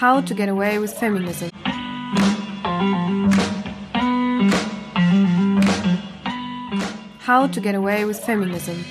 How 0.00 0.20
to 0.20 0.34
get 0.34 0.48
away 0.48 0.78
with 0.78 0.92
feminism. 0.92 1.50
How 7.26 7.48
to 7.48 7.60
get 7.60 7.74
away 7.74 8.04
with 8.04 8.18
feminism. 8.20 8.84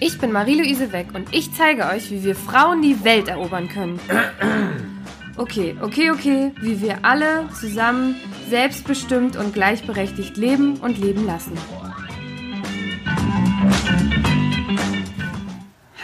Ich 0.00 0.18
bin 0.18 0.32
Marie-Louise 0.32 0.92
Weck 0.92 1.14
und 1.14 1.34
ich 1.34 1.52
zeige 1.52 1.86
euch, 1.86 2.10
wie 2.10 2.24
wir 2.24 2.34
Frauen 2.34 2.82
die 2.82 3.04
Welt 3.04 3.28
erobern 3.28 3.68
können. 3.68 4.00
Okay, 5.36 5.74
okay, 5.82 6.12
okay, 6.12 6.52
wie 6.60 6.80
wir 6.80 7.04
alle 7.04 7.48
zusammen 7.58 8.14
selbstbestimmt 8.48 9.34
und 9.34 9.52
gleichberechtigt 9.52 10.36
leben 10.36 10.76
und 10.76 10.96
leben 10.96 11.26
lassen. 11.26 11.58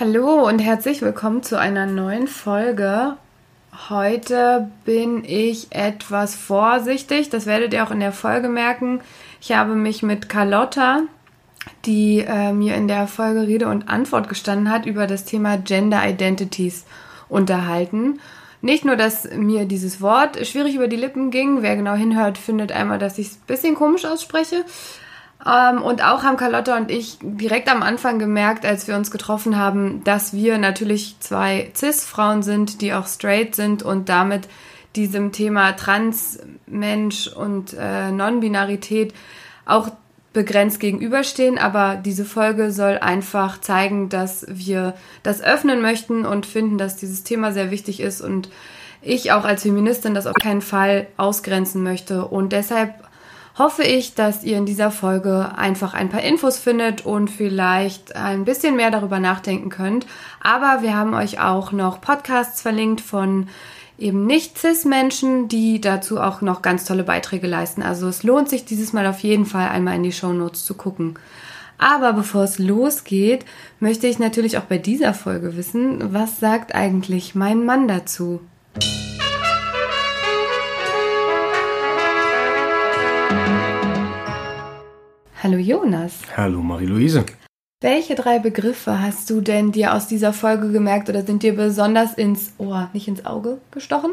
Hallo 0.00 0.48
und 0.48 0.60
herzlich 0.60 1.02
willkommen 1.02 1.42
zu 1.42 1.58
einer 1.58 1.84
neuen 1.84 2.26
Folge. 2.26 3.18
Heute 3.90 4.70
bin 4.86 5.24
ich 5.26 5.66
etwas 5.72 6.34
vorsichtig, 6.34 7.28
das 7.28 7.44
werdet 7.44 7.74
ihr 7.74 7.84
auch 7.84 7.90
in 7.90 8.00
der 8.00 8.12
Folge 8.12 8.48
merken. 8.48 9.02
Ich 9.42 9.52
habe 9.52 9.74
mich 9.74 10.02
mit 10.02 10.30
Carlotta, 10.30 11.02
die 11.84 12.20
äh, 12.20 12.54
mir 12.54 12.76
in 12.76 12.88
der 12.88 13.08
Folge 13.08 13.46
Rede 13.46 13.68
und 13.68 13.90
Antwort 13.90 14.30
gestanden 14.30 14.72
hat, 14.72 14.86
über 14.86 15.06
das 15.06 15.26
Thema 15.26 15.58
Gender 15.58 16.00
Identities 16.08 16.86
unterhalten. 17.28 18.20
Nicht 18.62 18.86
nur, 18.86 18.96
dass 18.96 19.30
mir 19.30 19.66
dieses 19.66 20.00
Wort 20.00 20.46
schwierig 20.46 20.76
über 20.76 20.88
die 20.88 20.96
Lippen 20.96 21.30
ging, 21.30 21.60
wer 21.60 21.76
genau 21.76 21.92
hinhört, 21.92 22.38
findet 22.38 22.72
einmal, 22.72 22.98
dass 22.98 23.18
ich 23.18 23.26
es 23.26 23.34
ein 23.34 23.46
bisschen 23.46 23.74
komisch 23.74 24.06
ausspreche. 24.06 24.64
Ähm, 25.46 25.82
und 25.82 26.04
auch 26.04 26.22
haben 26.22 26.36
Carlotta 26.36 26.76
und 26.76 26.90
ich 26.90 27.18
direkt 27.22 27.70
am 27.70 27.82
Anfang 27.82 28.18
gemerkt, 28.18 28.66
als 28.66 28.86
wir 28.86 28.96
uns 28.96 29.10
getroffen 29.10 29.56
haben, 29.56 30.04
dass 30.04 30.32
wir 30.32 30.58
natürlich 30.58 31.16
zwei 31.20 31.70
Cis-Frauen 31.74 32.42
sind, 32.42 32.80
die 32.80 32.92
auch 32.92 33.06
straight 33.06 33.54
sind 33.54 33.82
und 33.82 34.08
damit 34.08 34.48
diesem 34.96 35.32
Thema 35.32 35.72
Trans-Mensch 35.72 37.28
und 37.28 37.74
äh, 37.78 38.10
Non-Binarität 38.10 39.14
auch 39.64 39.90
begrenzt 40.32 40.78
gegenüberstehen, 40.78 41.58
aber 41.58 41.96
diese 41.96 42.24
Folge 42.24 42.70
soll 42.70 42.98
einfach 42.98 43.60
zeigen, 43.60 44.08
dass 44.08 44.46
wir 44.48 44.94
das 45.22 45.42
öffnen 45.42 45.80
möchten 45.80 46.24
und 46.24 46.46
finden, 46.46 46.78
dass 46.78 46.96
dieses 46.96 47.24
Thema 47.24 47.52
sehr 47.52 47.70
wichtig 47.70 48.00
ist 48.00 48.20
und 48.20 48.48
ich 49.02 49.32
auch 49.32 49.44
als 49.44 49.62
Feministin 49.62 50.14
das 50.14 50.26
auf 50.26 50.34
keinen 50.34 50.60
Fall 50.60 51.06
ausgrenzen 51.16 51.82
möchte. 51.82 52.26
Und 52.26 52.52
deshalb 52.52 53.09
hoffe 53.60 53.82
ich, 53.82 54.14
dass 54.14 54.42
ihr 54.42 54.56
in 54.56 54.64
dieser 54.64 54.90
Folge 54.90 55.52
einfach 55.54 55.92
ein 55.92 56.08
paar 56.08 56.22
Infos 56.22 56.58
findet 56.58 57.04
und 57.04 57.28
vielleicht 57.28 58.16
ein 58.16 58.46
bisschen 58.46 58.74
mehr 58.74 58.90
darüber 58.90 59.20
nachdenken 59.20 59.68
könnt. 59.68 60.06
Aber 60.40 60.78
wir 60.80 60.96
haben 60.96 61.12
euch 61.12 61.40
auch 61.40 61.70
noch 61.70 62.00
Podcasts 62.00 62.62
verlinkt 62.62 63.02
von 63.02 63.48
eben 63.98 64.24
nicht 64.24 64.56
CIS-Menschen, 64.56 65.48
die 65.48 65.78
dazu 65.78 66.18
auch 66.18 66.40
noch 66.40 66.62
ganz 66.62 66.86
tolle 66.86 67.04
Beiträge 67.04 67.46
leisten. 67.46 67.82
Also 67.82 68.08
es 68.08 68.22
lohnt 68.22 68.48
sich 68.48 68.64
dieses 68.64 68.94
Mal 68.94 69.06
auf 69.06 69.20
jeden 69.20 69.44
Fall 69.44 69.68
einmal 69.68 69.96
in 69.96 70.04
die 70.04 70.12
Show 70.12 70.32
Notes 70.32 70.64
zu 70.64 70.72
gucken. 70.72 71.18
Aber 71.76 72.14
bevor 72.14 72.44
es 72.44 72.58
losgeht, 72.58 73.44
möchte 73.78 74.06
ich 74.06 74.18
natürlich 74.18 74.56
auch 74.56 74.62
bei 74.62 74.78
dieser 74.78 75.12
Folge 75.12 75.58
wissen, 75.58 76.14
was 76.14 76.40
sagt 76.40 76.74
eigentlich 76.74 77.34
mein 77.34 77.66
Mann 77.66 77.88
dazu? 77.88 78.40
Hallo 85.42 85.56
Jonas. 85.56 86.18
Hallo 86.36 86.60
Marie-Louise. 86.60 87.24
Welche 87.80 88.14
drei 88.14 88.40
Begriffe 88.40 89.00
hast 89.00 89.30
du 89.30 89.40
denn 89.40 89.72
dir 89.72 89.94
aus 89.94 90.06
dieser 90.06 90.34
Folge 90.34 90.70
gemerkt 90.70 91.08
oder 91.08 91.22
sind 91.22 91.42
dir 91.42 91.56
besonders 91.56 92.12
ins 92.12 92.52
Ohr, 92.58 92.90
nicht 92.92 93.08
ins 93.08 93.24
Auge 93.24 93.56
gestochen? 93.70 94.10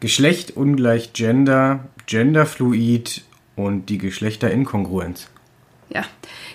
Geschlecht 0.00 0.58
ungleich 0.58 1.14
Gender, 1.14 1.86
Genderfluid 2.04 3.24
und 3.56 3.88
die 3.88 3.96
Geschlechterinkongruenz. 3.96 5.28
Ja, 5.88 6.04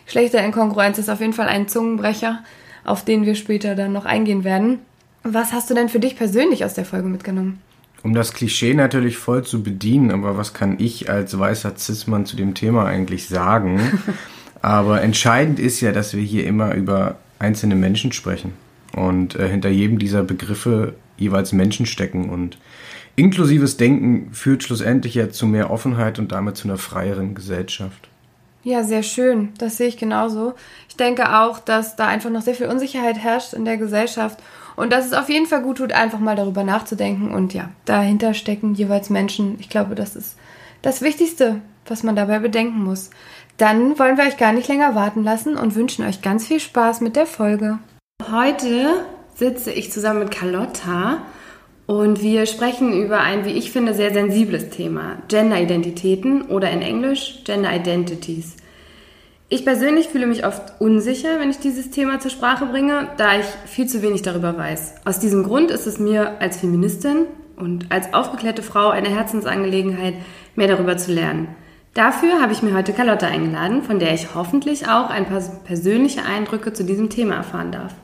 Geschlechterinkongruenz 0.05 0.99
ist 0.99 1.09
auf 1.09 1.19
jeden 1.19 1.33
Fall 1.33 1.47
ein 1.47 1.67
Zungenbrecher, 1.67 2.43
auf 2.85 3.03
den 3.03 3.25
wir 3.25 3.33
später 3.33 3.73
dann 3.73 3.93
noch 3.93 4.05
eingehen 4.05 4.43
werden. 4.43 4.77
Was 5.23 5.53
hast 5.53 5.71
du 5.71 5.73
denn 5.73 5.89
für 5.89 5.99
dich 5.99 6.15
persönlich 6.15 6.65
aus 6.65 6.75
der 6.75 6.85
Folge 6.85 7.07
mitgenommen? 7.07 7.59
Um 8.03 8.13
das 8.13 8.33
Klischee 8.33 8.73
natürlich 8.73 9.17
voll 9.17 9.43
zu 9.43 9.61
bedienen, 9.61 10.11
aber 10.11 10.37
was 10.37 10.53
kann 10.53 10.79
ich 10.79 11.09
als 11.09 11.37
weißer 11.37 11.75
Cis-Mann 11.77 12.25
zu 12.25 12.35
dem 12.35 12.53
Thema 12.53 12.85
eigentlich 12.85 13.27
sagen? 13.27 13.79
Aber 14.61 15.01
entscheidend 15.01 15.59
ist 15.59 15.79
ja, 15.81 15.91
dass 15.91 16.13
wir 16.13 16.21
hier 16.21 16.45
immer 16.45 16.73
über 16.75 17.15
einzelne 17.39 17.75
Menschen 17.75 18.11
sprechen 18.11 18.53
und 18.93 19.35
äh, 19.35 19.47
hinter 19.47 19.69
jedem 19.69 19.99
dieser 19.99 20.23
Begriffe 20.23 20.95
jeweils 21.17 21.53
Menschen 21.53 21.85
stecken 21.85 22.29
und 22.29 22.57
inklusives 23.15 23.77
Denken 23.77 24.33
führt 24.33 24.63
schlussendlich 24.63 25.15
ja 25.15 25.29
zu 25.29 25.45
mehr 25.45 25.71
Offenheit 25.71 26.19
und 26.19 26.31
damit 26.31 26.57
zu 26.57 26.67
einer 26.67 26.77
freieren 26.77 27.35
Gesellschaft. 27.35 28.09
Ja, 28.63 28.83
sehr 28.83 29.03
schön. 29.03 29.49
Das 29.57 29.77
sehe 29.77 29.87
ich 29.87 29.97
genauso. 29.97 30.53
Ich 30.89 30.97
denke 30.97 31.39
auch, 31.39 31.59
dass 31.59 31.95
da 31.95 32.07
einfach 32.07 32.29
noch 32.29 32.41
sehr 32.41 32.55
viel 32.55 32.67
Unsicherheit 32.67 33.17
herrscht 33.17 33.53
in 33.53 33.63
der 33.63 33.77
Gesellschaft 33.77 34.39
und 34.79 34.93
dass 34.93 35.05
es 35.05 35.11
auf 35.13 35.27
jeden 35.27 35.45
Fall 35.45 35.61
gut 35.61 35.79
tut, 35.79 35.91
einfach 35.91 36.19
mal 36.19 36.37
darüber 36.37 36.63
nachzudenken 36.63 37.33
und 37.33 37.53
ja, 37.53 37.69
dahinter 37.83 38.33
stecken 38.33 38.75
jeweils 38.75 39.09
Menschen. 39.09 39.57
Ich 39.59 39.67
glaube, 39.67 39.93
das 39.93 40.15
ist 40.15 40.37
das 40.81 41.01
Wichtigste, 41.01 41.59
was 41.85 42.03
man 42.03 42.15
dabei 42.15 42.39
bedenken 42.39 42.81
muss. 42.85 43.09
Dann 43.57 43.99
wollen 43.99 44.15
wir 44.15 44.23
euch 44.23 44.37
gar 44.37 44.53
nicht 44.53 44.69
länger 44.69 44.95
warten 44.95 45.21
lassen 45.21 45.57
und 45.57 45.75
wünschen 45.75 46.05
euch 46.05 46.21
ganz 46.21 46.47
viel 46.47 46.61
Spaß 46.61 47.01
mit 47.01 47.17
der 47.17 47.25
Folge. 47.25 47.79
Heute 48.31 49.03
sitze 49.35 49.73
ich 49.73 49.91
zusammen 49.91 50.19
mit 50.19 50.31
Carlotta 50.31 51.23
und 51.85 52.21
wir 52.21 52.45
sprechen 52.45 52.93
über 52.93 53.19
ein, 53.19 53.43
wie 53.43 53.51
ich 53.51 53.71
finde, 53.71 53.93
sehr 53.93 54.13
sensibles 54.13 54.69
Thema: 54.69 55.17
Gender-Identitäten 55.27 56.43
oder 56.43 56.71
in 56.71 56.81
Englisch 56.81 57.41
Gender 57.43 57.75
Identities. 57.75 58.55
Ich 59.51 59.65
persönlich 59.65 60.09
fühle 60.09 60.27
mich 60.27 60.45
oft 60.45 60.79
unsicher, 60.79 61.39
wenn 61.39 61.49
ich 61.49 61.57
dieses 61.57 61.89
Thema 61.89 62.19
zur 62.19 62.29
Sprache 62.29 62.67
bringe, 62.67 63.07
da 63.17 63.39
ich 63.39 63.47
viel 63.65 63.87
zu 63.87 64.03
wenig 64.03 64.21
darüber 64.21 64.55
weiß. 64.55 64.97
Aus 65.05 65.19
diesem 65.19 65.41
Grund 65.41 65.71
ist 65.71 65.87
es 65.87 65.97
mir 65.97 66.39
als 66.39 66.57
Feministin 66.57 67.25
und 67.57 67.91
als 67.91 68.13
aufgeklärte 68.13 68.61
Frau 68.61 68.89
eine 68.89 69.09
Herzensangelegenheit, 69.09 70.13
mehr 70.55 70.67
darüber 70.67 70.97
zu 70.97 71.11
lernen. 71.11 71.47
Dafür 71.95 72.39
habe 72.39 72.53
ich 72.53 72.61
mir 72.61 72.75
heute 72.75 72.93
Carlotta 72.93 73.25
eingeladen, 73.25 73.81
von 73.81 73.97
der 73.97 74.13
ich 74.13 74.35
hoffentlich 74.35 74.87
auch 74.87 75.09
ein 75.09 75.25
paar 75.25 75.41
persönliche 75.65 76.23
Eindrücke 76.23 76.71
zu 76.71 76.83
diesem 76.83 77.09
Thema 77.09 77.37
erfahren 77.37 77.71
darf. 77.71 77.95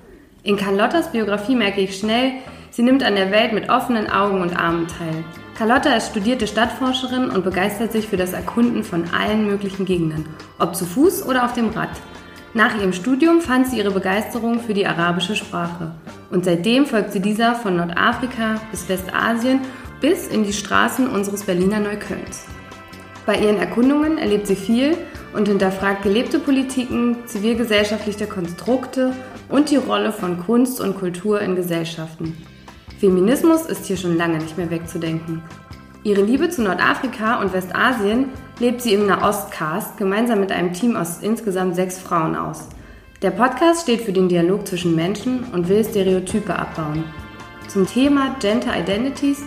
In 0.41 0.57
Carlottas 0.57 1.11
Biografie 1.11 1.55
merke 1.55 1.79
ich 1.79 1.99
schnell, 1.99 2.31
sie 2.71 2.81
nimmt 2.81 3.03
an 3.03 3.15
der 3.15 3.29
Welt 3.29 3.53
mit 3.53 3.69
offenen 3.69 4.09
Augen 4.09 4.41
und 4.41 4.57
Armen 4.57 4.87
teil. 4.87 5.23
Carlotta 5.57 5.95
ist 5.95 6.09
studierte 6.09 6.47
Stadtforscherin 6.47 7.29
und 7.29 7.45
begeistert 7.45 7.93
sich 7.93 8.07
für 8.07 8.17
das 8.17 8.33
Erkunden 8.33 8.83
von 8.83 9.05
allen 9.13 9.47
möglichen 9.47 9.85
Gegenden, 9.85 10.25
ob 10.59 10.75
zu 10.75 10.85
Fuß 10.85 11.25
oder 11.25 11.45
auf 11.45 11.53
dem 11.53 11.69
Rad. 11.69 11.91
Nach 12.53 12.77
ihrem 12.77 12.91
Studium 12.91 13.39
fand 13.39 13.67
sie 13.67 13.77
ihre 13.77 13.91
Begeisterung 13.91 14.59
für 14.59 14.73
die 14.73 14.85
arabische 14.85 15.37
Sprache 15.37 15.91
und 16.29 16.43
seitdem 16.43 16.85
folgt 16.85 17.13
sie 17.13 17.21
dieser 17.21 17.55
von 17.55 17.77
Nordafrika 17.77 18.59
bis 18.69 18.89
Westasien 18.89 19.61
bis 20.01 20.27
in 20.27 20.43
die 20.43 20.51
Straßen 20.51 21.07
unseres 21.07 21.43
Berliner 21.43 21.79
Neuköllns. 21.79 22.43
Bei 23.25 23.39
ihren 23.39 23.57
Erkundungen 23.57 24.17
erlebt 24.17 24.47
sie 24.47 24.57
viel 24.57 24.97
und 25.33 25.47
hinterfragt 25.47 26.03
gelebte 26.03 26.37
Politiken, 26.37 27.25
zivilgesellschaftliche 27.27 28.27
Konstrukte 28.27 29.13
und 29.47 29.69
die 29.69 29.77
Rolle 29.77 30.11
von 30.11 30.37
Kunst 30.37 30.81
und 30.81 30.99
Kultur 30.99 31.39
in 31.39 31.55
Gesellschaften. 31.55 32.35
Feminismus 32.99 33.65
ist 33.65 33.85
hier 33.85 33.97
schon 33.97 34.15
lange 34.15 34.37
nicht 34.37 34.57
mehr 34.57 34.69
wegzudenken. 34.69 35.43
Ihre 36.03 36.21
Liebe 36.21 36.49
zu 36.49 36.61
Nordafrika 36.61 37.41
und 37.41 37.51
Westasien 37.51 38.29
lebt 38.59 38.81
sie 38.81 38.93
im 38.93 39.07
Nahostcast 39.07 39.97
gemeinsam 39.97 40.39
mit 40.39 40.51
einem 40.51 40.71
Team 40.71 40.95
aus 40.95 41.19
insgesamt 41.21 41.75
sechs 41.75 41.99
Frauen 41.99 42.35
aus. 42.35 42.69
Der 43.21 43.31
Podcast 43.31 43.81
steht 43.83 44.01
für 44.01 44.13
den 44.13 44.29
Dialog 44.29 44.67
zwischen 44.67 44.95
Menschen 44.95 45.43
und 45.51 45.67
will 45.67 45.83
Stereotype 45.83 46.55
abbauen. 46.55 47.03
Zum 47.67 47.85
Thema 47.87 48.35
Gender 48.39 48.79
Identities 48.79 49.41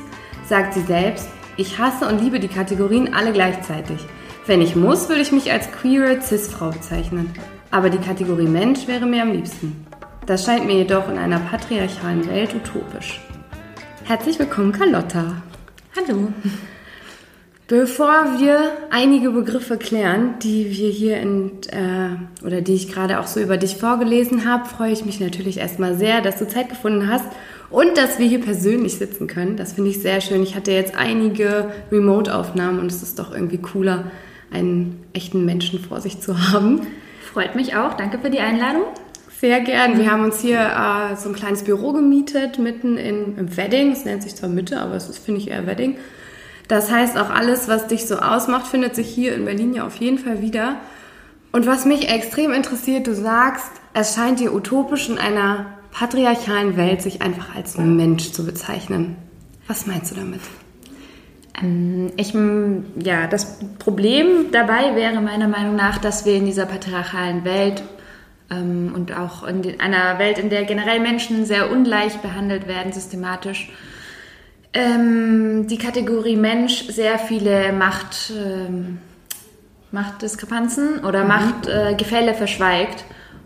sagt 0.46 0.74
sie 0.74 0.82
selbst, 0.82 1.28
ich 1.56 1.78
hasse 1.78 2.06
und 2.06 2.20
liebe 2.20 2.40
die 2.40 2.48
Kategorien 2.48 3.14
alle 3.14 3.32
gleichzeitig. 3.32 4.04
Wenn 4.46 4.60
ich 4.60 4.76
muss, 4.76 5.08
würde 5.08 5.22
ich 5.22 5.32
mich 5.32 5.52
als 5.52 5.70
queere 5.72 6.20
Cis-Frau 6.20 6.70
bezeichnen. 6.70 7.32
Aber 7.70 7.88
die 7.88 7.98
Kategorie 7.98 8.46
Mensch 8.46 8.86
wäre 8.86 9.06
mir 9.06 9.22
am 9.22 9.32
liebsten. 9.32 9.86
Das 10.26 10.44
scheint 10.44 10.66
mir 10.66 10.76
jedoch 10.76 11.08
in 11.08 11.18
einer 11.18 11.38
patriarchalen 11.38 12.26
Welt 12.28 12.54
utopisch. 12.54 13.20
Herzlich 14.08 14.38
willkommen, 14.38 14.72
Carlotta. 14.72 15.42
Hallo. 15.94 16.32
Bevor 17.66 18.38
wir 18.38 18.70
einige 18.88 19.32
Begriffe 19.32 19.76
klären, 19.76 20.38
die 20.42 20.70
wir 20.70 20.88
hier 20.88 21.18
in, 21.18 21.50
äh, 21.70 22.42
oder 22.42 22.62
die 22.62 22.72
ich 22.72 22.90
gerade 22.90 23.20
auch 23.20 23.26
so 23.26 23.38
über 23.38 23.58
dich 23.58 23.76
vorgelesen 23.76 24.50
habe, 24.50 24.64
freue 24.64 24.92
ich 24.92 25.04
mich 25.04 25.20
natürlich 25.20 25.58
erstmal 25.58 25.94
sehr, 25.94 26.22
dass 26.22 26.38
du 26.38 26.48
Zeit 26.48 26.70
gefunden 26.70 27.06
hast 27.06 27.26
und 27.68 27.98
dass 27.98 28.18
wir 28.18 28.26
hier 28.26 28.40
persönlich 28.40 28.94
sitzen 28.94 29.26
können. 29.26 29.58
Das 29.58 29.74
finde 29.74 29.90
ich 29.90 30.00
sehr 30.00 30.22
schön. 30.22 30.42
Ich 30.42 30.56
hatte 30.56 30.72
jetzt 30.72 30.96
einige 30.96 31.70
Remote-Aufnahmen 31.92 32.78
und 32.78 32.90
es 32.90 33.02
ist 33.02 33.18
doch 33.18 33.30
irgendwie 33.30 33.58
cooler, 33.58 34.10
einen 34.50 35.04
echten 35.12 35.44
Menschen 35.44 35.80
vor 35.80 36.00
sich 36.00 36.18
zu 36.18 36.50
haben. 36.50 36.86
Freut 37.30 37.54
mich 37.56 37.76
auch. 37.76 37.92
Danke 37.92 38.18
für 38.18 38.30
die 38.30 38.40
Einladung. 38.40 38.84
Sehr 39.40 39.60
gern. 39.60 39.98
Wir 39.98 40.10
haben 40.10 40.24
uns 40.24 40.40
hier 40.40 40.58
äh, 40.58 41.16
so 41.16 41.28
ein 41.28 41.34
kleines 41.34 41.62
Büro 41.62 41.92
gemietet, 41.92 42.58
mitten 42.58 42.96
in, 42.96 43.38
im 43.38 43.56
Wedding. 43.56 43.92
Es 43.92 44.04
nennt 44.04 44.24
sich 44.24 44.34
zwar 44.34 44.48
Mitte, 44.48 44.80
aber 44.80 44.96
es 44.96 45.08
ist, 45.08 45.18
finde 45.18 45.40
ich, 45.40 45.48
eher 45.48 45.64
Wedding. 45.64 45.96
Das 46.66 46.90
heißt, 46.90 47.16
auch 47.16 47.30
alles, 47.30 47.68
was 47.68 47.86
dich 47.86 48.06
so 48.06 48.16
ausmacht, 48.16 48.66
findet 48.66 48.96
sich 48.96 49.08
hier 49.08 49.36
in 49.36 49.44
Berlin 49.44 49.74
ja 49.74 49.86
auf 49.86 49.96
jeden 49.96 50.18
Fall 50.18 50.42
wieder. 50.42 50.76
Und 51.52 51.66
was 51.68 51.84
mich 51.84 52.10
extrem 52.10 52.52
interessiert, 52.52 53.06
du 53.06 53.14
sagst, 53.14 53.70
es 53.94 54.16
scheint 54.16 54.40
dir 54.40 54.52
utopisch 54.52 55.08
in 55.08 55.18
einer 55.18 55.66
patriarchalen 55.92 56.76
Welt 56.76 57.00
sich 57.00 57.22
einfach 57.22 57.54
als 57.54 57.78
Mensch 57.78 58.32
zu 58.32 58.44
bezeichnen. 58.44 59.16
Was 59.68 59.86
meinst 59.86 60.10
du 60.10 60.16
damit? 60.16 60.40
Ähm, 61.62 62.10
ich, 62.16 62.34
ja, 63.04 63.28
das 63.28 63.60
Problem 63.78 64.46
dabei 64.50 64.96
wäre 64.96 65.20
meiner 65.20 65.46
Meinung 65.46 65.76
nach, 65.76 65.98
dass 65.98 66.26
wir 66.26 66.34
in 66.34 66.46
dieser 66.46 66.66
patriarchalen 66.66 67.44
Welt 67.44 67.84
und 68.50 69.12
auch 69.14 69.46
in 69.46 69.80
einer 69.80 70.18
Welt, 70.18 70.38
in 70.38 70.48
der 70.48 70.64
generell 70.64 71.00
Menschen 71.00 71.44
sehr 71.44 71.70
ungleich 71.70 72.18
behandelt 72.18 72.66
werden, 72.66 72.92
systematisch, 72.92 73.70
ähm, 74.72 75.66
die 75.66 75.78
Kategorie 75.78 76.36
Mensch 76.36 76.86
sehr 76.88 77.18
viele 77.18 77.72
Macht, 77.72 78.32
ähm, 78.36 78.98
Machtdiskrepanzen 79.92 81.04
oder 81.04 81.22
mhm. 81.22 81.28
Machtgefälle 81.28 82.32
äh, 82.32 82.34
verschweigt. 82.34 83.04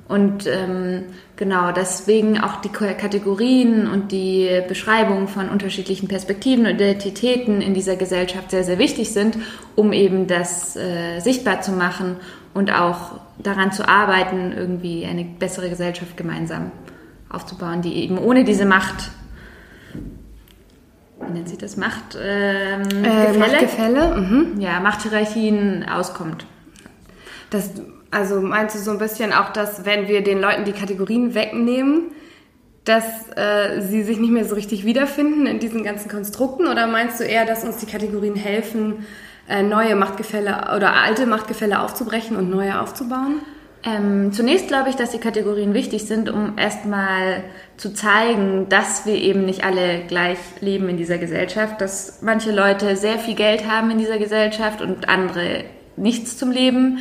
Und 0.09 0.47
ähm, 0.47 1.05
genau 1.37 1.73
deswegen 1.73 2.39
auch 2.39 2.61
die 2.61 2.69
Kategorien 2.69 3.89
und 3.89 4.13
die 4.13 4.61
Beschreibung 4.69 5.27
von 5.27 5.49
unterschiedlichen 5.49 6.07
Perspektiven 6.07 6.67
und 6.67 6.75
Identitäten 6.75 7.63
in 7.63 7.73
dieser 7.73 7.97
Gesellschaft 7.97 8.51
sehr, 8.51 8.65
sehr 8.65 8.79
wichtig 8.79 9.13
sind, 9.13 9.39
um 9.75 9.93
eben 9.93 10.27
das 10.27 10.77
äh, 10.77 11.21
sichtbar 11.21 11.63
zu 11.63 11.73
machen 11.73 12.17
und 12.55 12.71
auch 12.71 13.21
daran 13.39 13.73
zu 13.73 13.89
arbeiten, 13.89 14.53
irgendwie 14.53 15.07
eine 15.07 15.25
bessere 15.25 15.69
Gesellschaft 15.69 16.17
gemeinsam 16.17 16.71
aufzubauen, 17.29 17.83
die 17.83 17.95
eben 17.95 18.19
ohne 18.19 18.45
diese 18.45 18.67
Macht 18.67 19.11
wie 21.27 21.33
nennt 21.33 21.49
sich 21.49 21.59
das, 21.59 21.77
Macht, 21.77 22.19
ähm, 22.21 22.83
äh, 23.05 23.33
Machtgefälle, 23.33 24.17
mhm. 24.17 24.61
ja, 24.61 24.81
Machthierarchien 24.81 25.87
auskommt. 25.89 26.47
Das, 27.51 27.71
also 28.11 28.41
meinst 28.41 28.75
du 28.75 28.81
so 28.81 28.91
ein 28.91 28.99
bisschen 28.99 29.33
auch, 29.33 29.53
dass 29.53 29.85
wenn 29.85 30.09
wir 30.09 30.23
den 30.23 30.41
Leuten 30.41 30.65
die 30.65 30.73
Kategorien 30.73 31.35
wegnehmen, 31.35 32.13
dass 32.85 33.05
äh, 33.37 33.81
sie 33.81 34.03
sich 34.03 34.19
nicht 34.19 34.33
mehr 34.33 34.45
so 34.45 34.55
richtig 34.55 34.85
wiederfinden 34.85 35.47
in 35.47 35.61
diesen 35.61 35.85
ganzen 35.85 36.11
Konstrukten? 36.11 36.67
Oder 36.67 36.87
meinst 36.87 37.21
du 37.21 37.25
eher, 37.25 37.47
dass 37.47 37.65
uns 37.65 37.77
die 37.77 37.87
Kategorien 37.87 38.35
helfen, 38.35 39.07
neue 39.61 39.97
Machtgefälle 39.97 40.71
oder 40.75 40.95
alte 40.95 41.27
Machtgefälle 41.27 41.81
aufzubrechen 41.81 42.37
und 42.37 42.49
neue 42.49 42.81
aufzubauen? 42.81 43.41
Ähm, 43.85 44.33
zunächst 44.33 44.69
glaube 44.69 44.91
ich, 44.91 44.97
dass 44.97 45.11
die 45.11 45.19
Kategorien 45.19 45.75
wichtig 45.75 46.07
sind, 46.07 46.31
um 46.31 46.57
erstmal 46.57 47.43
zu 47.77 47.93
zeigen, 47.93 48.69
dass 48.69 49.07
wir 49.07 49.17
eben 49.17 49.45
nicht 49.45 49.65
alle 49.65 50.05
gleich 50.07 50.39
leben 50.61 50.89
in 50.89 50.97
dieser 50.97 51.19
Gesellschaft, 51.19 51.81
dass 51.81 52.23
manche 52.23 52.53
Leute 52.53 52.97
sehr 52.97 53.19
viel 53.19 53.35
Geld 53.35 53.69
haben 53.69 53.91
in 53.91 53.99
dieser 53.99 54.19
Gesellschaft 54.19 54.81
und 54.81 55.09
andere 55.09 55.65
nichts 55.97 56.39
zum 56.39 56.53
Leben, 56.53 56.99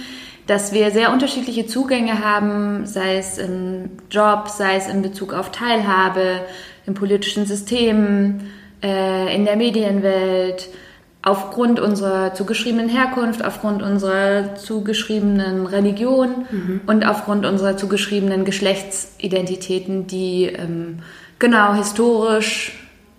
dass 0.48 0.74
wir 0.74 0.89
sehr 0.89 1.13
unterschiedliche 1.13 1.68
Zugänge 1.68 2.25
haben, 2.25 2.88
sei 2.88 3.18
es 3.18 3.38
im 3.38 3.92
Job, 4.09 4.50
sei 4.50 4.75
es 4.75 4.88
in 4.88 5.03
Bezug 5.03 5.33
auf 5.33 5.51
Teilhabe, 5.51 6.42
im 6.88 6.95
politischen 6.95 7.45
System, 7.45 8.39
äh, 8.83 9.36
in 9.36 9.45
der 9.45 9.56
Medienwelt, 9.56 10.68
aufgrund 11.23 11.79
unserer 11.79 12.33
zugeschriebenen 12.33 12.89
Herkunft, 12.89 13.45
aufgrund 13.45 13.83
unserer 13.83 14.56
zugeschriebenen 14.56 15.68
Religion 15.68 16.45
mhm. 16.50 16.81
und 16.88 17.06
aufgrund 17.06 17.45
unserer 17.45 17.77
zugeschriebenen 17.77 18.44
Geschlechtsidentitäten, 18.44 20.07
die 20.07 20.45
ähm, 20.45 21.00
genau 21.38 21.73
historisch 21.75 22.73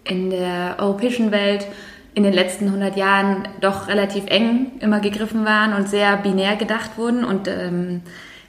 in 0.04 0.30
der 0.30 0.76
europäischen 0.78 1.30
Welt 1.30 1.66
in 2.14 2.24
den 2.24 2.32
letzten 2.32 2.66
100 2.66 2.96
Jahren 2.96 3.48
doch 3.60 3.88
relativ 3.88 4.24
eng 4.26 4.72
immer 4.80 5.00
gegriffen 5.00 5.44
waren 5.44 5.72
und 5.72 5.88
sehr 5.88 6.16
binär 6.16 6.56
gedacht 6.56 6.98
wurden 6.98 7.24
und 7.24 7.48
ähm, 7.48 8.02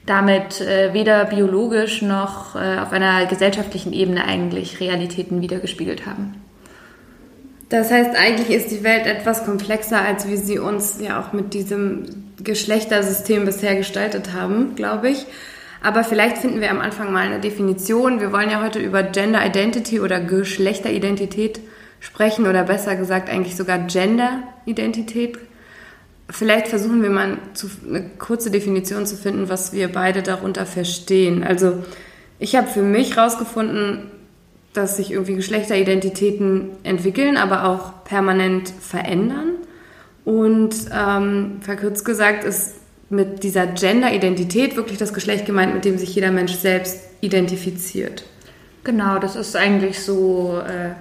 damit 0.06 0.60
äh, 0.60 0.94
weder 0.94 1.26
biologisch 1.26 2.02
noch 2.02 2.56
äh, 2.56 2.80
auf 2.80 2.92
einer 2.92 3.26
gesellschaftlichen 3.26 3.94
Ebene 3.94 4.26
eigentlich 4.26 4.80
Realitäten 4.80 5.42
wiedergespiegelt 5.42 6.06
haben. 6.06 6.42
Das 7.70 7.92
heißt, 7.92 8.16
eigentlich 8.16 8.56
ist 8.56 8.72
die 8.72 8.84
Welt 8.84 9.06
etwas 9.06 9.46
komplexer, 9.46 10.02
als 10.02 10.28
wir 10.28 10.38
sie 10.38 10.60
uns 10.60 10.98
ja 11.02 11.20
auch 11.20 11.34
mit 11.34 11.54
diesem 11.54 12.06
Geschlechtersystem 12.44 13.46
bisher 13.46 13.76
gestaltet 13.76 14.34
haben, 14.34 14.76
glaube 14.76 15.10
ich. 15.10 15.26
Aber 15.82 16.04
vielleicht 16.04 16.38
finden 16.38 16.62
wir 16.62 16.72
am 16.72 16.80
Anfang 16.80 17.12
mal 17.12 17.26
eine 17.26 17.40
Definition. 17.40 18.22
Wir 18.22 18.32
wollen 18.32 18.50
ja 18.50 18.64
heute 18.64 18.80
über 18.80 19.04
Gender 19.04 19.46
Identity 19.46 20.00
oder 20.00 20.20
Geschlechteridentität 20.22 21.60
sprechen 22.00 22.48
oder 22.48 22.64
besser 22.64 22.96
gesagt 22.96 23.30
eigentlich 23.30 23.56
sogar 23.56 23.80
Gender-Identität. 23.80 25.38
Vielleicht 26.30 26.68
versuchen 26.68 27.04
wir 27.04 27.10
mal 27.10 27.38
eine 27.88 28.10
kurze 28.18 28.50
Definition 28.50 29.06
zu 29.06 29.18
finden, 29.18 29.50
was 29.50 29.74
wir 29.74 29.92
beide 29.92 30.22
darunter 30.22 30.66
verstehen. 30.66 31.44
Also 31.44 31.84
ich 32.40 32.56
habe 32.56 32.68
für 32.68 32.82
mich 32.82 33.16
herausgefunden, 33.16 34.12
dass 34.74 34.98
sich 34.98 35.12
irgendwie 35.12 35.36
Geschlechteridentitäten 35.36 36.72
entwickeln, 36.84 37.38
aber 37.38 37.66
auch 37.66 38.04
permanent 38.04 38.70
verändern. 38.70 39.54
Und 40.26 40.76
ähm, 40.92 41.58
verkürzt 41.62 42.06
gesagt 42.06 42.44
ist 42.44 42.76
mit 43.10 43.44
dieser 43.44 43.68
Gender-Identität 43.68 44.76
wirklich 44.76 44.98
das 44.98 45.14
Geschlecht 45.14 45.46
gemeint, 45.46 45.74
mit 45.74 45.86
dem 45.86 45.98
sich 45.98 46.16
jeder 46.16 46.32
Mensch 46.32 46.54
selbst 46.54 47.02
identifiziert. 47.22 48.24
Genau, 48.84 49.20
das 49.20 49.36
ist 49.36 49.56
eigentlich 49.56 50.00
so 50.00 50.60
äh, 50.66 50.92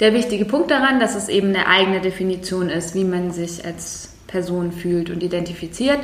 der 0.00 0.14
wichtige 0.14 0.46
Punkt 0.46 0.70
daran, 0.70 0.98
dass 0.98 1.14
es 1.14 1.28
eben 1.28 1.48
eine 1.48 1.66
eigene 1.66 2.00
Definition 2.00 2.70
ist, 2.70 2.94
wie 2.94 3.04
man 3.04 3.30
sich 3.30 3.64
als 3.64 4.14
Person 4.26 4.72
fühlt 4.72 5.10
und 5.10 5.22
identifiziert, 5.22 5.98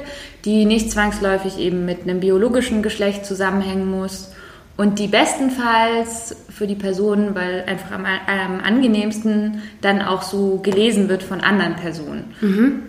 die 0.44 0.64
nicht 0.64 0.90
zwangsläufig 0.90 1.58
eben 1.58 1.84
mit 1.84 2.02
einem 2.02 2.20
biologischen 2.20 2.82
Geschlecht 2.82 3.24
zusammenhängen 3.24 3.90
muss 3.90 4.30
und 4.76 4.99
die 4.99 5.06
bestenfalls 5.06 6.37
für 6.50 6.67
die 6.67 6.75
Person, 6.75 7.34
weil 7.34 7.64
einfach 7.67 7.93
am, 7.93 8.05
am 8.05 8.61
angenehmsten 8.61 9.62
dann 9.81 10.02
auch 10.02 10.23
so 10.23 10.58
gelesen 10.58 11.08
wird 11.08 11.23
von 11.23 11.40
anderen 11.40 11.76
Personen. 11.76 12.34
Mhm. 12.40 12.82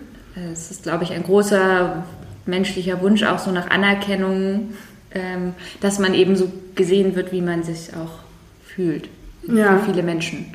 Es 0.52 0.70
ist, 0.70 0.82
glaube 0.82 1.04
ich, 1.04 1.12
ein 1.12 1.22
großer 1.22 2.04
menschlicher 2.46 3.00
Wunsch 3.02 3.22
auch 3.22 3.38
so 3.38 3.50
nach 3.50 3.70
Anerkennung, 3.70 4.74
ähm, 5.14 5.54
dass 5.80 5.98
man 5.98 6.14
eben 6.14 6.36
so 6.36 6.50
gesehen 6.74 7.16
wird, 7.16 7.32
wie 7.32 7.40
man 7.40 7.62
sich 7.62 7.90
auch 7.94 8.20
fühlt. 8.64 9.08
Ja. 9.46 9.78
Für 9.78 9.86
viele 9.86 10.02
Menschen. 10.02 10.46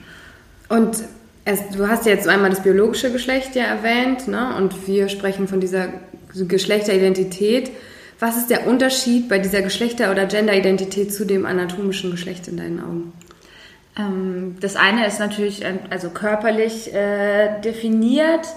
Und 0.69 0.97
es, 1.45 1.69
du 1.69 1.87
hast 1.87 2.05
jetzt 2.05 2.27
einmal 2.27 2.49
das 2.49 2.63
biologische 2.63 3.11
Geschlecht 3.11 3.55
ja 3.55 3.63
erwähnt, 3.63 4.27
ne? 4.27 4.55
und 4.57 4.87
wir 4.87 5.09
sprechen 5.09 5.47
von 5.47 5.59
dieser 5.59 5.89
Geschlechteridentität. 6.33 7.71
Was 8.23 8.37
ist 8.37 8.49
der 8.49 8.67
Unterschied 8.67 9.27
bei 9.27 9.37
dieser 9.37 9.61
Geschlechter- 9.61 10.09
oder 10.09 10.25
Genderidentität 10.25 11.13
zu 11.13 11.25
dem 11.25 11.45
anatomischen 11.45 12.09
Geschlecht 12.09 12.47
in 12.47 12.55
deinen 12.55 12.79
Augen? 12.79 13.11
Ähm, 13.99 14.55
das 14.61 14.77
eine 14.77 15.05
ist 15.05 15.19
natürlich 15.19 15.61
ähm, 15.65 15.79
also 15.89 16.09
körperlich 16.09 16.93
äh, 16.93 17.59
definiert, 17.59 18.47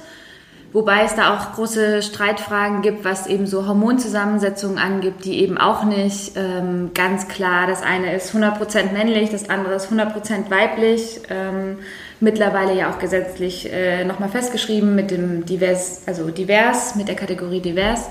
wobei 0.72 1.02
es 1.02 1.16
da 1.16 1.34
auch 1.34 1.56
große 1.56 2.00
Streitfragen 2.02 2.80
gibt, 2.80 3.04
was 3.04 3.26
eben 3.26 3.48
so 3.48 3.66
Hormonzusammensetzungen 3.66 4.78
angibt, 4.78 5.24
die 5.24 5.40
eben 5.40 5.58
auch 5.58 5.82
nicht 5.82 6.36
ähm, 6.36 6.92
ganz 6.94 7.26
klar, 7.26 7.66
das 7.66 7.82
eine 7.82 8.14
ist 8.14 8.36
100% 8.36 8.92
männlich, 8.92 9.30
das 9.30 9.50
andere 9.50 9.74
ist 9.74 9.90
100% 9.90 10.48
weiblich. 10.48 11.22
Ähm, 11.28 11.78
mittlerweile 12.20 12.72
ja 12.72 12.88
auch 12.88 13.00
gesetzlich 13.00 13.72
äh, 13.72 14.04
nochmal 14.04 14.28
festgeschrieben 14.28 14.94
mit 14.94 15.10
dem 15.10 15.44
divers, 15.44 16.02
also 16.06 16.30
divers, 16.30 16.94
mit 16.94 17.08
der 17.08 17.16
Kategorie 17.16 17.60
divers. 17.60 18.08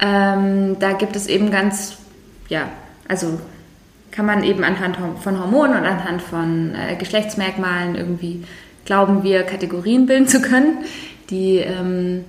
Ähm, 0.00 0.76
da 0.78 0.92
gibt 0.92 1.16
es 1.16 1.26
eben 1.26 1.50
ganz, 1.50 1.96
ja, 2.48 2.68
also 3.08 3.38
kann 4.10 4.26
man 4.26 4.44
eben 4.44 4.62
anhand 4.64 4.96
von 4.96 5.40
Hormonen 5.40 5.76
und 5.76 5.84
anhand 5.84 6.22
von 6.22 6.74
äh, 6.74 6.94
Geschlechtsmerkmalen 6.96 7.96
irgendwie 7.96 8.44
glauben 8.84 9.22
wir, 9.22 9.42
Kategorien 9.42 10.06
bilden 10.06 10.28
zu 10.28 10.40
können, 10.40 10.84
die 11.30 11.56
ähm, 11.56 12.24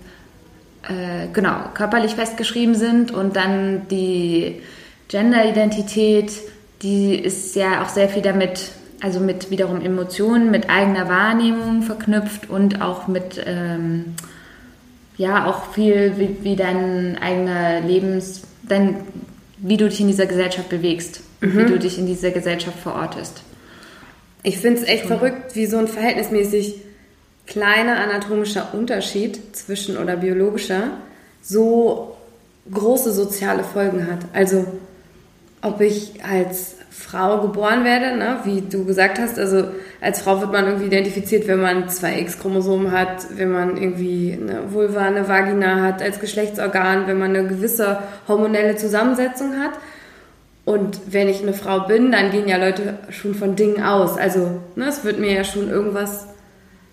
äh, 0.84 1.28
genau 1.34 1.56
körperlich 1.74 2.16
festgeschrieben 2.16 2.76
sind. 2.76 3.12
Und 3.12 3.36
dann 3.36 3.88
die 3.90 4.62
Genderidentität, 5.08 6.32
die 6.82 7.16
ist 7.16 7.56
ja 7.56 7.84
auch 7.84 7.90
sehr 7.90 8.10
viel 8.10 8.22
damit, 8.22 8.72
also 9.02 9.20
mit 9.20 9.52
wiederum 9.52 9.82
Emotionen, 9.82 10.52
mit 10.52 10.70
eigener 10.70 11.10
Wahrnehmung 11.10 11.84
verknüpft 11.84 12.50
und 12.50 12.82
auch 12.82 13.08
mit 13.08 13.42
ähm, 13.46 14.16
ja 15.18 15.46
auch 15.46 15.72
viel 15.72 16.14
wie, 16.18 16.38
wie 16.44 16.56
dein 16.56 17.18
eigener 17.18 17.82
Lebens, 17.82 18.42
dein, 18.64 18.98
wie 19.58 19.78
du 19.78 19.90
dich 19.90 20.02
in 20.02 20.08
dieser 20.08 20.26
Gesellschaft 20.26 20.70
bewegst, 20.70 21.22
mhm. 21.42 21.58
wie 21.58 21.66
du 21.66 21.80
dich 21.80 21.98
in 21.98 22.06
dieser 22.06 22.32
Gesellschaft 22.32 22.80
verortest. 22.80 23.42
Ich 24.44 24.58
finde 24.60 24.82
es 24.82 24.88
echt 24.88 25.08
Schon. 25.08 25.18
verrückt, 25.18 25.56
wie 25.56 25.66
so 25.66 25.78
ein 25.78 25.88
verhältnismäßig 25.88 26.76
kleiner 27.48 28.00
anatomischer 28.00 28.74
Unterschied 28.74 29.56
zwischen 29.56 29.98
oder 29.98 30.18
biologischer 30.18 30.92
so 31.42 32.16
große 32.72 33.12
soziale 33.12 33.64
Folgen 33.64 34.08
hat. 34.08 34.20
Also 34.34 34.66
ob 35.62 35.82
ich 35.82 36.24
als 36.24 36.76
Frau 36.98 37.42
geboren 37.42 37.84
werde, 37.84 38.18
ne? 38.18 38.40
wie 38.46 38.62
du 38.62 38.86
gesagt 38.86 39.20
hast. 39.20 39.38
Also 39.38 39.66
als 40.02 40.22
Frau 40.22 40.40
wird 40.40 40.52
man 40.52 40.66
irgendwie 40.66 40.86
identifiziert, 40.86 41.48
wenn 41.48 41.62
man 41.62 41.90
zwei 41.90 42.20
X-Chromosomen 42.22 42.92
hat, 42.92 43.28
wenn 43.36 43.52
man 43.52 43.76
irgendwie 43.76 44.38
eine 44.40 44.72
Vulva, 44.74 45.02
eine 45.02 45.28
Vagina 45.28 45.82
hat 45.82 46.02
als 46.02 46.20
Geschlechtsorgan, 46.20 47.06
wenn 47.08 47.20
man 47.20 47.36
eine 47.36 47.48
gewisse 47.48 48.00
hormonelle 48.28 48.78
Zusammensetzung 48.78 49.60
hat. 49.60 49.72
Und 50.64 51.00
wenn 51.08 51.28
ich 51.28 51.42
eine 51.42 51.54
Frau 51.54 51.82
bin, 51.82 52.12
dann 52.12 52.32
gehen 52.32 52.48
ja 52.48 52.58
Leute 52.58 52.98
schon 53.10 53.36
von 53.36 53.56
Dingen 53.56 53.84
aus. 53.84 54.18
Also 54.18 54.62
ne, 54.76 54.88
es 54.88 55.04
wird 55.04 55.20
mir 55.20 55.34
ja 55.34 55.44
schon 55.44 55.70
irgendwas. 55.70 56.28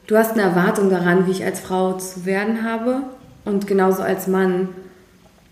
Du 0.08 0.16
hast 0.16 0.32
eine 0.32 0.42
Erwartung 0.42 0.90
daran, 0.90 1.26
wie 1.26 1.30
ich 1.30 1.44
als 1.44 1.60
Frau 1.60 1.92
zu 1.94 2.26
werden 2.26 2.64
habe 2.64 3.02
und 3.44 3.66
genauso 3.66 4.02
als 4.02 4.26
Mann. 4.26 4.68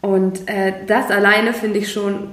Und 0.00 0.49
äh, 0.49 0.73
das 0.87 1.11
alleine 1.11 1.54
finde 1.54 1.78
ich 1.78 1.92
schon 1.92 2.28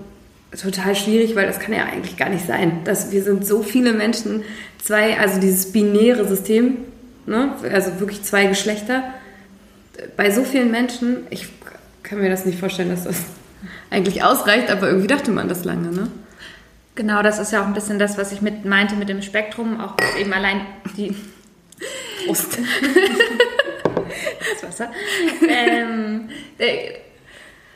total 0.51 0.95
schwierig, 0.95 1.35
weil 1.35 1.45
das 1.45 1.59
kann 1.59 1.73
ja 1.73 1.85
eigentlich 1.85 2.17
gar 2.17 2.29
nicht 2.29 2.45
sein. 2.45 2.83
Dass 2.83 3.11
wir 3.11 3.23
sind 3.23 3.45
so 3.45 3.63
viele 3.63 3.93
Menschen, 3.93 4.43
zwei, 4.81 5.19
also 5.19 5.39
dieses 5.39 5.71
binäre 5.71 6.27
System, 6.27 6.77
ne, 7.25 7.53
also 7.71 7.99
wirklich 7.99 8.23
zwei 8.23 8.45
Geschlechter. 8.45 9.03
Bei 10.15 10.31
so 10.31 10.43
vielen 10.43 10.71
Menschen, 10.71 11.27
ich 11.29 11.47
kann 12.03 12.19
mir 12.19 12.29
das 12.29 12.45
nicht 12.45 12.59
vorstellen, 12.59 12.89
dass 12.89 13.03
das 13.03 13.25
eigentlich 13.89 14.23
ausreicht, 14.23 14.69
aber 14.69 14.87
irgendwie 14.87 15.07
dachte 15.07 15.31
man 15.31 15.49
das 15.49 15.65
lange, 15.65 15.91
ne? 15.91 16.09
Genau, 16.95 17.21
das 17.21 17.37
ist 17.37 17.51
ja 17.51 17.61
auch 17.61 17.67
ein 17.67 17.73
bisschen 17.73 17.99
das, 17.99 18.17
was 18.17 18.31
ich 18.31 18.41
mit 18.41 18.65
meinte 18.65 18.95
mit 18.95 19.07
dem 19.07 19.21
Spektrum, 19.21 19.79
auch 19.79 19.95
eben 20.19 20.33
allein 20.33 20.61
die 20.97 21.15
Prost. 22.25 22.57
das 24.39 24.63
Wasser. 24.63 24.91
Ähm, 25.47 26.29
äh, 26.57 26.89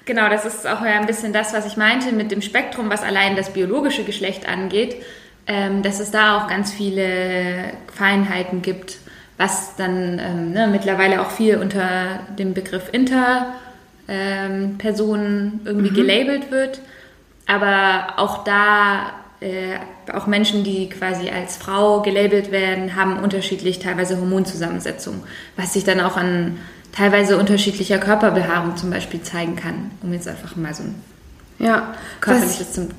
Genau, 0.05 0.29
das 0.29 0.45
ist 0.45 0.65
auch 0.67 0.81
ein 0.81 1.05
bisschen 1.05 1.31
das, 1.31 1.53
was 1.53 1.67
ich 1.67 1.77
meinte 1.77 2.11
mit 2.11 2.31
dem 2.31 2.41
Spektrum, 2.41 2.89
was 2.89 3.03
allein 3.03 3.35
das 3.35 3.51
biologische 3.51 4.03
Geschlecht 4.03 4.49
angeht, 4.49 4.95
ähm, 5.45 5.83
dass 5.83 5.99
es 5.99 6.09
da 6.11 6.37
auch 6.37 6.47
ganz 6.47 6.71
viele 6.73 7.73
Feinheiten 7.93 8.63
gibt, 8.63 8.97
was 9.37 9.75
dann 9.75 10.19
ähm, 10.19 10.51
ne, 10.53 10.67
mittlerweile 10.67 11.21
auch 11.21 11.29
viel 11.31 11.57
unter 11.57 12.19
dem 12.37 12.53
Begriff 12.53 12.89
Interpersonen 12.91 13.53
ähm, 14.07 15.61
irgendwie 15.65 15.91
mhm. 15.91 15.95
gelabelt 15.95 16.51
wird. 16.51 16.81
Aber 17.45 18.13
auch 18.17 18.43
da, 18.43 19.11
äh, 19.39 19.77
auch 20.13 20.25
Menschen, 20.25 20.63
die 20.63 20.89
quasi 20.89 21.29
als 21.29 21.57
Frau 21.57 22.01
gelabelt 22.01 22.51
werden, 22.51 22.95
haben 22.95 23.19
unterschiedlich 23.19 23.79
teilweise 23.79 24.17
Hormonzusammensetzung, 24.17 25.23
was 25.57 25.73
sich 25.73 25.83
dann 25.83 25.99
auch 26.01 26.17
an 26.17 26.59
teilweise 26.91 27.37
unterschiedlicher 27.37 27.97
Körperbehaarung 27.97 28.75
zum 28.75 28.89
Beispiel 28.89 29.21
zeigen 29.21 29.55
kann, 29.55 29.91
um 30.01 30.11
jetzt 30.13 30.27
einfach 30.27 30.55
mal 30.55 30.73
so 30.73 30.83
ein 30.83 30.95
ja, 31.59 31.93
körperliches 32.19 32.73
zum 32.73 32.89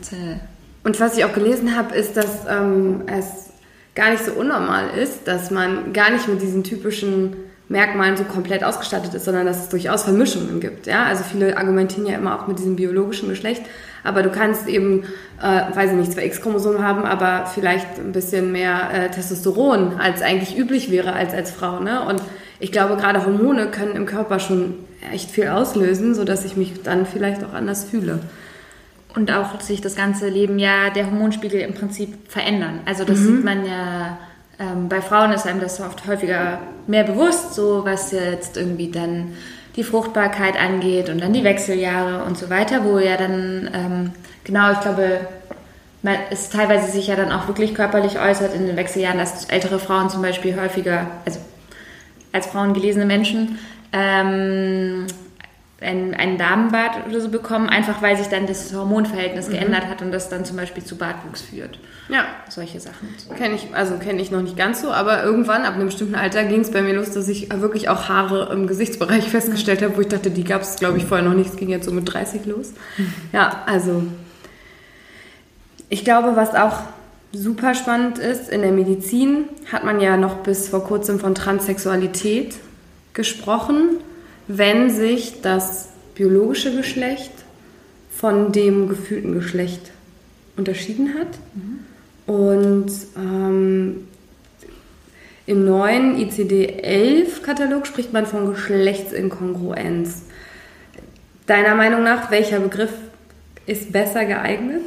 Und 0.85 1.01
was 1.01 1.17
ich 1.17 1.25
auch 1.25 1.33
gelesen 1.33 1.77
habe, 1.77 1.95
ist, 1.95 2.17
dass 2.17 2.47
ähm, 2.49 3.03
es 3.07 3.51
gar 3.95 4.11
nicht 4.11 4.25
so 4.25 4.33
unnormal 4.33 4.91
ist, 4.97 5.27
dass 5.27 5.51
man 5.51 5.93
gar 5.93 6.11
nicht 6.11 6.29
mit 6.29 6.41
diesen 6.41 6.65
typischen 6.65 7.37
Merkmalen 7.69 8.17
so 8.17 8.25
komplett 8.25 8.65
ausgestattet 8.65 9.15
ist, 9.15 9.25
sondern 9.25 9.47
dass 9.47 9.65
es 9.65 9.69
durchaus 9.69 10.05
Vermischungen 10.05 10.61
gibt. 10.61 10.87
Ja? 10.87 11.05
Also 11.05 11.25
viele 11.25 11.57
argumentieren 11.57 12.07
ja 12.07 12.17
immer 12.17 12.39
auch 12.39 12.47
mit 12.47 12.59
diesem 12.59 12.77
biologischen 12.77 13.29
Geschlecht, 13.29 13.63
aber 14.05 14.23
du 14.23 14.31
kannst 14.31 14.69
eben, 14.69 15.05
äh, 15.41 15.75
weiß 15.77 15.91
ich 15.91 15.97
nicht, 15.97 16.13
zwei 16.13 16.27
X-Chromosomen 16.27 16.85
haben, 16.85 17.05
aber 17.05 17.47
vielleicht 17.47 17.99
ein 17.99 18.13
bisschen 18.13 18.53
mehr 18.53 18.91
äh, 18.93 19.11
Testosteron, 19.11 19.99
als 19.99 20.23
eigentlich 20.23 20.57
üblich 20.57 20.91
wäre 20.91 21.13
als 21.13 21.33
als 21.35 21.51
Frau. 21.51 21.81
Ne? 21.81 22.03
Und 22.03 22.21
ich 22.63 22.71
glaube, 22.71 22.97
gerade 22.97 23.27
Hormone 23.27 23.67
können 23.73 23.97
im 23.97 24.07
Körper 24.07 24.39
schon 24.39 24.75
echt 25.13 25.33
viel 25.33 25.49
auslösen, 25.49 26.15
sodass 26.15 26.45
ich 26.45 26.57
mich 26.57 26.85
dann 26.85 27.07
vielleicht 27.07 27.43
auch 27.43 27.55
anders 27.55 27.83
fühle. 27.83 28.21
Und 29.17 29.33
auch 29.33 29.61
sich 29.61 29.81
das 29.81 29.97
ganze 29.97 30.29
Leben 30.29 30.61
ja 30.61 30.91
der 30.91 31.07
Hormonspiegel 31.07 31.61
im 31.61 31.75
Prinzip 31.75 32.31
verändern. 32.31 32.79
Also 32.87 33.03
das 33.03 33.19
mhm. 33.19 33.27
sieht 33.27 33.45
man 33.45 33.67
ja, 33.67 34.17
ähm, 34.61 34.89
bei 34.89 35.03
Frauen 35.03 35.33
ist 35.33 35.45
einem 35.45 35.59
das 35.59 35.81
oft 35.81 36.07
häufiger 36.07 36.61
mehr 36.87 37.03
bewusst, 37.03 37.55
so 37.55 37.85
was 37.85 38.13
jetzt 38.13 38.57
irgendwie 38.57 38.93
dann 38.93 39.33
die 39.75 39.83
Fruchtbarkeit 39.83 40.55
angeht 40.57 41.09
und 41.09 41.21
dann 41.21 41.33
die 41.33 41.43
Wechseljahre 41.43 42.23
und 42.23 42.39
so 42.39 42.49
weiter, 42.49 42.85
wo 42.85 43.01
ja 43.01 43.17
dann, 43.17 43.71
ähm, 43.75 44.11
genau, 44.45 44.71
ich 44.71 44.81
glaube, 44.81 45.19
man, 46.03 46.15
es 46.31 46.49
teilweise 46.49 46.93
sich 46.93 47.09
ja 47.09 47.17
dann 47.17 47.33
auch 47.33 47.49
wirklich 47.49 47.75
körperlich 47.75 48.21
äußert 48.21 48.55
in 48.55 48.69
den 48.69 48.77
Wechseljahren, 48.77 49.19
dass 49.19 49.47
ältere 49.47 49.81
Frauen 49.81 50.11
zum 50.11 50.23
Beispiel 50.23 50.55
häufiger, 50.61 51.09
also 51.25 51.41
als 52.33 52.47
Frauen 52.47 52.75
gelesene 52.75 53.07
Menschen 53.07 53.59
ähm, 53.93 55.07
ein, 55.83 56.15
einen 56.15 56.39
Damenbart 56.39 57.07
oder 57.09 57.21
so 57.21 57.29
bekommen, 57.29 57.69
einfach 57.69 58.03
weil 58.03 58.17
sich 58.17 58.29
dann 58.29 58.47
das 58.47 58.73
Hormonverhältnis 58.73 59.49
mhm. 59.49 59.53
geändert 59.53 59.87
hat 59.87 60.01
und 60.03 60.13
das 60.13 60.29
dann 60.29 60.45
zum 60.45 60.57
Beispiel 60.57 60.85
zu 60.85 60.97
Bartwuchs 60.97 61.43
führt. 61.43 61.79
Ja. 62.09 62.25
Solche 62.49 62.81
Sachen. 62.81 63.09
Kenne 63.37 63.55
ich, 63.55 63.69
also 63.75 63.97
kenne 63.97 64.23
ich 64.23 64.31
noch 64.31 64.43
nicht 64.43 64.57
ganz 64.57 64.81
so, 64.81 64.93
aber 64.93 65.23
irgendwann 65.25 65.63
ab 65.63 65.75
einem 65.75 65.87
bestimmten 65.87 66.15
Alter 66.15 66.45
ging 66.45 66.61
es 66.61 66.71
bei 66.71 66.83
mir 66.83 66.95
los, 66.95 67.11
dass 67.11 67.29
ich 67.29 67.53
wirklich 67.53 67.89
auch 67.89 68.09
Haare 68.09 68.53
im 68.53 68.67
Gesichtsbereich 68.67 69.25
festgestellt 69.31 69.83
habe, 69.83 69.97
wo 69.97 70.01
ich 70.01 70.09
dachte, 70.09 70.31
die 70.31 70.45
gab 70.45 70.63
es, 70.63 70.77
glaube 70.77 70.99
ich, 70.99 71.05
vorher 71.05 71.27
noch 71.27 71.35
nicht. 71.35 71.51
Es 71.51 71.57
ging 71.57 71.69
jetzt 71.69 71.87
so 71.87 71.93
mit 71.93 72.13
30 72.13 72.47
los. 72.47 72.73
Mhm. 72.97 73.13
Ja, 73.33 73.63
also 73.67 74.05
ich 75.89 76.05
glaube, 76.05 76.37
was 76.37 76.55
auch 76.55 76.81
super 77.33 77.75
spannend 77.75 78.19
ist, 78.19 78.51
in 78.51 78.63
der 78.63 78.73
Medizin 78.73 79.49
hat 79.71 79.85
man 79.85 80.01
ja 80.01 80.17
noch 80.17 80.39
bis 80.39 80.69
vor 80.69 80.85
kurzem 80.85 81.19
von 81.19 81.35
Transsexualität 81.35 82.55
gesprochen, 83.15 83.99
wenn 84.49 84.91
sich 84.91 85.41
das 85.41 85.89
biologische 86.15 86.77
Geschlecht 86.77 87.33
von 88.15 88.53
dem 88.53 88.89
gefühlten 88.89 89.35
Geschlecht 89.35 89.91
unterschieden 90.57 91.15
hat. 91.19 91.29
Mhm. 91.55 92.33
Und 92.33 92.93
ähm, 93.17 94.07
im 95.47 95.65
neuen 95.65 96.17
ICD-11-Katalog 96.17 97.87
spricht 97.87 98.13
man 98.13 98.27
von 98.27 98.51
Geschlechtsinkongruenz. 98.53 100.23
Deiner 101.47 101.75
Meinung 101.75 102.05
nach, 102.05 102.31
welcher 102.31 102.61
Begriff 102.61 102.93
ist 103.67 103.93
besser 103.93 104.25
geeignet? 104.25 104.83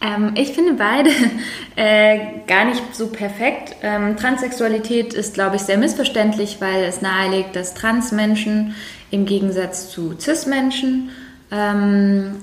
Ähm, 0.00 0.32
ich 0.36 0.52
finde 0.52 0.74
beide 0.74 1.10
äh, 1.76 2.18
gar 2.46 2.64
nicht 2.64 2.82
so 2.94 3.08
perfekt. 3.08 3.76
Ähm, 3.82 4.16
Transsexualität 4.16 5.14
ist, 5.14 5.34
glaube 5.34 5.56
ich, 5.56 5.62
sehr 5.62 5.78
missverständlich, 5.78 6.60
weil 6.60 6.84
es 6.84 7.02
nahelegt, 7.02 7.56
dass 7.56 7.74
Transmenschen 7.74 8.74
im 9.10 9.26
Gegensatz 9.26 9.90
zu 9.90 10.14
Cis-Menschen 10.18 11.10
ähm, 11.50 12.36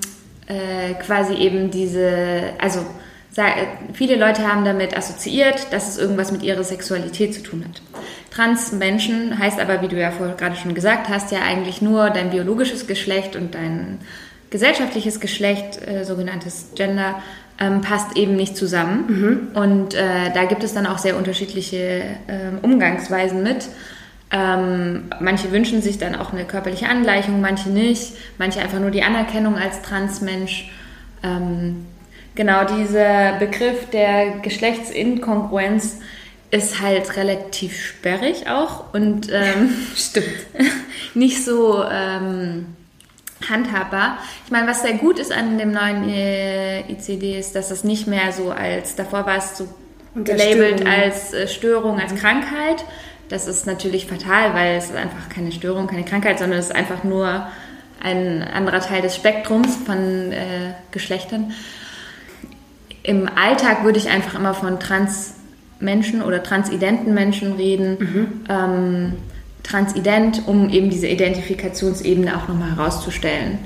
äh, 0.46 0.94
quasi 0.94 1.34
eben 1.34 1.70
diese, 1.70 2.42
also 2.58 2.84
viele 3.92 4.16
Leute 4.16 4.50
haben 4.50 4.64
damit 4.64 4.96
assoziiert, 4.96 5.70
dass 5.70 5.90
es 5.90 5.98
irgendwas 5.98 6.32
mit 6.32 6.42
ihrer 6.42 6.64
Sexualität 6.64 7.34
zu 7.34 7.42
tun 7.42 7.66
hat. 7.68 7.82
Transmenschen 8.30 9.38
heißt 9.38 9.60
aber, 9.60 9.82
wie 9.82 9.88
du 9.88 10.00
ja 10.00 10.10
vorher 10.10 10.36
gerade 10.36 10.56
schon 10.56 10.74
gesagt 10.74 11.10
hast, 11.10 11.32
ja 11.32 11.40
eigentlich 11.42 11.82
nur 11.82 12.08
dein 12.08 12.30
biologisches 12.30 12.86
Geschlecht 12.86 13.36
und 13.36 13.54
dein 13.54 13.98
gesellschaftliches 14.48 15.20
Geschlecht, 15.20 15.86
äh, 15.86 16.04
sogenanntes 16.04 16.70
Gender, 16.74 17.22
ähm, 17.58 17.80
passt 17.80 18.16
eben 18.16 18.36
nicht 18.36 18.56
zusammen. 18.56 19.04
Mhm. 19.08 19.62
Und 19.62 19.94
äh, 19.94 20.32
da 20.34 20.44
gibt 20.44 20.64
es 20.64 20.74
dann 20.74 20.86
auch 20.86 20.98
sehr 20.98 21.16
unterschiedliche 21.16 22.02
äh, 22.26 22.62
Umgangsweisen 22.62 23.42
mit. 23.42 23.68
Ähm, 24.30 25.04
manche 25.20 25.52
wünschen 25.52 25.82
sich 25.82 25.98
dann 25.98 26.14
auch 26.16 26.32
eine 26.32 26.44
körperliche 26.44 26.88
Angleichung, 26.88 27.40
manche 27.40 27.70
nicht, 27.70 28.14
manche 28.38 28.60
einfach 28.60 28.80
nur 28.80 28.90
die 28.90 29.02
Anerkennung 29.02 29.56
als 29.56 29.82
Transmensch. 29.82 30.70
Ähm, 31.22 31.86
genau, 32.34 32.64
dieser 32.64 33.34
Begriff 33.38 33.88
der 33.90 34.38
Geschlechtsinkongruenz 34.42 36.00
ist 36.50 36.80
halt 36.80 37.16
relativ 37.16 37.80
sperrig 37.80 38.48
auch 38.48 38.92
und 38.92 39.28
ähm, 39.32 39.70
stimmt 39.96 40.26
nicht 41.14 41.44
so 41.44 41.84
ähm, 41.84 42.66
handhabbar. 43.48 44.18
Ich 44.44 44.50
meine, 44.50 44.66
was 44.66 44.82
sehr 44.82 44.94
gut 44.94 45.18
ist 45.18 45.32
an 45.32 45.58
dem 45.58 45.72
neuen 45.72 46.08
äh, 46.08 46.80
ICD 46.90 47.38
ist, 47.38 47.54
dass 47.54 47.70
es 47.70 47.84
nicht 47.84 48.06
mehr 48.06 48.32
so 48.32 48.50
als, 48.50 48.96
davor 48.96 49.26
war 49.26 49.36
es 49.36 49.58
so 49.58 49.68
gelabelt 50.14 50.86
als 50.86 51.32
äh, 51.32 51.46
Störung, 51.46 52.00
als 52.00 52.14
Krankheit. 52.14 52.84
Das 53.28 53.46
ist 53.46 53.66
natürlich 53.66 54.06
fatal, 54.06 54.54
weil 54.54 54.76
es 54.76 54.86
ist 54.86 54.96
einfach 54.96 55.28
keine 55.28 55.52
Störung, 55.52 55.86
keine 55.86 56.04
Krankheit, 56.04 56.38
sondern 56.38 56.58
es 56.58 56.66
ist 56.66 56.74
einfach 56.74 57.04
nur 57.04 57.48
ein 58.02 58.42
anderer 58.42 58.80
Teil 58.80 59.02
des 59.02 59.16
Spektrums 59.16 59.76
von 59.84 60.32
äh, 60.32 60.74
Geschlechtern. 60.92 61.52
Im 63.02 63.28
Alltag 63.28 63.84
würde 63.84 63.98
ich 63.98 64.08
einfach 64.08 64.34
immer 64.34 64.54
von 64.54 64.78
Transmenschen 64.80 66.22
oder 66.22 66.42
transidenten 66.42 67.14
Menschen 67.14 67.54
reden. 67.54 67.96
Mhm. 67.98 68.44
Ähm, 68.48 69.12
transident, 69.66 70.42
um 70.46 70.70
eben 70.70 70.90
diese 70.90 71.08
Identifikationsebene 71.08 72.36
auch 72.36 72.48
nochmal 72.48 72.76
herauszustellen. 72.76 73.58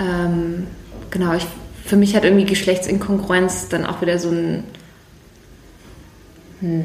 Ähm, 0.00 0.66
genau, 1.10 1.34
ich, 1.34 1.46
für 1.84 1.96
mich 1.96 2.16
hat 2.16 2.24
irgendwie 2.24 2.44
Geschlechtsinkongruenz 2.44 3.68
dann 3.68 3.86
auch 3.86 4.00
wieder 4.00 4.18
so 4.18 4.30
ein. 4.30 4.64
Hm. 6.60 6.84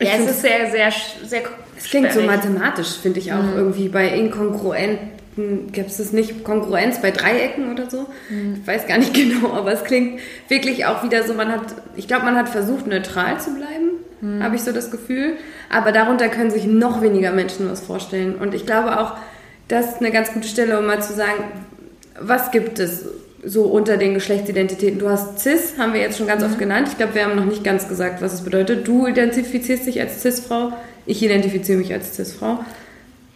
Ja, 0.00 0.12
es 0.18 0.30
ist 0.30 0.42
sehr, 0.42 0.70
sehr, 0.70 0.92
sehr. 1.24 1.42
Es 1.76 1.84
klingt 1.84 2.12
so 2.12 2.22
mathematisch, 2.22 2.98
finde 3.00 3.20
ich 3.20 3.32
auch 3.32 3.42
mhm. 3.42 3.56
irgendwie 3.56 3.88
bei 3.88 4.08
inkongruent 4.08 4.98
gibt 5.72 5.90
es 5.90 6.12
nicht 6.12 6.44
Konkurrenz 6.44 7.02
bei 7.02 7.10
Dreiecken 7.10 7.72
oder 7.72 7.90
so? 7.90 8.06
Mhm. 8.30 8.58
Ich 8.60 8.66
weiß 8.66 8.86
gar 8.86 8.98
nicht 8.98 9.14
genau, 9.14 9.52
aber 9.52 9.72
es 9.72 9.84
klingt 9.84 10.20
wirklich 10.48 10.86
auch 10.86 11.02
wieder 11.02 11.24
so, 11.24 11.34
man 11.34 11.50
hat, 11.50 11.74
ich 11.96 12.06
glaube, 12.06 12.24
man 12.24 12.36
hat 12.36 12.48
versucht, 12.48 12.86
neutral 12.86 13.40
zu 13.40 13.54
bleiben, 13.54 13.90
mhm. 14.20 14.42
habe 14.42 14.56
ich 14.56 14.62
so 14.62 14.72
das 14.72 14.90
Gefühl. 14.90 15.34
Aber 15.70 15.92
darunter 15.92 16.28
können 16.28 16.50
sich 16.50 16.66
noch 16.66 17.02
weniger 17.02 17.32
Menschen 17.32 17.70
was 17.70 17.80
vorstellen. 17.80 18.36
Und 18.36 18.54
ich 18.54 18.66
glaube 18.66 19.00
auch, 19.00 19.14
das 19.68 19.94
ist 19.94 20.00
eine 20.00 20.10
ganz 20.10 20.32
gute 20.32 20.48
Stelle, 20.48 20.78
um 20.78 20.86
mal 20.86 21.02
zu 21.02 21.12
sagen, 21.12 21.44
was 22.20 22.50
gibt 22.50 22.78
es 22.78 23.04
so 23.44 23.64
unter 23.64 23.96
den 23.96 24.14
Geschlechtsidentitäten? 24.14 24.98
Du 24.98 25.08
hast 25.08 25.38
Cis, 25.40 25.74
haben 25.78 25.92
wir 25.92 26.00
jetzt 26.00 26.18
schon 26.18 26.26
ganz 26.26 26.42
mhm. 26.42 26.50
oft 26.50 26.58
genannt. 26.58 26.88
Ich 26.90 26.96
glaube, 26.96 27.14
wir 27.14 27.24
haben 27.24 27.36
noch 27.36 27.44
nicht 27.44 27.64
ganz 27.64 27.88
gesagt, 27.88 28.22
was 28.22 28.32
es 28.32 28.42
bedeutet. 28.42 28.86
Du 28.86 29.06
identifizierst 29.06 29.86
dich 29.86 30.00
als 30.00 30.22
Cis-Frau, 30.22 30.72
ich 31.06 31.22
identifiziere 31.22 31.78
mich 31.78 31.92
als 31.92 32.14
Cis-Frau. 32.14 32.60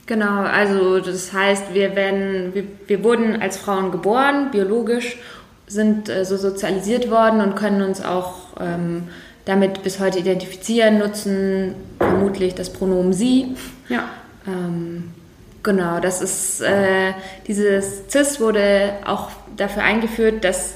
Genau, 0.07 0.41
also 0.41 1.01
das 1.01 1.35
heißt, 1.35 1.75
wir 1.75 1.95
werden, 1.95 2.55
wir, 2.55 2.65
wir 2.87 3.05
wurden 3.05 3.43
als 3.43 3.59
Frauen 3.59 3.91
geboren, 3.91 4.51
biologisch, 4.51 5.19
sind 5.67 6.09
äh, 6.09 6.25
so 6.25 6.39
sozialisiert 6.39 7.11
worden 7.11 7.43
und 7.43 7.57
können 7.57 7.83
uns 7.83 8.03
auch 8.03 8.57
ähm, 8.59 9.09
damit 9.49 9.83
bis 9.83 9.99
heute 9.99 10.19
identifizieren, 10.19 10.99
nutzen 10.99 11.75
vermutlich 11.97 12.55
das 12.55 12.71
Pronomen 12.71 13.15
sie. 13.15 13.57
Ja. 13.89 14.11
Ähm, 14.47 15.15
genau, 15.63 16.01
das 16.01 16.21
ist, 16.21 16.61
äh, 16.61 17.15
dieses 17.47 18.03
CIS 18.09 18.41
wurde 18.41 18.93
auch 19.07 19.31
dafür 19.57 19.85
eingeführt, 19.85 20.45
dass 20.45 20.75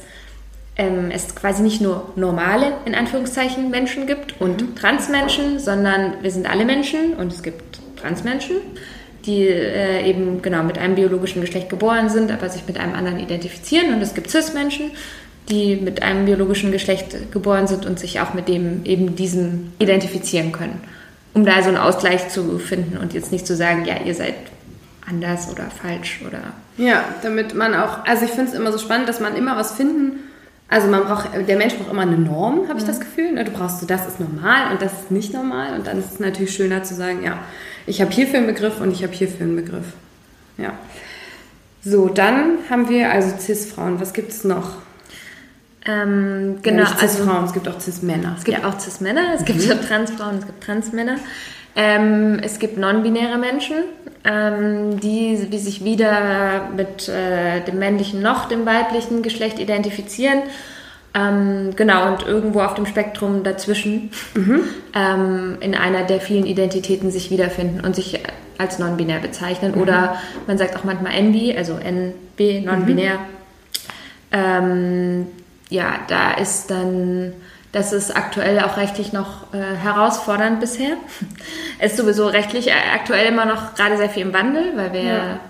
ähm, 0.77 1.11
es 1.11 1.35
quasi 1.35 1.63
nicht 1.63 1.83
nur 1.83 2.13
normale, 2.17 2.73
in 2.87 2.95
Anführungszeichen, 2.95 3.71
Menschen 3.71 4.07
gibt 4.07 4.41
und 4.41 4.63
mhm. 4.63 4.75
Transmenschen, 4.75 5.59
sondern 5.59 6.15
wir 6.23 6.31
sind 6.31 6.51
alle 6.51 6.65
Menschen 6.65 7.13
und 7.13 7.31
es 7.31 7.43
gibt 7.43 7.79
Transmenschen 8.01 8.57
die 9.25 9.47
äh, 9.47 10.09
eben 10.09 10.43
genau 10.43 10.63
mit 10.63 10.79
einem 10.79 10.95
biologischen 10.95 11.41
Geschlecht 11.41 11.69
geboren 11.69 12.09
sind, 12.09 12.31
aber 12.31 12.49
sich 12.49 12.67
mit 12.67 12.79
einem 12.79 12.95
anderen 12.95 13.21
identifizieren. 13.21 13.95
Und 13.95 14.03
es 14.03 14.15
gibt 14.15 14.31
Cis-Menschen, 14.31 14.91
die 15.49 15.77
mit 15.77 16.03
einem 16.03 16.25
biologischen 16.25 16.73
Geschlecht 16.73 17.33
geboren 17.33 17.67
sind 17.67 17.85
und 17.85 17.99
sich 17.99 18.21
auch 18.21 18.35
mit 18.35 18.49
dem 18.49 18.85
eben 18.85 19.17
diesem 19.17 19.73
identifizieren 19.79 20.53
können. 20.53 20.81
Um 21.35 21.45
da 21.45 21.63
so 21.63 21.69
einen 21.69 21.79
Ausgleich 21.79 22.29
zu 22.29 22.59
finden 22.59 22.97
und 22.97 23.15
jetzt 23.15 23.33
nicht 23.33 23.47
zu 23.47 23.57
sagen, 23.57 23.85
ja, 23.85 23.97
ihr 24.05 24.15
seid 24.15 24.35
anders 25.09 25.51
oder 25.51 25.65
falsch 25.71 26.21
oder. 26.27 26.41
Ja, 26.77 27.05
damit 27.23 27.55
man 27.55 27.75
auch, 27.75 28.05
also 28.05 28.25
ich 28.25 28.31
finde 28.31 28.51
es 28.51 28.57
immer 28.57 28.71
so 28.71 28.79
spannend, 28.79 29.09
dass 29.09 29.21
man 29.21 29.37
immer 29.37 29.57
was 29.57 29.75
finden 29.75 30.21
also 30.73 30.89
man 30.89 31.05
braucht, 31.05 31.29
der 31.35 31.57
Mensch 31.59 31.75
braucht 31.75 31.91
immer 31.91 32.01
eine 32.01 32.17
Norm, 32.17 32.67
habe 32.67 32.79
ich 32.79 32.87
das 32.87 32.99
Gefühl. 32.99 33.33
Ne? 33.33 33.45
Du 33.45 33.51
brauchst 33.51 33.81
so, 33.81 33.87
das 33.87 34.09
ist 34.09 34.19
normal 34.19 34.73
und 34.73 34.81
das 34.81 34.93
ist 35.03 35.11
nicht 35.11 35.35
normal. 35.35 35.75
Und 35.75 35.87
dann 35.87 35.99
ist 35.99 36.13
es 36.15 36.19
natürlich 36.19 36.55
schöner 36.55 36.83
zu 36.83 36.95
sagen, 36.95 37.23
ja, 37.23 37.41
ich 37.87 38.01
habe 38.01 38.11
hierfür 38.11 38.39
einen 38.39 38.47
Begriff 38.47 38.81
und 38.81 38.91
ich 38.91 39.03
habe 39.03 39.13
hierfür 39.13 39.45
einen 39.45 39.57
Begriff. 39.57 39.85
Ja. 40.57 40.73
So, 41.85 42.09
dann 42.09 42.57
haben 42.71 42.89
wir 42.89 43.13
also 43.13 43.37
Cis-Frauen. 43.39 44.01
Was 44.01 44.15
gibt 44.15 44.31
es 44.31 44.45
noch? 44.45 44.77
Ähm, 45.85 46.59
genau. 46.63 46.85
Ja, 46.85 46.97
also, 47.01 47.29
es 47.45 47.53
gibt 47.53 47.69
auch 47.69 47.81
Cis-Männer. 47.81 48.37
Es 48.39 48.45
gibt 48.45 48.59
ja. 48.59 48.69
auch 48.69 48.79
Cis-Männer, 48.79 49.35
es 49.35 49.45
gibt 49.45 49.67
mhm. 49.67 49.81
Trans-Frauen, 49.87 50.39
es 50.39 50.47
gibt 50.47 50.63
Trans-Männer. 50.63 51.17
Ähm, 51.75 52.39
es 52.43 52.59
gibt 52.59 52.77
non-binäre 52.77 53.39
Menschen, 53.39 53.77
ähm, 54.25 55.01
die, 55.01 55.49
die 55.51 55.59
sich 55.59 55.85
weder 55.85 56.69
mit 56.77 57.09
äh, 57.09 57.61
dem 57.65 57.79
männlichen 57.79 58.21
noch 58.21 58.47
dem 58.47 58.67
weiblichen 58.67 59.23
Geschlecht 59.23 59.59
identifizieren. 59.59 60.43
Ähm, 61.15 61.75
genau, 61.75 62.09
und 62.13 62.27
irgendwo 62.27 62.61
auf 62.61 62.75
dem 62.75 62.87
Spektrum 62.87 63.43
dazwischen 63.43 64.11
mhm. 64.35 64.63
ähm, 64.95 65.57
in 65.61 65.75
einer 65.75 66.05
der 66.05 66.21
vielen 66.21 66.47
Identitäten 66.47 67.11
sich 67.11 67.31
wiederfinden 67.31 67.85
und 67.85 67.97
sich 67.97 68.21
als 68.59 68.79
non-binär 68.79 69.19
bezeichnen. 69.21 69.73
Mhm. 69.75 69.81
Oder 69.81 70.17
man 70.47 70.59
sagt 70.59 70.77
auch 70.77 70.85
manchmal 70.85 71.15
NB, 71.15 71.57
also 71.57 71.75
NB, 71.79 72.65
non-binär. 72.65 73.15
Mhm. 73.15 73.19
Ähm, 74.33 75.27
ja, 75.73 76.01
da 76.09 76.33
ist 76.33 76.71
dann 76.71 77.33
das 77.73 77.95
ist 77.95 78.15
aktuell 78.15 78.61
auch 78.61 78.77
rechtlich 78.77 79.15
noch 79.15 79.55
äh, 79.55 79.77
herausfordernd 79.77 80.61
bisher. 80.61 80.97
Es 81.79 81.93
ist 81.93 81.99
sowieso 81.99 82.27
rechtlich 82.27 82.69
äh, 82.69 82.75
aktuell 82.95 83.27
immer 83.27 83.47
noch 83.47 83.75
gerade 83.75 83.97
sehr 83.97 84.11
viel 84.11 84.23
im 84.23 84.35
Wandel, 84.35 84.77
weil 84.77 84.93
wir 84.93 85.03
ja. 85.03 85.41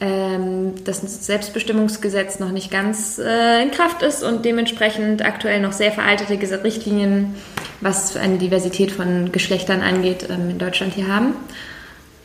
ähm, 0.00 0.84
das 0.84 1.00
Selbstbestimmungsgesetz 1.26 2.38
noch 2.38 2.52
nicht 2.52 2.70
ganz 2.70 3.18
äh, 3.18 3.60
in 3.60 3.72
Kraft 3.72 4.02
ist 4.02 4.22
und 4.22 4.44
dementsprechend 4.44 5.24
aktuell 5.24 5.60
noch 5.60 5.72
sehr 5.72 5.90
veraltete 5.90 6.62
Richtlinien, 6.62 7.34
was 7.80 8.16
eine 8.16 8.38
Diversität 8.38 8.92
von 8.92 9.32
Geschlechtern 9.32 9.82
angeht, 9.82 10.28
ähm, 10.30 10.50
in 10.50 10.58
Deutschland 10.58 10.94
hier 10.94 11.08
haben, 11.08 11.34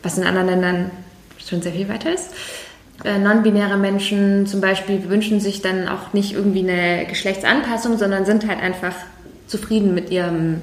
was 0.04 0.16
in 0.16 0.28
anderen 0.28 0.46
Ländern 0.46 0.90
schon 1.44 1.60
sehr 1.60 1.72
viel 1.72 1.88
weiter 1.88 2.14
ist. 2.14 2.30
Äh, 3.04 3.18
non-binäre 3.18 3.78
Menschen 3.78 4.46
zum 4.46 4.60
Beispiel 4.60 5.08
wünschen 5.08 5.40
sich 5.40 5.62
dann 5.62 5.88
auch 5.88 6.12
nicht 6.12 6.34
irgendwie 6.34 6.68
eine 6.68 7.06
Geschlechtsanpassung, 7.06 7.96
sondern 7.96 8.24
sind 8.24 8.46
halt 8.46 8.60
einfach 8.60 8.94
zufrieden 9.46 9.94
mit 9.94 10.10
ihrem, 10.10 10.60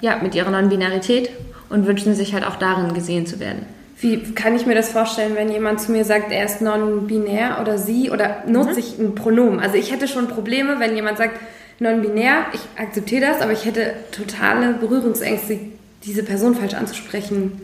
ja, 0.00 0.18
mit 0.22 0.34
ihrer 0.34 0.50
Non-Binarität 0.50 1.30
und 1.68 1.86
wünschen 1.86 2.14
sich 2.14 2.32
halt 2.32 2.44
auch 2.44 2.56
darin 2.56 2.94
gesehen 2.94 3.26
zu 3.26 3.40
werden. 3.40 3.66
Wie 4.00 4.32
kann 4.32 4.56
ich 4.56 4.64
mir 4.64 4.74
das 4.74 4.90
vorstellen, 4.92 5.34
wenn 5.34 5.50
jemand 5.50 5.80
zu 5.80 5.92
mir 5.92 6.04
sagt, 6.04 6.32
er 6.32 6.46
ist 6.46 6.62
non-binär 6.62 7.58
oder 7.60 7.76
sie 7.76 8.10
oder 8.10 8.44
nutze 8.46 8.72
mhm. 8.72 8.78
ich 8.78 8.98
ein 8.98 9.14
Pronomen? 9.14 9.60
Also 9.60 9.76
ich 9.76 9.92
hätte 9.92 10.08
schon 10.08 10.28
Probleme, 10.28 10.80
wenn 10.80 10.96
jemand 10.96 11.18
sagt 11.18 11.38
non-binär, 11.80 12.46
ich 12.54 12.60
akzeptiere 12.80 13.26
das, 13.26 13.42
aber 13.42 13.52
ich 13.52 13.66
hätte 13.66 13.92
totale 14.10 14.74
Berührungsängste, 14.74 15.58
diese 16.04 16.22
Person 16.22 16.54
falsch 16.54 16.74
anzusprechen. 16.74 17.60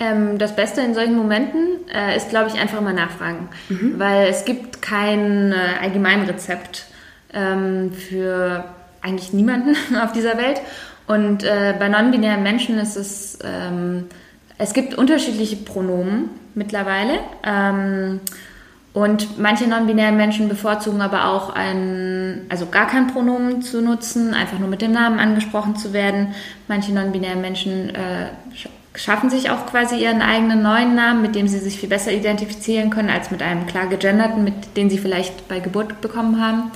Ähm, 0.00 0.38
das 0.38 0.56
Beste 0.56 0.80
in 0.80 0.94
solchen 0.94 1.14
Momenten 1.14 1.88
äh, 1.94 2.16
ist, 2.16 2.30
glaube 2.30 2.48
ich, 2.48 2.58
einfach 2.58 2.80
mal 2.80 2.94
nachfragen, 2.94 3.50
mhm. 3.68 3.98
weil 3.98 4.28
es 4.28 4.46
gibt 4.46 4.80
kein 4.80 5.52
äh, 5.52 5.56
Allgemeinrezept 5.82 6.86
ähm, 7.34 7.92
für 7.92 8.64
eigentlich 9.02 9.32
niemanden 9.34 9.76
auf 10.02 10.12
dieser 10.12 10.38
Welt. 10.38 10.60
Und 11.06 11.44
äh, 11.44 11.74
bei 11.78 11.88
non-binären 11.88 12.42
Menschen 12.42 12.78
ist 12.78 12.96
es, 12.96 13.38
ähm, 13.44 14.06
es 14.56 14.72
gibt 14.72 14.94
unterschiedliche 14.94 15.56
Pronomen 15.56 16.30
mittlerweile. 16.54 17.18
Ähm, 17.44 18.20
und 18.92 19.38
manche 19.38 19.68
non-binären 19.68 20.16
Menschen 20.16 20.48
bevorzugen 20.48 21.00
aber 21.00 21.26
auch 21.26 21.54
ein, 21.54 22.46
also 22.48 22.66
gar 22.66 22.86
kein 22.86 23.06
Pronomen 23.08 23.62
zu 23.62 23.82
nutzen, 23.82 24.34
einfach 24.34 24.58
nur 24.58 24.68
mit 24.68 24.82
dem 24.82 24.92
Namen 24.92 25.20
angesprochen 25.20 25.76
zu 25.76 25.92
werden. 25.92 26.34
Manche 26.68 26.92
non-binären 26.92 27.40
Menschen 27.40 27.90
äh, 27.90 28.30
schaffen 28.94 29.30
sich 29.30 29.50
auch 29.50 29.66
quasi 29.66 29.96
ihren 29.96 30.20
eigenen 30.20 30.62
neuen 30.62 30.94
Namen, 30.94 31.22
mit 31.22 31.34
dem 31.34 31.46
sie 31.46 31.58
sich 31.58 31.78
viel 31.78 31.88
besser 31.88 32.12
identifizieren 32.12 32.90
können 32.90 33.10
als 33.10 33.30
mit 33.30 33.42
einem 33.42 33.66
klar 33.66 33.86
gegenderten, 33.86 34.42
mit 34.42 34.76
dem 34.76 34.90
sie 34.90 34.98
vielleicht 34.98 35.48
bei 35.48 35.60
Geburt 35.60 36.00
bekommen 36.00 36.44
haben. 36.44 36.70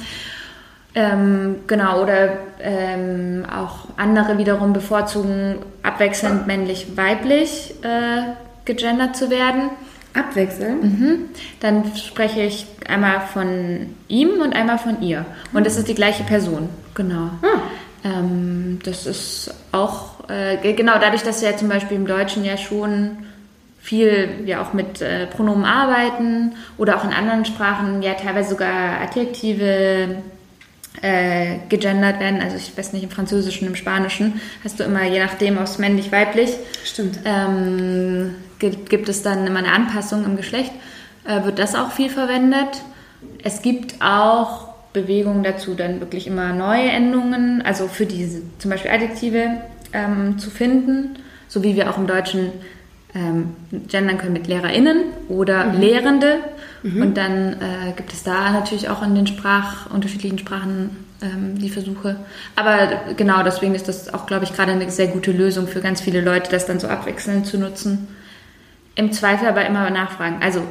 Ähm, 0.95 1.57
genau, 1.67 2.03
oder 2.03 2.39
ähm, 2.61 3.45
auch 3.53 3.89
andere 3.97 4.39
wiederum 4.39 4.73
bevorzugen, 4.73 5.57
abwechselnd 5.83 6.47
männlich-weiblich 6.47 7.75
äh, 7.83 8.35
gegendert 8.65 9.17
zu 9.17 9.29
werden. 9.29 9.71
Abwechselnd? 10.15 10.85
Mhm. 10.85 11.19
Dann 11.59 11.97
spreche 11.97 12.43
ich 12.43 12.67
einmal 12.89 13.21
von 13.23 13.95
ihm 14.07 14.41
und 14.41 14.55
einmal 14.55 14.79
von 14.79 15.03
ihr. 15.03 15.27
Und 15.53 15.67
das 15.67 15.77
ist 15.77 15.89
die 15.89 15.97
gleiche 15.97 16.23
Person, 16.23 16.69
genau. 16.95 17.31
Ah. 17.43 17.61
Ähm, 18.05 18.79
das 18.85 19.07
ist 19.07 19.53
auch, 19.73 20.14
äh, 20.29 20.73
genau 20.73 20.99
dadurch, 20.99 21.23
dass 21.23 21.43
wir 21.43 21.51
ja 21.51 21.57
zum 21.57 21.69
Beispiel 21.69 21.97
im 21.97 22.07
Deutschen 22.07 22.45
ja 22.45 22.57
schon 22.57 23.19
viel 23.81 24.45
ja 24.47 24.63
auch 24.63 24.73
mit 24.73 25.03
äh, 25.03 25.27
Pronomen 25.27 25.65
arbeiten 25.65 26.53
oder 26.79 26.97
auch 26.97 27.05
in 27.05 27.13
anderen 27.13 27.45
Sprachen 27.45 28.03
ja 28.03 28.15
teilweise 28.15 28.51
sogar 28.51 29.01
Adjektive 29.03 30.23
äh, 31.03 31.59
gegendert 31.69 32.19
werden. 32.21 32.41
Also 32.41 32.57
ich 32.57 32.77
weiß 32.77 32.95
nicht, 32.95 33.03
im 33.03 33.11
Französischen, 33.11 33.67
im 33.67 33.77
Spanischen 33.77 34.41
hast 34.63 34.81
du 34.81 34.85
immer, 34.85 35.05
je 35.05 35.21
nachdem, 35.21 35.59
aus 35.59 35.79
männlich, 35.79 36.13
weiblich. 36.13 36.57
Stimmt. 36.85 37.19
Ähm, 37.25 38.37
gibt, 38.59 38.89
gibt 38.89 39.09
es 39.09 39.23
dann 39.23 39.47
immer 39.47 39.59
eine 39.59 39.73
Anpassung 39.73 40.25
im 40.25 40.37
Geschlecht. 40.37 40.73
Äh, 41.27 41.45
wird 41.45 41.59
das 41.59 41.75
auch 41.75 41.91
viel 41.91 42.09
verwendet. 42.09 42.83
Es 43.43 43.61
gibt 43.61 43.97
auch 44.01 44.69
Bewegungen 44.95 45.43
dazu, 45.43 45.75
dann 45.75 46.01
wirklich 46.01 46.27
immer 46.27 46.53
neue 46.53 46.89
Endungen, 46.89 47.63
also 47.63 47.89
für 47.89 48.07
diese 48.07 48.43
zum 48.59 48.71
Beispiel 48.71 48.91
Adjektive 48.91 49.61
ähm, 49.95 50.39
zu 50.39 50.51
finden, 50.51 51.17
so 51.49 51.63
wie 51.63 51.77
wir 51.77 51.91
auch 51.91 51.97
im 51.97 52.07
Deutschen 52.07 52.53
ähm, 53.15 53.55
gendern 53.89 54.19
können 54.19 54.33
mit 54.33 54.49
LehrerInnen 54.49 55.05
oder 55.29 55.65
mhm. 55.65 55.81
Lehrende. 55.81 56.37
Mhm. 56.83 57.03
Und 57.03 57.17
dann 57.17 57.55
äh, 57.55 57.93
gibt 57.97 58.13
es 58.13 58.23
da 58.25 58.51
natürlich 58.51 58.89
auch 58.89 59.03
in 59.03 59.15
den 59.15 59.27
Sprach, 59.27 59.91
unterschiedlichen 59.91 60.39
Sprachen 60.39 60.91
ähm, 61.23 61.59
die 61.59 61.71
Versuche. 61.71 62.17
Aber 62.57 63.15
genau 63.17 63.43
deswegen 63.43 63.75
ist 63.75 63.89
das 63.89 64.13
auch, 64.13 64.27
glaube 64.27 64.45
ich, 64.45 64.53
gerade 64.53 64.73
eine 64.73 64.91
sehr 64.91 65.07
gute 65.07 65.33
Lösung 65.33 65.69
für 65.69 65.81
ganz 65.81 66.01
viele 66.01 66.21
Leute, 66.21 66.51
das 66.51 66.67
dann 66.67 66.81
so 66.81 66.89
abwechselnd 66.89 67.47
zu 67.47 67.57
nutzen. 67.57 68.09
Im 68.97 69.13
Zweifel 69.13 69.49
aber 69.49 69.65
immer 69.65 69.89
nachfragen. 69.91 70.39
Also 70.43 70.63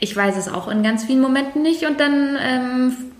ich 0.00 0.14
weiß 0.14 0.36
es 0.36 0.48
auch 0.48 0.68
in 0.68 0.82
ganz 0.82 1.04
vielen 1.04 1.20
Momenten 1.20 1.62
nicht 1.62 1.84
und 1.84 2.00
dann 2.00 2.38
ähm, 2.40 2.92
äh, 2.92 3.17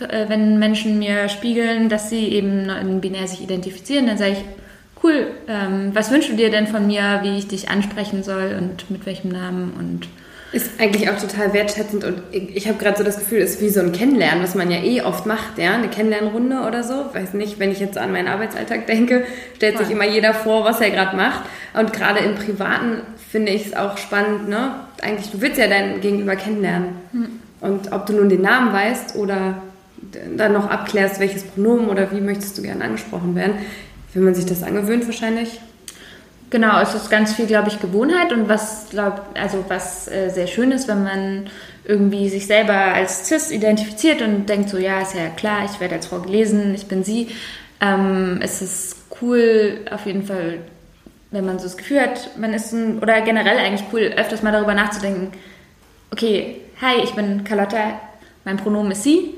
wenn 0.00 0.58
Menschen 0.58 0.98
mir 0.98 1.28
spiegeln, 1.28 1.88
dass 1.88 2.10
sie 2.10 2.28
eben 2.28 3.00
binär 3.00 3.26
sich 3.26 3.42
identifizieren, 3.42 4.06
dann 4.06 4.18
sage 4.18 4.32
ich, 4.32 4.44
cool, 5.02 5.28
ähm, 5.48 5.90
was 5.94 6.10
wünschst 6.10 6.30
du 6.30 6.36
dir 6.36 6.50
denn 6.50 6.66
von 6.66 6.86
mir, 6.86 7.20
wie 7.22 7.38
ich 7.38 7.48
dich 7.48 7.68
ansprechen 7.68 8.22
soll 8.22 8.56
und 8.58 8.90
mit 8.90 9.06
welchem 9.06 9.30
Namen 9.30 9.72
und 9.78 10.08
Ist 10.50 10.80
eigentlich 10.80 11.10
auch 11.10 11.18
total 11.18 11.52
wertschätzend 11.52 12.04
und 12.04 12.22
ich 12.32 12.66
habe 12.68 12.78
gerade 12.78 12.96
so 12.96 13.04
das 13.04 13.18
Gefühl, 13.18 13.38
es 13.40 13.56
ist 13.56 13.60
wie 13.60 13.68
so 13.68 13.80
ein 13.80 13.92
Kennenlernen, 13.92 14.42
was 14.42 14.54
man 14.54 14.70
ja 14.70 14.78
eh 14.78 15.02
oft 15.02 15.26
macht, 15.26 15.58
ja, 15.58 15.74
eine 15.74 15.88
Kennenlernrunde 15.88 16.60
oder 16.66 16.82
so. 16.82 16.94
Weiß 17.12 17.34
nicht, 17.34 17.58
wenn 17.58 17.70
ich 17.70 17.80
jetzt 17.80 17.98
an 17.98 18.12
meinen 18.12 18.28
Arbeitsalltag 18.28 18.86
denke, 18.86 19.24
stellt 19.56 19.76
sich 19.78 19.90
immer 19.90 20.06
jeder 20.06 20.32
vor, 20.32 20.64
was 20.64 20.80
er 20.80 20.90
gerade 20.90 21.16
macht. 21.16 21.42
Und 21.78 21.92
gerade 21.92 22.20
im 22.20 22.34
Privaten 22.34 23.02
finde 23.30 23.52
ich 23.52 23.66
es 23.66 23.76
auch 23.76 23.98
spannend, 23.98 24.48
ne? 24.48 24.70
Eigentlich, 25.02 25.30
du 25.30 25.40
willst 25.42 25.58
ja 25.58 25.68
dein 25.68 26.00
Gegenüber 26.00 26.34
kennenlernen. 26.34 26.88
Hm. 27.12 27.28
Und 27.60 27.92
ob 27.92 28.06
du 28.06 28.14
nun 28.14 28.30
den 28.30 28.40
Namen 28.40 28.72
weißt 28.72 29.16
oder 29.16 29.62
dann 30.36 30.52
noch 30.52 30.68
abklärst, 30.68 31.20
welches 31.20 31.44
Pronomen 31.44 31.88
oder 31.88 32.10
wie 32.12 32.20
möchtest 32.20 32.58
du 32.58 32.62
gerne 32.62 32.84
angesprochen 32.84 33.34
werden, 33.34 33.54
wenn 34.14 34.24
man 34.24 34.34
sich 34.34 34.46
das 34.46 34.62
angewöhnt 34.62 35.06
wahrscheinlich. 35.06 35.60
Genau, 36.50 36.80
es 36.80 36.94
ist 36.94 37.10
ganz 37.10 37.34
viel, 37.34 37.46
glaube 37.46 37.68
ich, 37.68 37.78
Gewohnheit 37.78 38.32
und 38.32 38.48
was, 38.48 38.86
glaub, 38.90 39.26
also 39.34 39.64
was 39.68 40.08
äh, 40.08 40.30
sehr 40.30 40.46
schön 40.46 40.72
ist, 40.72 40.88
wenn 40.88 41.04
man 41.04 41.50
irgendwie 41.84 42.30
sich 42.30 42.46
selber 42.46 42.74
als 42.74 43.28
cis 43.28 43.50
identifiziert 43.50 44.22
und 44.22 44.46
denkt 44.48 44.70
so, 44.70 44.78
ja, 44.78 45.00
ist 45.00 45.14
ja 45.14 45.28
klar, 45.28 45.66
ich 45.70 45.78
werde 45.78 45.96
als 45.96 46.06
Frau 46.06 46.20
gelesen, 46.20 46.74
ich 46.74 46.86
bin 46.86 47.04
sie. 47.04 47.28
Ähm, 47.80 48.40
es 48.42 48.62
ist 48.62 48.96
cool, 49.20 49.80
auf 49.90 50.06
jeden 50.06 50.22
Fall, 50.22 50.60
wenn 51.30 51.44
man 51.44 51.58
so 51.58 51.64
das 51.64 51.76
Gefühl 51.76 52.00
hat, 52.00 52.38
man 52.38 52.54
ist 52.54 52.72
ein, 52.72 52.98
oder 53.00 53.20
generell 53.20 53.58
eigentlich 53.58 53.86
cool, 53.92 54.12
öfters 54.16 54.42
mal 54.42 54.52
darüber 54.52 54.74
nachzudenken, 54.74 55.32
okay, 56.10 56.62
hi, 56.80 57.02
ich 57.04 57.14
bin 57.14 57.44
Carlotta, 57.44 58.00
mein 58.44 58.56
Pronomen 58.56 58.92
ist 58.92 59.02
sie. 59.02 59.34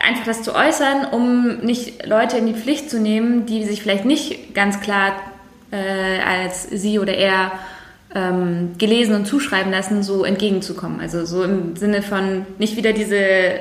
Einfach 0.00 0.24
das 0.24 0.42
zu 0.42 0.54
äußern, 0.54 1.06
um 1.10 1.58
nicht 1.58 2.06
Leute 2.06 2.38
in 2.38 2.46
die 2.46 2.54
Pflicht 2.54 2.88
zu 2.88 3.00
nehmen, 3.00 3.46
die 3.46 3.64
sich 3.64 3.82
vielleicht 3.82 4.04
nicht 4.04 4.54
ganz 4.54 4.80
klar 4.80 5.16
äh, 5.70 6.20
als 6.20 6.64
sie 6.70 6.98
oder 6.98 7.14
er 7.14 7.52
ähm, 8.14 8.74
gelesen 8.78 9.14
und 9.14 9.26
zuschreiben 9.26 9.70
lassen, 9.70 10.02
so 10.02 10.24
entgegenzukommen. 10.24 11.00
Also 11.00 11.24
so 11.26 11.42
im 11.42 11.76
Sinne 11.76 12.02
von 12.02 12.46
nicht 12.58 12.76
wieder 12.76 12.92
diese, 12.92 13.60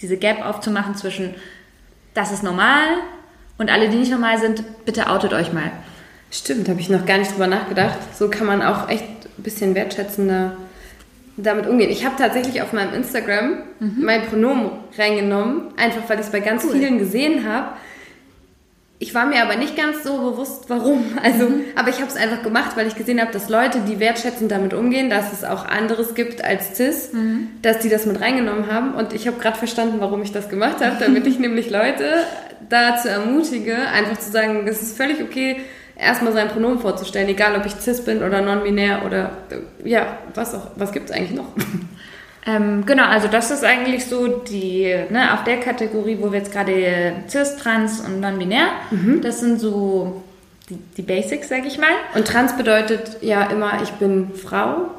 diese 0.00 0.16
Gap 0.16 0.44
aufzumachen 0.44 0.96
zwischen 0.96 1.34
das 2.14 2.32
ist 2.32 2.42
normal 2.42 2.84
und 3.58 3.70
alle, 3.70 3.88
die 3.88 3.96
nicht 3.96 4.10
normal 4.10 4.38
sind, 4.38 4.64
bitte 4.84 5.08
outet 5.08 5.32
euch 5.32 5.52
mal. 5.52 5.70
Stimmt, 6.30 6.68
habe 6.68 6.80
ich 6.80 6.88
noch 6.88 7.06
gar 7.06 7.18
nicht 7.18 7.32
drüber 7.32 7.46
nachgedacht. 7.46 7.98
So 8.16 8.28
kann 8.28 8.46
man 8.46 8.62
auch 8.62 8.88
echt 8.88 9.04
ein 9.04 9.42
bisschen 9.42 9.74
wertschätzender 9.74 10.56
damit 11.36 11.66
umgehen. 11.66 11.90
Ich 11.90 12.04
habe 12.04 12.16
tatsächlich 12.16 12.62
auf 12.62 12.72
meinem 12.72 12.94
Instagram 12.94 13.58
mhm. 13.80 14.04
mein 14.04 14.22
Pronomen 14.26 14.70
reingenommen, 14.96 15.74
einfach 15.76 16.08
weil 16.08 16.20
ich 16.20 16.26
es 16.26 16.32
bei 16.32 16.40
ganz 16.40 16.64
cool. 16.64 16.72
vielen 16.72 16.98
gesehen 16.98 17.48
habe 17.48 17.74
ich 19.04 19.14
war 19.14 19.26
mir 19.26 19.42
aber 19.42 19.56
nicht 19.56 19.76
ganz 19.76 20.02
so 20.02 20.16
bewusst, 20.16 20.64
warum. 20.68 21.04
Also, 21.22 21.48
mhm. 21.48 21.64
aber 21.74 21.90
ich 21.90 21.96
habe 21.96 22.06
es 22.06 22.16
einfach 22.16 22.42
gemacht, 22.42 22.76
weil 22.76 22.86
ich 22.86 22.96
gesehen 22.96 23.20
habe, 23.20 23.32
dass 23.32 23.48
Leute, 23.48 23.80
die 23.80 24.00
wertschätzend 24.00 24.50
damit 24.50 24.72
umgehen, 24.72 25.10
dass 25.10 25.32
es 25.32 25.44
auch 25.44 25.66
anderes 25.66 26.14
gibt 26.14 26.44
als 26.44 26.76
cis, 26.76 27.12
mhm. 27.12 27.48
dass 27.62 27.80
die 27.80 27.88
das 27.88 28.06
mit 28.06 28.20
reingenommen 28.20 28.70
haben. 28.70 28.94
Und 28.94 29.12
ich 29.12 29.26
habe 29.26 29.38
gerade 29.38 29.58
verstanden, 29.58 29.96
warum 29.98 30.22
ich 30.22 30.32
das 30.32 30.48
gemacht 30.48 30.84
habe, 30.84 30.96
damit 31.00 31.26
ich 31.26 31.38
nämlich 31.44 31.70
Leute 31.70 32.04
dazu 32.68 33.08
ermutige, 33.08 33.76
einfach 33.76 34.18
zu 34.18 34.30
sagen, 34.30 34.66
es 34.66 34.80
ist 34.80 34.96
völlig 34.96 35.20
okay, 35.22 35.60
erstmal 36.04 36.32
sein 36.32 36.48
Pronomen 36.48 36.78
vorzustellen, 36.78 37.28
egal 37.28 37.56
ob 37.56 37.66
ich 37.66 37.72
cis 37.72 38.04
bin 38.04 38.22
oder 38.22 38.40
non-binär 38.40 39.02
oder 39.04 39.30
ja, 39.84 40.18
was 40.34 40.54
auch, 40.54 40.68
was 40.76 40.92
gibt 40.92 41.10
es 41.10 41.16
eigentlich 41.16 41.34
noch? 41.34 41.46
Ähm, 42.46 42.84
genau, 42.84 43.04
also 43.04 43.26
das 43.26 43.50
ist 43.50 43.64
eigentlich 43.64 44.04
so 44.04 44.28
die, 44.28 44.94
ne, 45.08 45.32
auf 45.32 45.44
der 45.44 45.60
Kategorie, 45.60 46.18
wo 46.20 46.30
wir 46.30 46.40
jetzt 46.40 46.52
gerade 46.52 47.14
cis, 47.26 47.56
trans 47.56 48.00
und 48.00 48.20
non-binär, 48.20 48.66
mhm. 48.90 49.22
das 49.22 49.40
sind 49.40 49.58
so 49.58 50.22
die, 50.68 50.78
die 50.96 51.02
Basics, 51.02 51.48
sag 51.48 51.64
ich 51.64 51.78
mal. 51.78 51.88
Und 52.14 52.26
trans 52.26 52.54
bedeutet 52.54 53.18
ja 53.22 53.44
immer, 53.44 53.82
ich 53.82 53.92
bin 53.92 54.32
Frau 54.34 54.90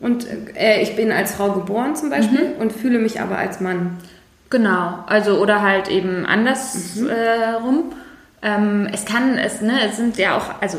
und 0.00 0.26
äh, 0.56 0.82
ich 0.82 0.96
bin 0.96 1.12
als 1.12 1.32
Frau 1.32 1.52
geboren 1.52 1.94
zum 1.94 2.10
Beispiel 2.10 2.54
mhm. 2.56 2.60
und 2.60 2.72
fühle 2.72 2.98
mich 2.98 3.20
aber 3.20 3.38
als 3.38 3.60
Mann. 3.60 3.98
Genau, 4.50 5.04
also 5.06 5.38
oder 5.40 5.62
halt 5.62 5.88
eben 5.88 6.26
andersrum. 6.26 7.04
Mhm. 7.04 7.10
Äh, 7.10 7.54
ähm, 8.42 8.88
es 8.92 9.04
kann, 9.04 9.38
es, 9.38 9.60
ne, 9.60 9.80
es 9.88 9.96
sind 9.96 10.16
ja 10.16 10.36
auch, 10.36 10.60
also 10.60 10.78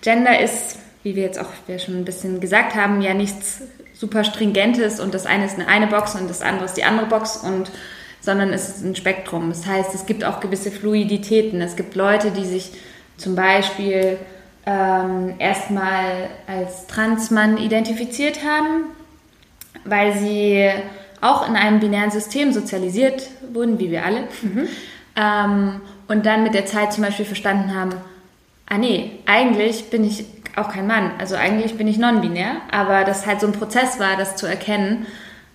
Gender 0.00 0.40
ist, 0.40 0.78
wie 1.02 1.16
wir 1.16 1.22
jetzt 1.24 1.38
auch 1.38 1.48
wir 1.66 1.78
schon 1.78 1.96
ein 1.96 2.04
bisschen 2.04 2.40
gesagt 2.40 2.74
haben, 2.74 3.00
ja 3.02 3.14
nichts 3.14 3.62
super 3.94 4.24
stringentes 4.24 5.00
und 5.00 5.14
das 5.14 5.26
eine 5.26 5.46
ist 5.46 5.54
eine, 5.54 5.68
eine 5.68 5.86
Box 5.86 6.14
und 6.14 6.28
das 6.28 6.42
andere 6.42 6.64
ist 6.64 6.74
die 6.74 6.84
andere 6.84 7.06
Box 7.06 7.36
und 7.36 7.70
sondern 8.20 8.52
es 8.52 8.68
ist 8.68 8.84
ein 8.84 8.94
Spektrum. 8.94 9.48
Das 9.48 9.66
heißt, 9.66 9.94
es 9.94 10.06
gibt 10.06 10.24
auch 10.24 10.38
gewisse 10.38 10.70
Fluiditäten. 10.70 11.60
Es 11.60 11.74
gibt 11.74 11.96
Leute, 11.96 12.30
die 12.30 12.44
sich 12.44 12.70
zum 13.16 13.34
Beispiel 13.34 14.16
ähm, 14.64 15.34
erstmal 15.38 16.30
als 16.46 16.86
Transmann 16.86 17.58
identifiziert 17.58 18.44
haben, 18.44 18.84
weil 19.84 20.16
sie 20.16 20.70
auch 21.20 21.48
in 21.48 21.56
einem 21.56 21.80
binären 21.80 22.12
System 22.12 22.52
sozialisiert 22.52 23.28
wurden, 23.52 23.80
wie 23.80 23.90
wir 23.90 24.04
alle. 24.04 24.20
Mhm. 24.42 24.68
Ähm, 25.16 25.80
und 26.12 26.26
dann 26.26 26.42
mit 26.42 26.54
der 26.54 26.66
Zeit 26.66 26.92
zum 26.92 27.04
Beispiel 27.04 27.24
verstanden 27.24 27.74
haben, 27.74 27.94
ah 28.68 28.76
nee, 28.76 29.12
eigentlich 29.26 29.88
bin 29.90 30.04
ich 30.04 30.26
auch 30.56 30.70
kein 30.70 30.86
Mann. 30.86 31.10
Also 31.18 31.36
eigentlich 31.36 31.76
bin 31.78 31.88
ich 31.88 31.96
non-binär, 31.96 32.56
aber 32.70 33.04
das 33.04 33.26
halt 33.26 33.40
so 33.40 33.46
ein 33.46 33.54
Prozess 33.54 33.98
war, 33.98 34.16
das 34.18 34.36
zu 34.36 34.46
erkennen 34.46 35.06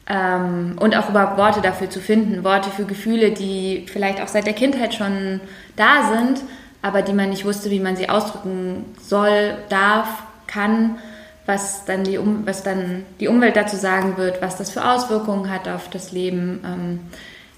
ähm, 0.09 0.75
und 0.79 0.97
auch 0.97 1.09
überhaupt 1.09 1.37
Worte 1.37 1.61
dafür 1.61 1.89
zu 1.89 1.99
finden. 1.99 2.43
Worte 2.43 2.71
für 2.71 2.85
Gefühle, 2.85 3.31
die 3.31 3.85
vielleicht 3.87 4.19
auch 4.19 4.27
seit 4.27 4.47
der 4.47 4.53
Kindheit 4.53 4.95
schon 4.95 5.39
da 5.75 6.11
sind, 6.11 6.41
aber 6.81 7.03
die 7.03 7.13
man 7.13 7.29
nicht 7.29 7.45
wusste, 7.45 7.69
wie 7.69 7.79
man 7.79 7.95
sie 7.95 8.09
ausdrücken 8.09 8.85
soll, 8.99 9.57
darf, 9.69 10.23
kann, 10.47 10.97
was 11.45 11.85
dann 11.85 12.03
die, 12.03 12.17
um 12.17 12.47
was 12.47 12.63
dann 12.63 13.05
die 13.19 13.27
Umwelt 13.27 13.55
dazu 13.55 13.75
sagen 13.75 14.17
wird, 14.17 14.41
was 14.41 14.57
das 14.57 14.71
für 14.71 14.83
Auswirkungen 14.83 15.51
hat 15.51 15.67
auf 15.67 15.89
das 15.89 16.11
Leben. 16.11 16.61
Ähm, 16.65 16.99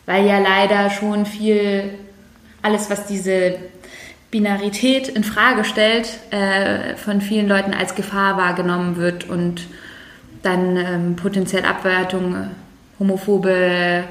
weil 0.06 0.26
ja 0.26 0.40
leider 0.40 0.90
schon 0.90 1.28
viel, 1.28 1.94
alles, 2.62 2.90
was 2.90 3.06
diese 3.06 3.58
Binarität 4.32 5.08
in 5.08 5.24
Frage 5.24 5.64
stellt, 5.66 6.08
äh, 6.32 6.96
von 6.96 7.22
vielen 7.22 7.48
Leuten 7.48 7.74
als 7.74 7.96
Gefahr 7.96 8.38
wahrgenommen 8.38 8.98
wird 8.98 9.28
und 9.28 9.68
dann 10.44 10.78
ähm, 10.78 11.16
potenziell 11.16 11.66
Abwertung, 11.66 12.50
homophobe 13.00 14.04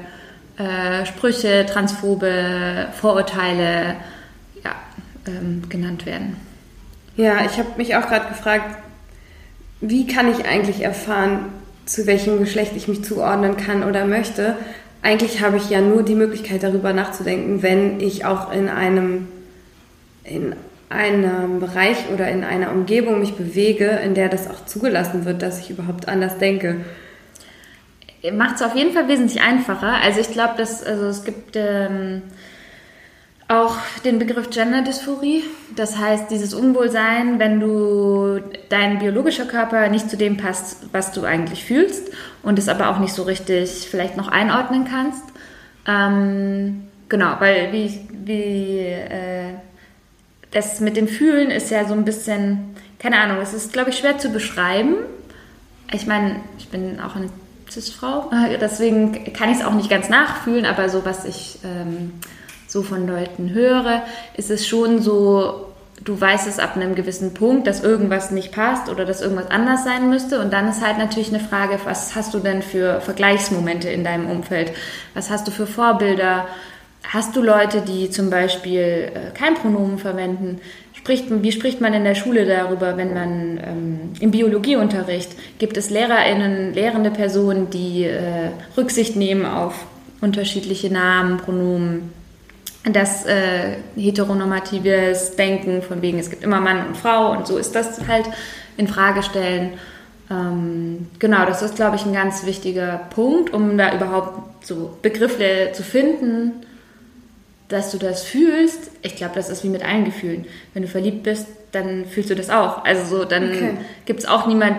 äh, 0.57 1.05
Sprüche, 1.05 1.65
transphobe 1.65 2.87
Vorurteile 2.99 3.95
ja, 4.63 4.75
ähm, 5.25 5.63
genannt 5.69 6.05
werden. 6.05 6.35
Ja, 7.15 7.45
ich 7.45 7.57
habe 7.57 7.69
mich 7.77 7.95
auch 7.95 8.07
gerade 8.07 8.27
gefragt, 8.27 8.77
wie 9.81 10.05
kann 10.07 10.29
ich 10.31 10.45
eigentlich 10.45 10.81
erfahren, 10.81 11.45
zu 11.85 12.05
welchem 12.05 12.39
Geschlecht 12.39 12.73
ich 12.75 12.87
mich 12.87 13.03
zuordnen 13.03 13.57
kann 13.57 13.83
oder 13.83 14.05
möchte? 14.05 14.57
Eigentlich 15.01 15.41
habe 15.41 15.57
ich 15.57 15.69
ja 15.69 15.81
nur 15.81 16.03
die 16.03 16.15
Möglichkeit 16.15 16.63
darüber 16.63 16.93
nachzudenken, 16.93 17.63
wenn 17.63 17.99
ich 18.01 18.25
auch 18.25 18.51
in 18.51 18.67
einem 18.67 19.27
in 20.23 20.55
einem 20.89 21.59
Bereich 21.59 21.97
oder 22.13 22.29
in 22.29 22.43
einer 22.43 22.71
Umgebung 22.71 23.19
mich 23.19 23.35
bewege, 23.35 23.87
in 24.03 24.15
der 24.15 24.27
das 24.27 24.49
auch 24.49 24.65
zugelassen 24.65 25.25
wird, 25.25 25.41
dass 25.41 25.59
ich 25.59 25.69
überhaupt 25.69 26.07
anders 26.07 26.37
denke. 26.37 26.77
Macht 28.33 28.55
es 28.55 28.61
auf 28.61 28.75
jeden 28.75 28.91
Fall 28.91 29.07
wesentlich 29.07 29.41
einfacher. 29.41 29.93
Also 30.03 30.19
ich 30.19 30.31
glaube, 30.31 30.55
dass 30.57 30.83
also 30.83 31.05
es 31.05 31.23
gibt 31.23 31.55
ähm, 31.55 32.23
auch 33.49 33.75
den 34.05 34.19
Begriff 34.19 34.51
Genderdysphorie. 34.51 35.43
Das 35.75 35.97
heißt, 35.97 36.29
dieses 36.29 36.53
Unwohlsein, 36.53 37.39
wenn 37.39 37.59
du 37.59 38.41
dein 38.69 38.99
biologischer 38.99 39.45
Körper 39.45 39.89
nicht 39.89 40.09
zu 40.09 40.17
dem 40.17 40.37
passt, 40.37 40.85
was 40.91 41.11
du 41.11 41.23
eigentlich 41.23 41.65
fühlst 41.65 42.11
und 42.43 42.59
es 42.59 42.69
aber 42.69 42.89
auch 42.89 42.99
nicht 42.99 43.13
so 43.13 43.23
richtig 43.23 43.87
vielleicht 43.89 44.15
noch 44.15 44.27
einordnen 44.27 44.85
kannst. 44.85 45.23
Ähm, 45.87 46.83
genau, 47.09 47.37
weil 47.39 47.73
wie, 47.73 48.07
wie 48.23 48.79
äh, 48.81 49.55
das 50.51 50.79
mit 50.79 50.95
dem 50.95 51.07
Fühlen 51.07 51.49
ist 51.49 51.71
ja 51.71 51.85
so 51.85 51.95
ein 51.95 52.05
bisschen, 52.05 52.75
keine 52.99 53.19
Ahnung, 53.19 53.37
es 53.41 53.55
ist, 53.55 53.73
glaube 53.73 53.89
ich, 53.89 53.97
schwer 53.97 54.19
zu 54.19 54.29
beschreiben. 54.29 54.95
Ich 55.91 56.05
meine, 56.05 56.35
ich 56.59 56.69
bin 56.69 56.99
auch 56.99 57.15
eine 57.15 57.29
Cis-Frau, 57.67 58.29
deswegen 58.61 59.33
kann 59.33 59.49
ich 59.49 59.57
es 59.57 59.65
auch 59.65 59.73
nicht 59.73 59.89
ganz 59.89 60.07
nachfühlen, 60.07 60.67
aber 60.67 60.87
so, 60.89 61.03
was 61.03 61.25
ich 61.25 61.57
ähm, 61.63 62.13
so 62.69 62.83
von 62.83 63.07
Leuten 63.07 63.51
höre, 63.51 64.03
ist 64.37 64.51
es 64.51 64.67
schon 64.67 65.01
so, 65.01 65.65
du 66.03 66.21
weißt 66.21 66.47
es 66.47 66.59
ab 66.59 66.75
einem 66.75 66.93
gewissen 66.93 67.33
Punkt, 67.33 67.65
dass 67.65 67.83
irgendwas 67.83 68.29
nicht 68.29 68.51
passt 68.51 68.89
oder 68.89 69.05
dass 69.05 69.21
irgendwas 69.21 69.49
anders 69.49 69.83
sein 69.83 70.09
müsste. 70.09 70.39
Und 70.39 70.53
dann 70.53 70.69
ist 70.69 70.85
halt 70.85 70.99
natürlich 70.99 71.29
eine 71.29 71.39
Frage, 71.39 71.79
was 71.83 72.15
hast 72.15 72.33
du 72.33 72.39
denn 72.39 72.61
für 72.61 73.01
Vergleichsmomente 73.01 73.89
in 73.89 74.03
deinem 74.03 74.29
Umfeld? 74.29 74.71
Was 75.15 75.31
hast 75.31 75.47
du 75.47 75.51
für 75.51 75.65
Vorbilder? 75.65 76.47
Hast 77.03 77.35
du 77.35 77.41
Leute, 77.41 77.81
die 77.81 78.11
zum 78.11 78.29
Beispiel 78.29 79.11
äh, 79.13 79.31
kein 79.33 79.55
Pronomen 79.55 79.97
verwenden? 79.97 80.61
Spricht, 80.93 81.25
wie 81.29 81.51
spricht 81.51 81.81
man 81.81 81.93
in 81.93 82.03
der 82.03 82.13
Schule 82.13 82.45
darüber, 82.45 82.97
wenn 82.97 83.13
man 83.15 83.59
ähm, 83.63 83.99
im 84.19 84.29
Biologieunterricht 84.29 85.31
gibt 85.57 85.77
es 85.77 85.89
LehrerInnen, 85.89 86.73
lehrende 86.73 87.09
Personen, 87.09 87.71
die 87.71 88.03
äh, 88.03 88.49
Rücksicht 88.77 89.15
nehmen 89.15 89.45
auf 89.45 89.73
unterschiedliche 90.21 90.91
Namen, 90.93 91.37
Pronomen, 91.37 92.11
das 92.83 93.25
äh, 93.25 93.77
heteronormatives 93.95 95.35
Denken 95.35 95.81
von 95.81 96.01
wegen, 96.01 96.19
es 96.19 96.29
gibt 96.29 96.43
immer 96.43 96.61
Mann 96.61 96.87
und 96.87 96.97
Frau 96.97 97.31
und 97.31 97.45
so 97.45 97.57
ist 97.57 97.75
das 97.75 98.07
halt 98.07 98.25
in 98.77 98.87
Frage 98.87 99.21
stellen. 99.21 99.73
Ähm, 100.31 101.07
genau, 101.19 101.45
das 101.45 101.61
ist, 101.61 101.75
glaube 101.75 101.95
ich, 101.95 102.05
ein 102.05 102.13
ganz 102.13 102.45
wichtiger 102.45 103.01
Punkt, 103.13 103.53
um 103.53 103.77
da 103.77 103.93
überhaupt 103.95 104.65
so 104.65 104.97
Begriffe 105.01 105.71
zu 105.73 105.83
finden, 105.83 106.65
dass 107.67 107.91
du 107.91 107.97
das 107.97 108.23
fühlst. 108.23 108.91
Ich 109.01 109.15
glaube, 109.15 109.35
das 109.35 109.49
ist 109.49 109.63
wie 109.63 109.69
mit 109.69 109.83
allen 109.83 110.05
Gefühlen. 110.05 110.45
Wenn 110.73 110.83
du 110.83 110.87
verliebt 110.87 111.23
bist, 111.23 111.47
dann 111.71 112.05
fühlst 112.05 112.29
du 112.29 112.35
das 112.35 112.49
auch. 112.49 112.83
Also 112.85 113.17
so, 113.17 113.25
dann 113.25 113.51
okay. 113.51 113.77
gibt 114.05 114.19
es 114.19 114.25
auch 114.25 114.47
niemand, 114.47 114.77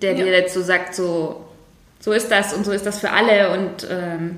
der 0.00 0.12
ja. 0.12 0.24
dir 0.24 0.32
jetzt 0.32 0.54
so 0.54 0.62
sagt, 0.62 0.94
so, 0.94 1.44
so 2.00 2.12
ist 2.12 2.30
das 2.30 2.52
und 2.52 2.64
so 2.64 2.72
ist 2.72 2.86
das 2.86 2.98
für 2.98 3.10
alle 3.10 3.50
und 3.52 3.86
ähm, 3.90 4.36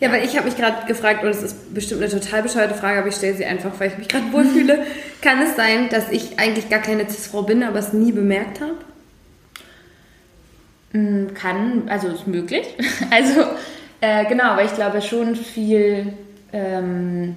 ja, 0.00 0.12
weil 0.12 0.24
ich 0.24 0.36
habe 0.36 0.46
mich 0.46 0.56
gerade 0.56 0.86
gefragt, 0.86 1.24
und 1.24 1.30
es 1.30 1.42
ist 1.42 1.74
bestimmt 1.74 2.02
eine 2.02 2.10
total 2.10 2.42
bescheuerte 2.42 2.74
Frage, 2.74 3.00
aber 3.00 3.08
ich 3.08 3.16
stelle 3.16 3.34
sie 3.34 3.44
einfach, 3.44 3.72
weil 3.78 3.88
ich 3.88 3.98
mich 3.98 4.08
gerade 4.08 4.32
wohlfühle. 4.32 4.84
Kann 5.22 5.42
es 5.42 5.56
sein, 5.56 5.88
dass 5.88 6.10
ich 6.10 6.38
eigentlich 6.38 6.68
gar 6.68 6.80
keine 6.80 7.08
Cis-Frau 7.08 7.42
bin, 7.42 7.64
aber 7.64 7.80
es 7.80 7.92
nie 7.92 8.12
bemerkt 8.12 8.60
habe? 8.60 8.76
Mm, 10.92 11.34
kann, 11.34 11.88
also 11.88 12.08
ist 12.08 12.26
möglich. 12.26 12.66
Also 13.10 13.42
äh, 14.00 14.24
genau, 14.26 14.44
aber 14.44 14.64
ich 14.64 14.74
glaube 14.74 15.02
schon 15.02 15.34
viel, 15.34 16.12
ähm, 16.52 17.34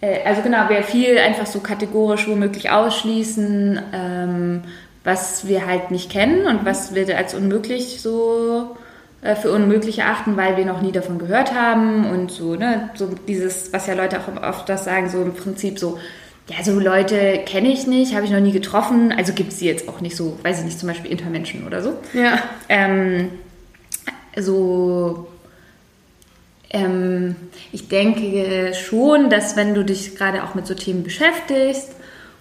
äh, 0.00 0.22
also 0.24 0.42
genau, 0.42 0.68
wir 0.68 0.84
viel 0.84 1.18
einfach 1.18 1.46
so 1.46 1.58
kategorisch 1.58 2.28
womöglich 2.28 2.70
ausschließen, 2.70 3.80
ähm, 3.92 4.62
was 5.02 5.48
wir 5.48 5.66
halt 5.66 5.90
nicht 5.90 6.10
kennen 6.10 6.46
und 6.46 6.64
was 6.64 6.94
wir 6.94 7.16
als 7.16 7.34
unmöglich 7.34 8.00
so 8.00 8.76
für 9.22 9.52
unmöglich 9.52 9.98
erachten, 9.98 10.36
weil 10.36 10.56
wir 10.56 10.64
noch 10.64 10.80
nie 10.80 10.92
davon 10.92 11.18
gehört 11.18 11.54
haben 11.54 12.10
und 12.10 12.30
so, 12.30 12.54
ne, 12.54 12.88
so 12.94 13.10
dieses, 13.28 13.72
was 13.72 13.86
ja 13.86 13.94
Leute 13.94 14.18
auch 14.18 14.42
oft 14.42 14.68
das 14.68 14.84
sagen, 14.84 15.10
so 15.10 15.20
im 15.20 15.34
Prinzip 15.34 15.78
so, 15.78 15.98
ja, 16.48 16.64
so 16.64 16.80
Leute 16.80 17.40
kenne 17.44 17.68
ich 17.68 17.86
nicht, 17.86 18.14
habe 18.14 18.24
ich 18.24 18.32
noch 18.32 18.40
nie 18.40 18.52
getroffen, 18.52 19.12
also 19.12 19.34
gibt 19.34 19.52
es 19.52 19.58
sie 19.58 19.66
jetzt 19.66 19.88
auch 19.88 20.00
nicht 20.00 20.16
so, 20.16 20.38
weiß 20.42 20.60
ich 20.60 20.64
nicht, 20.64 20.78
zum 20.78 20.88
Beispiel 20.88 21.10
Intermenschen 21.10 21.66
oder 21.66 21.82
so. 21.82 21.98
Ja. 22.14 22.38
Ähm, 22.70 23.28
so, 24.36 25.28
ähm, 26.70 27.36
ich 27.72 27.88
denke 27.88 28.72
schon, 28.74 29.28
dass 29.28 29.54
wenn 29.54 29.74
du 29.74 29.84
dich 29.84 30.16
gerade 30.16 30.44
auch 30.44 30.54
mit 30.54 30.66
so 30.66 30.74
Themen 30.74 31.02
beschäftigst 31.02 31.94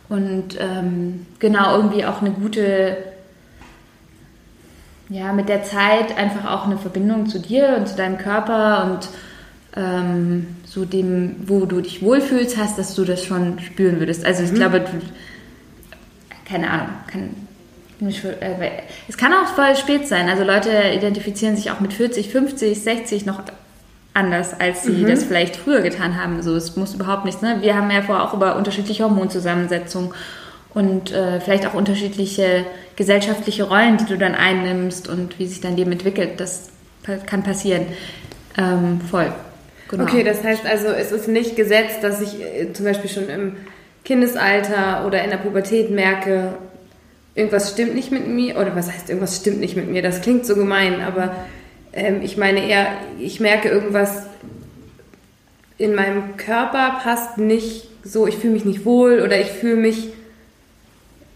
und 0.08 0.58
ähm, 0.60 1.26
genau 1.40 1.76
irgendwie 1.76 2.06
auch 2.06 2.22
eine 2.22 2.32
gute 2.32 2.98
ja, 5.10 5.34
mit 5.34 5.50
der 5.50 5.64
Zeit 5.64 6.18
einfach 6.18 6.52
auch 6.52 6.66
eine 6.66 6.78
Verbindung 6.78 7.28
zu 7.28 7.40
dir 7.40 7.76
und 7.78 7.88
zu 7.88 7.96
deinem 7.96 8.18
Körper 8.18 8.86
und 8.86 9.10
ähm, 9.76 10.56
so 10.66 10.86
dem, 10.86 11.36
wo 11.46 11.66
du 11.66 11.82
dich 11.82 12.02
wohlfühlst, 12.02 12.58
hast, 12.58 12.78
dass 12.78 12.96
du 12.96 13.06
das 13.06 13.26
schon 13.26 13.60
spüren 13.60 14.00
würdest. 14.00 14.26
Also 14.26 14.44
ich 14.44 14.52
mhm. 14.52 14.56
glaube, 14.56 14.82
du, 14.82 14.88
keine 16.48 16.70
Ahnung, 16.70 16.88
kann, 17.08 17.36
äh, 18.02 18.72
es 19.08 19.18
kann 19.18 19.34
auch 19.34 19.48
voll 19.48 19.76
spät 19.76 20.08
sein. 20.08 20.30
Also 20.30 20.44
Leute 20.44 20.70
identifizieren 20.96 21.56
sich 21.56 21.72
auch 21.72 21.80
mit 21.80 21.94
40, 21.94 22.30
50, 22.30 22.82
60 22.82 23.26
noch 23.26 23.42
anders, 24.14 24.60
als 24.60 24.84
sie 24.84 24.92
mhm. 24.92 25.08
das 25.08 25.24
vielleicht 25.24 25.56
früher 25.56 25.82
getan 25.82 26.22
haben. 26.22 26.42
So, 26.44 26.56
es 26.56 26.76
muss 26.76 26.94
überhaupt 26.94 27.26
nichts. 27.26 27.42
Ne? 27.42 27.58
Wir 27.62 27.76
haben 27.76 27.90
ja 27.90 28.02
vorher 28.02 28.26
auch 28.26 28.34
über 28.34 28.56
unterschiedliche 28.58 29.04
Hormonzusammensetzungen 29.04 30.12
und 30.74 31.12
äh, 31.12 31.40
vielleicht 31.40 31.66
auch 31.66 31.74
unterschiedliche 31.74 32.66
gesellschaftliche 32.96 33.64
Rollen, 33.64 33.98
die 33.98 34.06
du 34.06 34.18
dann 34.18 34.36
einnimmst 34.36 35.08
und 35.08 35.40
wie 35.40 35.48
sich 35.48 35.62
dein 35.62 35.76
Leben 35.76 35.92
entwickelt. 35.92 36.40
Das 36.40 36.70
kann 37.26 37.44
passieren. 37.44 37.88
Ähm, 38.58 39.02
voll. 39.10 39.34
Genau. 39.90 40.04
Okay, 40.04 40.24
das 40.24 40.44
heißt 40.44 40.66
also, 40.66 40.88
es 40.88 41.12
ist 41.12 41.28
nicht 41.28 41.56
gesetzt, 41.56 42.04
dass 42.04 42.22
ich 42.22 42.40
äh, 42.42 42.72
zum 42.74 42.86
Beispiel 42.86 43.10
schon 43.10 43.30
im 43.30 43.56
Kindesalter 44.06 45.06
oder 45.08 45.24
in 45.24 45.32
der 45.32 45.38
Pubertät 45.38 45.90
merke, 45.90 46.54
irgendwas 47.34 47.72
stimmt 47.72 47.96
nicht 47.96 48.12
mit 48.12 48.28
mir. 48.28 48.58
Oder 48.58 48.76
was 48.76 48.92
heißt, 48.92 49.10
irgendwas 49.10 49.38
stimmt 49.38 49.60
nicht 49.60 49.76
mit 49.76 49.90
mir? 49.90 50.02
Das 50.02 50.22
klingt 50.22 50.46
so 50.46 50.56
gemein, 50.56 51.02
aber 51.02 51.36
ähm, 51.94 52.22
ich 52.22 52.38
meine 52.38 52.68
eher, 52.68 52.88
ich 53.20 53.40
merke 53.40 53.70
irgendwas 53.70 54.24
in 55.78 55.96
meinem 55.96 56.38
Körper 56.38 57.00
passt 57.02 57.38
nicht 57.38 57.88
so, 58.04 58.28
ich 58.28 58.38
fühle 58.38 58.54
mich 58.54 58.66
nicht 58.66 58.86
wohl 58.86 59.22
oder 59.22 59.40
ich 59.40 59.48
fühle 59.48 59.78
mich 59.78 60.10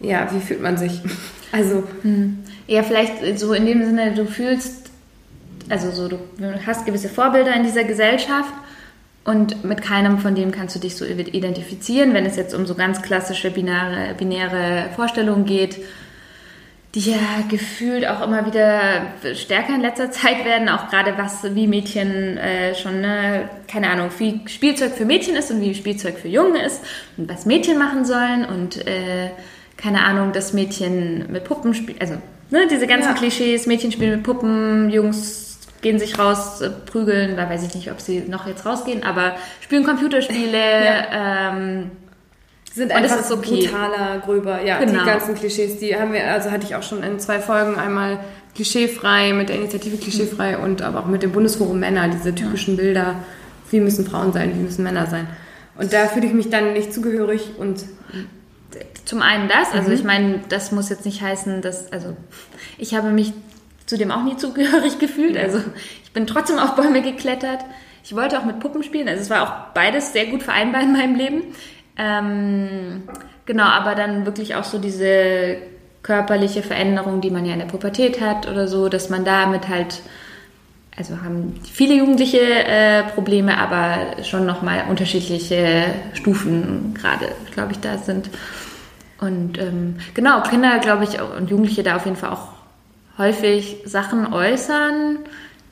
ja, 0.03 0.27
wie 0.31 0.39
fühlt 0.39 0.61
man 0.61 0.77
sich? 0.77 1.01
Also. 1.55 1.83
Hm. 2.01 2.39
Ja, 2.65 2.81
vielleicht 2.81 3.37
so 3.37 3.53
in 3.53 3.67
dem 3.67 3.85
Sinne, 3.85 4.15
du 4.15 4.25
fühlst, 4.25 4.89
also 5.69 5.91
so, 5.91 6.07
du 6.07 6.17
hast 6.65 6.87
gewisse 6.87 7.09
Vorbilder 7.09 7.53
in 7.53 7.61
dieser 7.61 7.83
Gesellschaft 7.83 8.51
und 9.23 9.63
mit 9.63 9.81
keinem 9.81 10.17
von 10.17 10.33
dem 10.33 10.51
kannst 10.51 10.75
du 10.75 10.79
dich 10.79 10.95
so 10.95 11.05
identifizieren, 11.05 12.13
wenn 12.13 12.25
es 12.25 12.35
jetzt 12.35 12.53
um 12.53 12.65
so 12.65 12.73
ganz 12.73 13.01
klassische 13.03 13.51
binäre, 13.51 14.15
binäre 14.17 14.89
Vorstellungen 14.95 15.45
geht, 15.45 15.77
die 16.95 17.11
ja 17.11 17.17
gefühlt 17.49 18.07
auch 18.07 18.21
immer 18.21 18.45
wieder 18.45 19.07
stärker 19.33 19.73
in 19.73 19.81
letzter 19.81 20.11
Zeit 20.11 20.45
werden, 20.45 20.69
auch 20.69 20.89
gerade 20.89 21.17
was 21.17 21.55
wie 21.55 21.67
Mädchen 21.67 22.37
äh, 22.37 22.75
schon, 22.75 23.01
ne, 23.01 23.49
keine 23.67 23.89
Ahnung, 23.89 24.09
wie 24.19 24.41
Spielzeug 24.47 24.93
für 24.93 25.05
Mädchen 25.05 25.35
ist 25.35 25.49
und 25.49 25.61
wie 25.61 25.73
Spielzeug 25.73 26.19
für 26.19 26.27
Jungen 26.27 26.55
ist 26.55 26.81
und 27.17 27.27
was 27.29 27.45
Mädchen 27.45 27.79
machen 27.79 28.05
sollen 28.05 28.45
und 28.45 28.85
äh, 28.85 29.31
keine 29.83 30.05
Ahnung, 30.05 30.31
das 30.31 30.53
Mädchen 30.53 31.29
mit 31.29 31.43
Puppen 31.43 31.73
spielt, 31.73 31.99
also 31.99 32.15
ne, 32.49 32.67
diese 32.71 32.87
ganzen 32.87 33.09
ja. 33.09 33.15
Klischees, 33.15 33.67
Mädchen 33.67 33.91
spielen 33.91 34.11
mit 34.11 34.23
Puppen, 34.23 34.89
Jungs 34.89 35.59
gehen 35.81 35.99
sich 35.99 36.17
raus, 36.17 36.61
äh, 36.61 36.69
prügeln, 36.69 37.35
da 37.35 37.49
weiß 37.49 37.67
ich 37.67 37.75
nicht, 37.75 37.91
ob 37.91 37.99
sie 37.99 38.21
noch 38.21 38.47
jetzt 38.47 38.65
rausgehen, 38.65 39.03
aber 39.03 39.35
spielen 39.59 39.83
Computerspiele, 39.83 40.57
ja. 40.85 41.51
ähm, 41.51 41.91
sind 42.73 42.91
einfach 42.91 43.19
ist 43.19 43.31
okay. 43.31 43.67
brutaler, 43.67 44.19
gröber. 44.19 44.63
Ja, 44.63 44.79
genau. 44.79 45.01
die 45.01 45.05
ganzen 45.05 45.35
Klischees, 45.35 45.77
die 45.77 45.95
haben 45.95 46.13
wir, 46.13 46.25
also 46.31 46.49
hatte 46.49 46.65
ich 46.65 46.75
auch 46.75 46.81
schon 46.81 47.03
in 47.03 47.19
zwei 47.19 47.39
Folgen 47.39 47.75
einmal 47.75 48.19
klischeefrei 48.55 49.33
mit 49.33 49.49
der 49.49 49.57
Initiative 49.57 49.97
klischeefrei 49.97 50.57
mhm. 50.57 50.63
und 50.63 50.81
aber 50.81 51.01
auch 51.01 51.05
mit 51.05 51.21
dem 51.21 51.33
Bundesforum 51.33 51.79
Männer, 51.79 52.07
diese 52.07 52.33
typischen 52.33 52.77
Bilder, 52.77 53.15
wie 53.69 53.79
müssen 53.79 54.07
Frauen 54.07 54.31
sein, 54.31 54.53
wie 54.55 54.63
müssen 54.63 54.83
Männer 54.83 55.07
sein. 55.07 55.27
Und 55.77 55.91
da 55.91 56.07
fühle 56.07 56.25
ich 56.25 56.33
mich 56.33 56.49
dann 56.49 56.73
nicht 56.73 56.93
zugehörig 56.93 57.51
und 57.57 57.83
zum 59.05 59.21
einen 59.21 59.47
das, 59.47 59.71
also 59.71 59.89
mhm. 59.89 59.95
ich 59.95 60.03
meine, 60.03 60.39
das 60.49 60.71
muss 60.71 60.89
jetzt 60.89 61.05
nicht 61.05 61.21
heißen, 61.21 61.62
dass, 61.62 61.91
also 61.91 62.15
ich 62.77 62.95
habe 62.95 63.12
mich 63.12 63.33
zudem 63.86 64.12
auch 64.12 64.23
nie 64.23 64.38
zugehörig 64.38 64.99
gefühlt, 64.99 65.38
also 65.38 65.59
ich 66.03 66.12
bin 66.12 66.27
trotzdem 66.27 66.59
auf 66.59 66.75
Bäume 66.75 67.01
geklettert. 67.01 67.59
Ich 68.05 68.15
wollte 68.15 68.38
auch 68.38 68.43
mit 68.43 68.59
Puppen 68.59 68.83
spielen, 68.83 69.07
also 69.07 69.21
es 69.21 69.29
war 69.29 69.43
auch 69.43 69.73
beides 69.73 70.12
sehr 70.12 70.25
gut 70.25 70.43
vereinbar 70.43 70.81
in 70.81 70.91
meinem 70.91 71.15
Leben. 71.15 71.43
Ähm, 71.97 73.03
genau, 73.45 73.63
aber 73.63 73.95
dann 73.95 74.25
wirklich 74.25 74.55
auch 74.55 74.63
so 74.63 74.77
diese 74.77 75.57
körperliche 76.03 76.62
Veränderung, 76.62 77.21
die 77.21 77.31
man 77.31 77.45
ja 77.45 77.53
in 77.53 77.59
der 77.59 77.65
Pubertät 77.65 78.19
hat 78.19 78.47
oder 78.47 78.67
so, 78.67 78.89
dass 78.89 79.09
man 79.09 79.23
damit 79.23 79.69
halt, 79.69 80.01
also 80.97 81.21
haben 81.21 81.59
viele 81.71 81.95
Jugendliche 81.95 82.39
äh, 82.39 83.03
Probleme, 83.03 83.57
aber 83.57 84.23
schon 84.23 84.45
nochmal 84.45 84.83
unterschiedliche 84.89 85.86
Stufen 86.13 86.93
gerade, 86.93 87.29
glaube 87.53 87.71
ich, 87.71 87.79
da 87.79 87.97
sind. 87.97 88.29
Und 89.19 89.58
ähm, 89.58 89.97
genau, 90.13 90.41
Kinder, 90.41 90.80
glaube 90.80 91.04
ich, 91.06 91.21
und 91.21 91.49
Jugendliche 91.49 91.84
da 91.84 91.95
auf 91.95 92.06
jeden 92.06 92.17
Fall 92.17 92.32
auch 92.32 92.49
häufig 93.17 93.78
Sachen 93.86 94.34
äußern, 94.34 95.19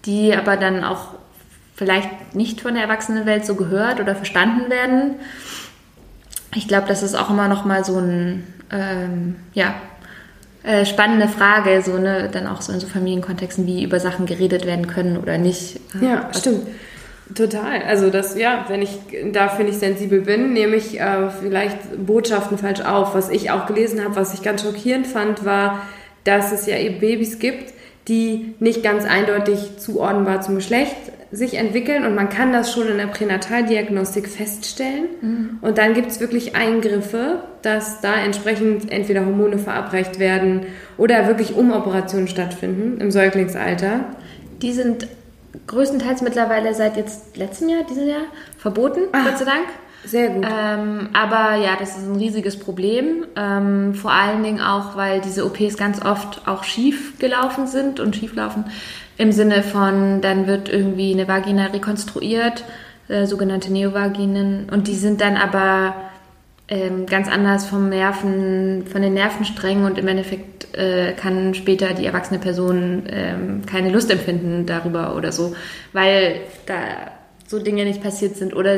die 0.05 0.35
aber 0.35 0.57
dann 0.57 0.83
auch 0.83 1.09
vielleicht 1.75 2.35
nicht 2.35 2.61
von 2.61 2.75
der 2.75 2.83
Erwachsenenwelt 2.83 3.45
so 3.45 3.55
gehört 3.55 3.99
oder 3.99 4.15
verstanden 4.15 4.69
werden. 4.69 5.15
Ich 6.53 6.67
glaube, 6.67 6.87
das 6.87 7.01
ist 7.01 7.15
auch 7.15 7.29
immer 7.29 7.47
noch 7.47 7.65
mal 7.65 7.83
so 7.83 7.97
ein, 7.97 8.45
ähm, 8.71 9.37
ja, 9.53 9.73
äh, 10.63 10.85
spannende 10.85 11.27
Frage, 11.27 11.81
so 11.81 11.97
ne, 11.97 12.29
dann 12.31 12.45
auch 12.45 12.61
so 12.61 12.71
in 12.71 12.79
so 12.79 12.85
Familienkontexten, 12.85 13.65
wie 13.65 13.83
über 13.83 13.99
Sachen 13.99 14.27
geredet 14.27 14.65
werden 14.65 14.85
können 14.85 15.17
oder 15.17 15.39
nicht. 15.39 15.79
Ja, 15.99 16.27
Was, 16.29 16.39
stimmt. 16.39 16.67
Total. 17.35 17.83
Also 17.83 18.09
das, 18.09 18.37
ja, 18.37 18.65
wenn 18.67 18.81
ich 18.81 18.99
da 19.31 19.49
finde 19.49 19.71
ich 19.71 19.77
sensibel 19.77 20.21
bin, 20.21 20.53
nehme 20.53 20.75
ich 20.75 20.99
äh, 20.99 21.29
vielleicht 21.29 22.05
Botschaften 22.05 22.57
falsch 22.57 22.81
auf. 22.81 23.15
Was 23.15 23.29
ich 23.29 23.51
auch 23.51 23.67
gelesen 23.67 24.03
habe, 24.03 24.15
was 24.15 24.33
ich 24.33 24.41
ganz 24.41 24.63
schockierend 24.63 25.07
fand, 25.07 25.45
war, 25.45 25.81
dass 26.23 26.51
es 26.51 26.65
ja 26.65 26.77
eben 26.77 26.99
Babys 26.99 27.39
gibt, 27.39 27.73
die 28.07 28.55
nicht 28.59 28.83
ganz 28.83 29.05
eindeutig 29.05 29.77
zuordnenbar 29.77 30.41
zum 30.41 30.55
Geschlecht 30.55 30.95
sich 31.31 31.53
entwickeln 31.53 32.05
und 32.05 32.13
man 32.13 32.27
kann 32.27 32.51
das 32.51 32.73
schon 32.73 32.89
in 32.89 32.97
der 32.97 33.07
Pränataldiagnostik 33.07 34.27
feststellen. 34.27 35.05
Mhm. 35.21 35.59
Und 35.61 35.77
dann 35.77 35.93
gibt 35.93 36.11
es 36.11 36.19
wirklich 36.19 36.55
Eingriffe, 36.55 37.43
dass 37.61 38.01
da 38.01 38.15
entsprechend 38.15 38.91
entweder 38.91 39.25
Hormone 39.25 39.57
verabreicht 39.57 40.19
werden 40.19 40.63
oder 40.97 41.27
wirklich 41.27 41.55
Umoperationen 41.55 42.27
stattfinden 42.27 42.99
im 42.99 43.11
Säuglingsalter. 43.11 44.05
Die 44.61 44.73
sind 44.73 45.07
größtenteils 45.67 46.21
mittlerweile 46.21 46.73
seit 46.73 46.97
jetzt 46.97 47.37
letztem 47.37 47.69
Jahr, 47.69 47.83
diesem 47.83 48.07
Jahr, 48.07 48.23
verboten, 48.57 49.01
Ach, 49.11 49.25
Gott 49.25 49.37
sei 49.37 49.45
Dank. 49.45 49.67
Sehr 50.03 50.29
gut. 50.29 50.47
Ähm, 50.49 51.09
aber 51.13 51.55
ja, 51.55 51.75
das 51.79 51.97
ist 51.97 52.07
ein 52.07 52.15
riesiges 52.15 52.57
Problem. 52.57 53.25
Ähm, 53.35 53.93
vor 53.93 54.11
allen 54.11 54.43
Dingen 54.43 54.61
auch, 54.61 54.95
weil 54.95 55.21
diese 55.21 55.45
OPs 55.45 55.77
ganz 55.77 56.03
oft 56.03 56.47
auch 56.47 56.63
schief 56.63 57.19
gelaufen 57.19 57.67
sind 57.67 57.99
und 57.99 58.15
schief 58.15 58.33
laufen. 58.35 58.65
Im 59.17 59.31
Sinne 59.31 59.61
von, 59.61 60.21
dann 60.21 60.47
wird 60.47 60.69
irgendwie 60.69 61.13
eine 61.13 61.27
Vagina 61.27 61.67
rekonstruiert, 61.67 62.63
äh, 63.07 63.27
sogenannte 63.27 63.71
Neovaginen. 63.71 64.69
Und 64.71 64.87
die 64.87 64.95
sind 64.95 65.21
dann 65.21 65.37
aber 65.37 65.93
ähm, 66.71 67.05
ganz 67.05 67.27
anders 67.27 67.65
vom 67.65 67.89
Nerven, 67.89 68.87
von 68.87 69.01
den 69.01 69.13
Nervensträngen 69.13 69.83
und 69.83 69.97
im 69.97 70.07
Endeffekt 70.07 70.73
äh, 70.73 71.11
kann 71.11 71.53
später 71.53 71.93
die 71.93 72.05
erwachsene 72.05 72.39
Person 72.39 73.03
ähm, 73.09 73.65
keine 73.65 73.91
Lust 73.91 74.09
empfinden 74.09 74.65
darüber 74.65 75.17
oder 75.17 75.33
so, 75.33 75.53
weil 75.91 76.39
da 76.65 77.11
so 77.45 77.59
Dinge 77.59 77.83
nicht 77.83 78.01
passiert 78.01 78.37
sind. 78.37 78.55
Oder 78.55 78.77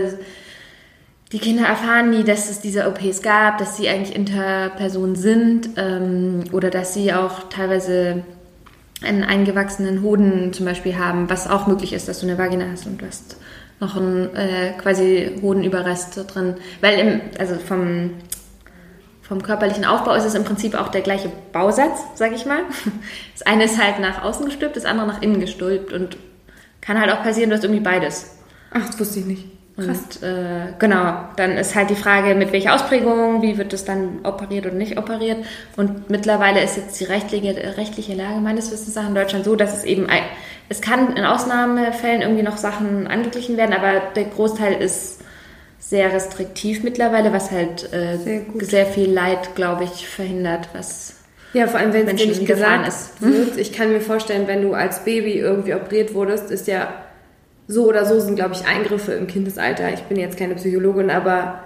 die 1.32 1.38
Kinder 1.38 1.67
erfahren 1.67 2.10
nie, 2.10 2.23
dass 2.23 2.49
es 2.49 2.62
diese 2.62 2.88
OPs 2.88 3.21
gab, 3.21 3.60
dass 3.60 3.77
sie 3.77 3.88
eigentlich 3.88 4.15
Interpersonen 4.15 5.15
sind 5.15 5.69
ähm, 5.77 6.45
oder 6.51 6.71
dass 6.71 6.95
sie 6.95 7.13
auch 7.13 7.47
teilweise 7.49 8.23
einen 9.03 9.23
eingewachsenen 9.23 10.01
Hoden 10.01 10.51
zum 10.53 10.65
Beispiel 10.65 10.97
haben, 10.97 11.29
was 11.29 11.47
auch 11.47 11.67
möglich 11.67 11.93
ist, 11.93 12.08
dass 12.08 12.21
du 12.21 12.25
eine 12.25 12.39
Vagina 12.39 12.65
hast 12.71 12.88
und 12.88 13.03
du 13.03 13.06
hast 13.06 13.38
noch 13.79 13.95
ein 13.95 14.36
äh, 14.36 14.73
quasi 14.77 15.39
Hodenüberrest 15.41 16.33
drin. 16.33 16.55
Weil 16.81 16.99
im, 16.99 17.21
also 17.39 17.55
vom, 17.55 18.12
vom 19.21 19.41
körperlichen 19.41 19.86
Aufbau 19.86 20.13
ist 20.13 20.25
es 20.25 20.36
im 20.36 20.43
Prinzip 20.43 20.75
auch 20.75 20.89
der 20.89 21.01
gleiche 21.01 21.31
Bausatz, 21.51 21.99
sag 22.15 22.33
ich 22.33 22.45
mal. 22.45 22.62
Das 23.33 23.41
eine 23.47 23.65
ist 23.65 23.81
halt 23.81 23.99
nach 23.99 24.23
außen 24.23 24.45
gestülpt, 24.45 24.75
das 24.75 24.86
andere 24.86 25.07
nach 25.07 25.21
innen 25.21 25.39
gestülpt 25.39 25.91
und 25.91 26.17
kann 26.81 26.99
halt 26.99 27.12
auch 27.12 27.23
passieren, 27.23 27.49
du 27.49 27.55
hast 27.55 27.63
irgendwie 27.63 27.83
beides. 27.83 28.38
Ach, 28.71 28.86
das 28.86 28.99
wusste 28.99 29.19
ich 29.19 29.25
nicht. 29.25 29.45
Und 29.75 30.21
äh, 30.21 30.73
genau, 30.77 31.15
dann 31.36 31.57
ist 31.57 31.73
halt 31.73 31.89
die 31.89 31.95
Frage, 31.95 32.36
mit 32.36 32.51
welcher 32.51 32.75
Ausprägung, 32.75 33.41
wie 33.41 33.57
wird 33.57 33.73
das 33.73 33.86
dann 33.86 34.19
operiert 34.23 34.67
oder 34.67 34.75
nicht 34.75 34.99
operiert. 34.99 35.43
Und 35.77 36.12
mittlerweile 36.12 36.62
ist 36.62 36.77
jetzt 36.77 36.99
die 36.99 37.05
rechtliche, 37.05 37.75
rechtliche 37.75 38.13
Lage 38.13 38.39
meines 38.39 38.71
Wissens 38.71 38.95
nach 38.95 39.07
in 39.07 39.15
Deutschland 39.15 39.45
so, 39.45 39.55
dass 39.55 39.75
es 39.75 39.83
eben, 39.83 40.07
es 40.69 40.79
kann 40.81 41.15
in 41.15 41.25
Ausnahmefällen 41.25 42.21
irgendwie 42.21 42.43
noch 42.43 42.57
Sachen 42.57 43.07
angeglichen 43.07 43.57
werden, 43.57 43.73
aber 43.73 44.01
der 44.15 44.25
Großteil 44.25 44.79
ist 44.79 45.21
sehr 45.79 46.13
restriktiv 46.13 46.83
mittlerweile, 46.83 47.33
was 47.33 47.49
halt 47.49 47.91
äh, 47.91 48.17
sehr, 48.17 48.41
sehr, 48.62 48.86
viel 48.86 49.12
Leid, 49.12 49.55
glaube 49.55 49.86
ich, 49.86 50.07
verhindert, 50.07 50.69
was 50.73 51.15
ja, 51.53 51.67
vor 51.67 51.79
allem, 51.79 51.93
wenn 51.93 52.07
es 52.07 52.25
nicht 52.25 52.45
gesagt 52.47 52.88
ist. 52.88 53.21
wird. 53.21 53.57
Ich 53.57 53.73
kann 53.73 53.91
mir 53.91 54.01
vorstellen, 54.01 54.47
wenn 54.47 54.62
du 54.62 54.73
als 54.73 55.03
Baby 55.03 55.33
irgendwie 55.33 55.75
operiert 55.75 56.13
wurdest, 56.15 56.49
ist 56.49 56.67
ja 56.67 57.02
so 57.67 57.88
oder 57.88 58.06
so 58.06 58.19
sind, 58.19 58.36
glaube 58.36 58.54
ich, 58.54 58.67
Eingriffe 58.67 59.13
im 59.13 59.28
Kindesalter. 59.28 59.93
Ich 59.93 60.04
bin 60.04 60.17
jetzt 60.17 60.38
keine 60.38 60.56
Psychologin, 60.56 61.10
aber 61.10 61.63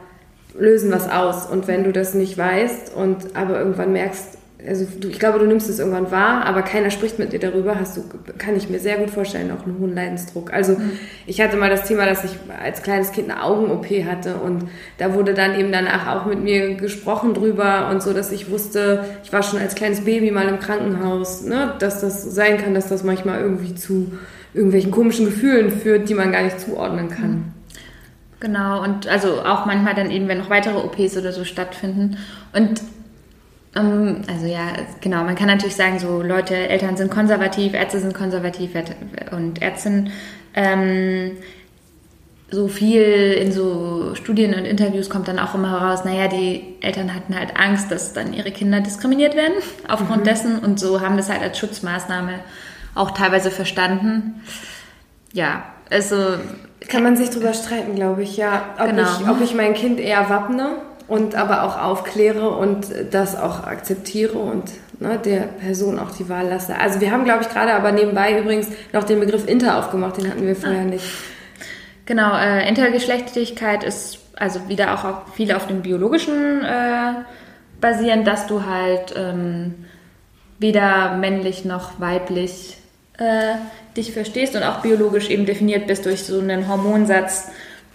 lösen 0.57 0.91
was 0.91 1.09
aus. 1.09 1.45
Und 1.45 1.67
wenn 1.67 1.83
du 1.83 1.91
das 1.91 2.13
nicht 2.13 2.37
weißt 2.37 2.93
und 2.95 3.35
aber 3.35 3.59
irgendwann 3.59 3.93
merkst, 3.93 4.37
also 4.65 4.87
du, 4.99 5.07
ich 5.07 5.19
glaube, 5.19 5.37
du 5.37 5.45
nimmst 5.45 5.69
es 5.69 5.77
irgendwann 5.77 6.09
wahr, 6.09 6.45
aber 6.45 6.63
keiner 6.63 6.89
spricht 6.89 7.19
mit 7.19 7.31
dir 7.31 7.39
darüber, 7.39 7.79
hast 7.79 7.95
du, 7.95 8.03
kann 8.37 8.55
ich 8.55 8.69
mir 8.69 8.79
sehr 8.79 8.97
gut 8.97 9.11
vorstellen, 9.11 9.51
auch 9.51 9.63
einen 9.65 9.77
hohen 9.79 9.93
Leidensdruck. 9.93 10.51
Also 10.51 10.73
mhm. 10.73 10.93
ich 11.27 11.41
hatte 11.41 11.57
mal 11.57 11.69
das 11.69 11.83
Thema, 11.83 12.07
dass 12.07 12.23
ich 12.23 12.31
als 12.59 12.81
kleines 12.81 13.11
Kind 13.11 13.29
eine 13.29 13.43
Augen-OP 13.43 13.85
hatte 14.05 14.35
und 14.35 14.67
da 14.97 15.13
wurde 15.13 15.35
dann 15.35 15.59
eben 15.59 15.71
danach 15.71 16.07
auch 16.15 16.25
mit 16.25 16.41
mir 16.41 16.73
gesprochen 16.73 17.35
drüber 17.35 17.89
und 17.91 18.01
so, 18.01 18.13
dass 18.13 18.31
ich 18.31 18.49
wusste, 18.49 19.05
ich 19.23 19.31
war 19.31 19.43
schon 19.43 19.59
als 19.59 19.75
kleines 19.75 20.01
Baby 20.05 20.31
mal 20.31 20.47
im 20.47 20.59
Krankenhaus, 20.59 21.43
ne, 21.43 21.75
dass 21.77 22.01
das 22.01 22.23
sein 22.23 22.57
kann, 22.57 22.73
dass 22.73 22.87
das 22.87 23.03
manchmal 23.03 23.41
irgendwie 23.41 23.75
zu 23.75 24.11
irgendwelchen 24.57 24.91
komischen 24.91 25.25
Gefühlen 25.25 25.71
führt, 25.71 26.09
die 26.09 26.15
man 26.15 26.31
gar 26.31 26.43
nicht 26.43 26.59
zuordnen 26.59 27.09
kann. 27.09 27.31
Mhm. 27.31 27.43
Genau, 28.39 28.83
und 28.83 29.07
also 29.07 29.41
auch 29.41 29.65
manchmal 29.65 29.95
dann 29.95 30.11
eben, 30.11 30.27
wenn 30.27 30.37
noch 30.39 30.49
weitere 30.49 30.77
OPs 30.77 31.17
oder 31.17 31.31
so 31.31 31.43
stattfinden. 31.43 32.17
Und 32.53 32.81
ähm, 33.75 34.21
also 34.27 34.45
ja, 34.45 34.73
genau, 35.01 35.23
man 35.23 35.35
kann 35.35 35.47
natürlich 35.47 35.75
sagen, 35.75 35.97
so 35.99 36.21
Leute, 36.21 36.55
Eltern 36.55 36.97
sind 36.97 37.09
konservativ, 37.09 37.73
Ärzte 37.73 37.99
sind 37.99 38.13
konservativ 38.13 38.71
und 39.31 39.61
Ärztinnen. 39.61 40.11
Ähm, 40.53 41.31
so 42.49 42.67
viel 42.67 43.01
in 43.01 43.51
so 43.51 44.15
Studien 44.15 44.53
und 44.53 44.65
Interviews 44.65 45.09
kommt 45.09 45.27
dann 45.27 45.39
auch 45.39 45.53
immer 45.53 45.81
heraus, 45.81 46.05
naja, 46.05 46.27
die 46.27 46.75
Eltern 46.81 47.13
hatten 47.13 47.37
halt 47.37 47.57
Angst, 47.57 47.91
dass 47.91 48.13
dann 48.13 48.33
ihre 48.33 48.51
Kinder 48.51 48.79
diskriminiert 48.81 49.35
werden 49.35 49.55
aufgrund 49.87 50.21
mhm. 50.21 50.25
dessen 50.25 50.59
und 50.59 50.79
so 50.79 51.01
haben 51.01 51.17
das 51.17 51.29
halt 51.29 51.41
als 51.41 51.57
Schutzmaßnahme 51.57 52.39
auch 52.97 53.11
teilweise 53.11 53.51
verstanden. 53.51 54.41
Ja, 55.33 55.63
also. 55.89 56.15
Kann 56.89 57.03
man 57.03 57.17
sich 57.17 57.31
drüber 57.31 57.53
streiten, 57.53 57.95
glaube 57.95 58.23
ich, 58.23 58.37
ja. 58.37 58.63
Ob, 58.79 58.87
genau. 58.87 59.03
ich, 59.03 59.27
ob 59.27 59.41
ich 59.41 59.55
mein 59.55 59.73
Kind 59.73 59.99
eher 59.99 60.29
wappne 60.29 60.75
und 61.07 61.35
aber 61.35 61.63
auch 61.63 61.81
aufkläre 61.81 62.49
und 62.49 62.87
das 63.11 63.35
auch 63.35 63.63
akzeptiere 63.63 64.37
und 64.37 64.71
ne, 64.99 65.17
der 65.17 65.41
Person 65.41 65.99
auch 65.99 66.11
die 66.11 66.29
Wahl 66.29 66.47
lasse. 66.47 66.77
Also 66.77 67.01
wir 67.01 67.11
haben, 67.11 67.23
glaube 67.23 67.43
ich, 67.43 67.49
gerade 67.49 67.73
aber 67.73 67.91
nebenbei 67.91 68.39
übrigens 68.39 68.67
noch 68.93 69.03
den 69.03 69.19
Begriff 69.19 69.47
Inter 69.47 69.79
aufgemacht, 69.79 70.17
den 70.17 70.29
hatten 70.29 70.45
wir 70.45 70.55
vorher 70.55 70.81
ah. 70.81 70.85
nicht. 70.85 71.05
Genau, 72.05 72.37
äh, 72.37 72.67
Intergeschlechtlichkeit 72.67 73.83
ist 73.83 74.19
also 74.35 74.69
wieder 74.69 74.93
auch 74.93 75.03
auf, 75.03 75.33
viel 75.35 75.51
auf 75.51 75.67
dem 75.67 75.81
biologischen 75.81 76.63
äh, 76.63 77.13
basierend, 77.81 78.27
dass 78.27 78.47
du 78.47 78.65
halt 78.65 79.13
ähm, 79.15 79.85
weder 80.59 81.17
männlich 81.17 81.65
noch 81.65 81.99
weiblich 81.99 82.77
äh, 83.17 83.55
dich 83.95 84.11
verstehst 84.11 84.55
und 84.55 84.63
auch 84.63 84.81
biologisch 84.81 85.29
eben 85.29 85.45
definiert 85.45 85.87
bist 85.87 86.05
durch 86.05 86.23
so 86.23 86.39
einen 86.39 86.67
Hormonsatz, 86.67 87.49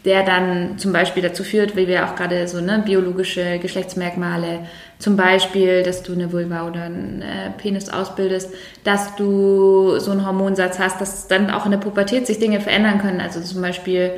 der 0.05 0.25
dann 0.25 0.79
zum 0.79 0.93
Beispiel 0.93 1.23
dazu 1.23 1.45
führt, 1.45 1.77
wie 1.77 1.87
wir 1.87 2.07
auch 2.07 2.17
gerade 2.17 2.49
so 2.49 2.61
ne, 2.61 2.83
biologische 2.85 3.59
Geschlechtsmerkmale, 3.61 4.67
zum 4.99 5.17
Beispiel, 5.17 5.83
dass 5.83 6.03
du 6.03 6.13
eine 6.13 6.33
Vulva 6.33 6.67
oder 6.67 6.83
einen 6.83 7.23
äh, 7.23 7.51
Penis 7.57 7.89
ausbildest, 7.89 8.51
dass 8.85 9.15
du 9.17 9.99
so 9.99 10.11
einen 10.11 10.27
Hormonsatz 10.27 10.79
hast, 10.79 11.01
dass 11.01 11.29
dann 11.29 11.51
auch 11.51 11.65
in 11.67 11.73
der 11.73 11.79
Pubertät 11.79 12.27
sich 12.27 12.39
Dinge 12.39 12.61
verändern 12.61 13.01
können. 13.01 13.21
Also 13.21 13.41
zum 13.41 13.63
Beispiel 13.63 14.13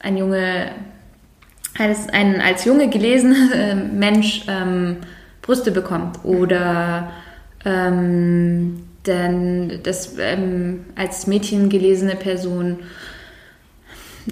ein 0.00 0.16
Junge, 0.16 0.70
als, 1.78 2.08
ein 2.08 2.40
als 2.40 2.64
Junge 2.64 2.88
gelesener 2.88 3.54
äh, 3.54 3.74
Mensch 3.74 4.44
ähm, 4.48 4.98
Brüste 5.40 5.70
bekommt 5.70 6.24
oder 6.24 7.10
ähm, 7.64 8.84
denn 9.06 9.80
das 9.82 10.16
ähm, 10.18 10.84
als 10.94 11.26
Mädchen 11.26 11.68
gelesene 11.68 12.16
Person 12.16 12.78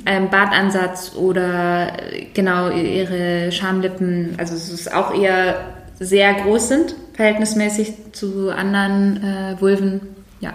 ähm, 0.06 0.30
Bartansatz 0.30 1.14
oder 1.16 2.12
äh, 2.12 2.26
genau 2.32 2.70
ihre 2.70 3.50
Schamlippen, 3.50 4.34
also 4.38 4.54
es 4.54 4.70
ist 4.70 4.92
auch 4.92 5.14
eher 5.14 5.74
sehr 5.98 6.32
groß 6.34 6.68
sind, 6.68 6.94
verhältnismäßig 7.14 8.12
zu 8.12 8.50
anderen 8.50 9.22
äh, 9.22 9.60
Vulven. 9.60 10.00
Ja. 10.40 10.54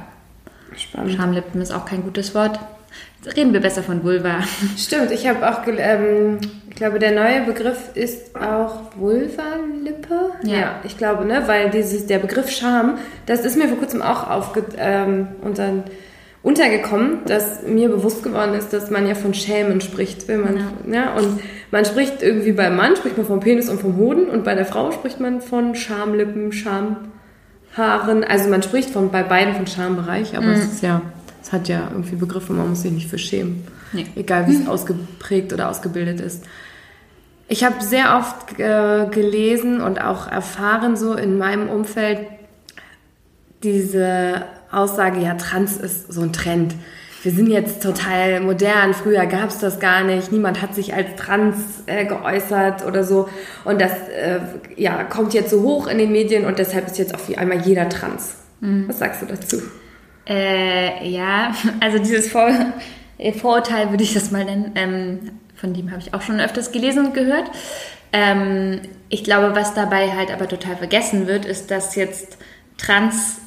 Spannend. 0.75 1.13
Schamlippen 1.13 1.61
ist 1.61 1.71
auch 1.71 1.85
kein 1.85 2.03
gutes 2.03 2.33
Wort. 2.33 2.59
Reden 3.35 3.53
wir 3.53 3.59
besser 3.59 3.83
von 3.83 4.03
Vulva. 4.03 4.39
Stimmt, 4.77 5.11
ich 5.11 5.27
habe 5.27 5.49
auch, 5.49 5.61
ähm, 5.67 6.39
ich 6.75 6.79
glaube, 6.79 6.99
der 6.99 7.13
neue 7.13 7.45
Begriff 7.45 7.91
ist 7.93 8.35
auch 8.35 8.81
Vulva-Lippe. 8.97 10.31
Ja. 10.43 10.53
ja. 10.53 10.75
ich 10.83 10.97
glaube, 10.97 11.23
ne, 11.23 11.43
weil 11.45 11.69
dieses, 11.69 12.05
der 12.05 12.19
Begriff 12.19 12.51
Scham, 12.51 12.97
das 13.27 13.45
ist 13.45 13.55
mir 13.57 13.69
vor 13.69 13.77
kurzem 13.77 14.01
auch 14.01 14.29
aufge, 14.29 14.65
ähm, 14.77 15.27
unter, 15.41 15.85
untergekommen, 16.43 17.19
dass 17.27 17.63
mir 17.63 17.87
bewusst 17.87 18.23
geworden 18.23 18.55
ist, 18.55 18.73
dass 18.73 18.91
man 18.91 19.07
ja 19.07 19.15
von 19.15 19.33
Schämen 19.33 19.79
spricht, 19.79 20.27
wenn 20.27 20.41
man, 20.41 20.57
ja. 20.57 20.93
ja, 20.93 21.13
und 21.13 21.39
man 21.71 21.85
spricht 21.85 22.21
irgendwie 22.21 22.51
beim 22.51 22.75
Mann 22.75 22.97
spricht 22.97 23.15
man 23.15 23.25
vom 23.25 23.39
Penis 23.39 23.69
und 23.69 23.79
vom 23.79 23.95
Hoden 23.95 24.27
und 24.27 24.43
bei 24.43 24.53
der 24.53 24.65
Frau 24.65 24.91
spricht 24.91 25.21
man 25.21 25.39
von 25.39 25.75
Schamlippen, 25.75 26.51
Schamhaaren. 26.51 28.25
Also 28.27 28.49
man 28.49 28.61
spricht 28.63 28.89
von 28.89 29.11
bei 29.11 29.23
beiden 29.23 29.55
von 29.55 29.65
Schambereich, 29.65 30.35
aber 30.35 30.47
mhm. 30.47 30.55
es 30.55 30.65
ist 30.65 30.83
ja 30.83 31.01
es 31.45 31.51
hat 31.51 31.67
ja 31.67 31.89
irgendwie 31.91 32.15
Begriffe, 32.15 32.53
man 32.53 32.69
muss 32.69 32.81
sich 32.81 32.91
nicht 32.91 33.07
für 33.07 33.19
schämen. 33.19 33.67
Nee. 33.93 34.07
Egal, 34.15 34.47
wie 34.47 34.55
es 34.55 34.67
ausgeprägt 34.67 35.53
oder 35.53 35.69
ausgebildet 35.69 36.19
ist. 36.19 36.43
Ich 37.47 37.63
habe 37.63 37.83
sehr 37.83 38.17
oft 38.17 38.59
äh, 38.59 39.05
gelesen 39.11 39.81
und 39.81 40.01
auch 40.01 40.27
erfahren, 40.27 40.97
so 40.97 41.13
in 41.13 41.37
meinem 41.37 41.69
Umfeld, 41.69 42.19
diese 43.63 44.43
Aussage, 44.71 45.21
ja, 45.21 45.35
Trans 45.35 45.77
ist 45.77 46.11
so 46.11 46.21
ein 46.21 46.33
Trend. 46.33 46.75
Wir 47.23 47.31
sind 47.31 47.47
jetzt 47.47 47.81
total 47.81 48.39
modern, 48.39 48.93
früher 48.93 49.25
gab 49.25 49.49
es 49.49 49.57
das 49.57 49.79
gar 49.79 50.03
nicht, 50.03 50.31
niemand 50.31 50.61
hat 50.61 50.75
sich 50.75 50.93
als 50.93 51.15
trans 51.15 51.55
äh, 51.87 52.05
geäußert 52.05 52.85
oder 52.85 53.03
so. 53.03 53.27
Und 53.63 53.81
das 53.81 53.93
äh, 54.09 54.39
ja, 54.75 55.03
kommt 55.03 55.33
jetzt 55.33 55.49
so 55.49 55.63
hoch 55.63 55.87
in 55.87 55.97
den 55.97 56.11
Medien 56.11 56.45
und 56.45 56.59
deshalb 56.59 56.85
ist 56.85 56.99
jetzt 56.99 57.15
auf 57.15 57.35
einmal 57.35 57.61
jeder 57.61 57.89
trans. 57.89 58.35
Mhm. 58.59 58.87
Was 58.87 58.99
sagst 58.99 59.23
du 59.23 59.25
dazu? 59.25 59.57
Äh, 60.27 61.07
ja, 61.09 61.53
also 61.79 61.97
dieses 61.97 62.31
Vor 62.31 62.49
Vorurteil 63.39 63.89
würde 63.89 64.03
ich 64.03 64.13
das 64.13 64.29
mal 64.31 64.45
nennen, 64.45 64.71
ähm, 64.75 65.19
von 65.55 65.73
dem 65.73 65.91
habe 65.91 66.01
ich 66.01 66.13
auch 66.13 66.21
schon 66.21 66.39
öfters 66.39 66.71
gelesen 66.71 67.07
und 67.07 67.13
gehört. 67.13 67.49
Ähm, 68.11 68.81
ich 69.09 69.23
glaube, 69.23 69.55
was 69.55 69.73
dabei 69.73 70.11
halt 70.11 70.31
aber 70.31 70.47
total 70.47 70.77
vergessen 70.77 71.27
wird, 71.27 71.45
ist, 71.45 71.71
dass 71.71 71.95
jetzt 71.95 72.37
Trans, 72.77 73.37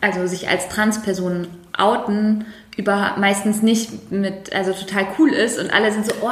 also 0.00 0.26
sich 0.26 0.48
als 0.48 0.68
Transpersonen 0.68 1.48
outen, 1.76 2.46
über 2.76 3.14
meistens 3.18 3.62
nicht 3.62 4.12
mit, 4.12 4.54
also 4.54 4.72
total 4.72 5.06
cool 5.18 5.32
ist 5.32 5.58
und 5.58 5.72
alle 5.72 5.92
sind 5.92 6.06
so, 6.06 6.12
oh, 6.22 6.30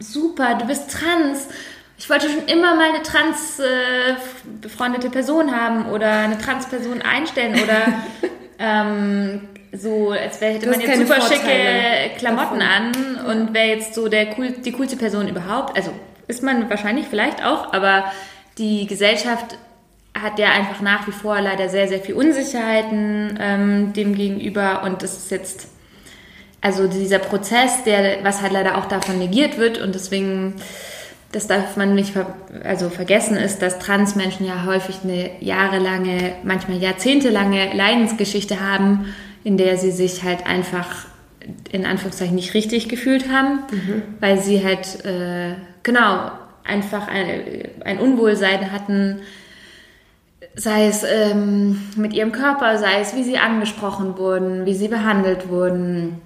super, 0.00 0.56
du 0.56 0.66
bist 0.66 0.90
trans. 0.90 1.48
Ich 1.96 2.10
wollte 2.10 2.28
schon 2.28 2.46
immer 2.46 2.74
mal 2.74 2.88
eine 2.90 3.02
trans 3.02 3.60
äh, 3.60 4.14
befreundete 4.60 5.10
Person 5.10 5.54
haben 5.54 5.86
oder 5.90 6.10
eine 6.10 6.36
Transperson 6.38 7.00
einstellen 7.02 7.62
oder 7.62 8.02
ähm, 8.58 9.48
so, 9.76 10.10
als 10.10 10.40
wäre 10.40 10.54
hätte 10.54 10.68
man 10.68 10.80
jetzt 10.80 10.98
super 10.98 11.20
Vorteile 11.20 11.40
schicke 11.40 12.18
Klamotten 12.18 12.60
davon. 12.60 13.22
an 13.26 13.26
und 13.26 13.54
wäre 13.54 13.68
jetzt 13.68 13.94
so 13.94 14.08
der 14.08 14.38
cool, 14.38 14.52
die 14.64 14.72
coolste 14.72 14.96
Person 14.96 15.28
überhaupt. 15.28 15.76
Also 15.76 15.90
ist 16.26 16.42
man 16.42 16.70
wahrscheinlich 16.70 17.06
vielleicht 17.08 17.44
auch, 17.44 17.72
aber 17.72 18.04
die 18.58 18.86
Gesellschaft 18.86 19.58
hat 20.18 20.38
ja 20.38 20.52
einfach 20.52 20.80
nach 20.80 21.06
wie 21.06 21.12
vor 21.12 21.40
leider 21.40 21.68
sehr, 21.68 21.88
sehr 21.88 21.98
viel 21.98 22.14
Unsicherheiten 22.14 23.36
ähm, 23.40 23.92
dem 23.92 24.14
gegenüber 24.14 24.82
und 24.84 25.02
das 25.02 25.16
ist 25.16 25.30
jetzt, 25.30 25.68
also 26.60 26.86
dieser 26.86 27.18
Prozess, 27.18 27.82
der, 27.84 28.22
was 28.22 28.40
halt 28.40 28.52
leider 28.52 28.78
auch 28.78 28.86
davon 28.86 29.18
negiert 29.18 29.58
wird 29.58 29.78
und 29.78 29.94
deswegen, 29.94 30.54
das 31.32 31.48
darf 31.48 31.76
man 31.76 31.96
nicht 31.96 32.12
ver 32.12 32.36
also 32.62 32.90
vergessen, 32.90 33.36
ist, 33.36 33.60
dass 33.60 33.80
Transmenschen 33.80 34.46
ja 34.46 34.64
häufig 34.64 35.00
eine 35.02 35.32
jahrelange, 35.40 36.36
manchmal 36.44 36.78
jahrzehntelange 36.78 37.74
Leidensgeschichte 37.74 38.60
haben, 38.60 39.12
in 39.44 39.56
der 39.56 39.76
sie 39.76 39.92
sich 39.92 40.22
halt 40.22 40.46
einfach 40.46 41.06
in 41.70 41.84
Anführungszeichen 41.84 42.34
nicht 42.34 42.54
richtig 42.54 42.88
gefühlt 42.88 43.30
haben, 43.30 43.60
mhm. 43.70 44.02
weil 44.20 44.38
sie 44.38 44.64
halt, 44.64 45.04
äh, 45.04 45.54
genau, 45.82 46.30
einfach 46.64 47.08
ein, 47.08 47.68
ein 47.84 47.98
Unwohlsein 47.98 48.72
hatten, 48.72 49.20
sei 50.56 50.86
es 50.86 51.04
ähm, 51.04 51.80
mit 51.96 52.14
ihrem 52.14 52.32
Körper, 52.32 52.78
sei 52.78 53.00
es 53.00 53.14
wie 53.14 53.24
sie 53.24 53.38
angesprochen 53.38 54.16
wurden, 54.16 54.64
wie 54.64 54.74
sie 54.74 54.88
behandelt 54.88 55.48
wurden, 55.48 56.20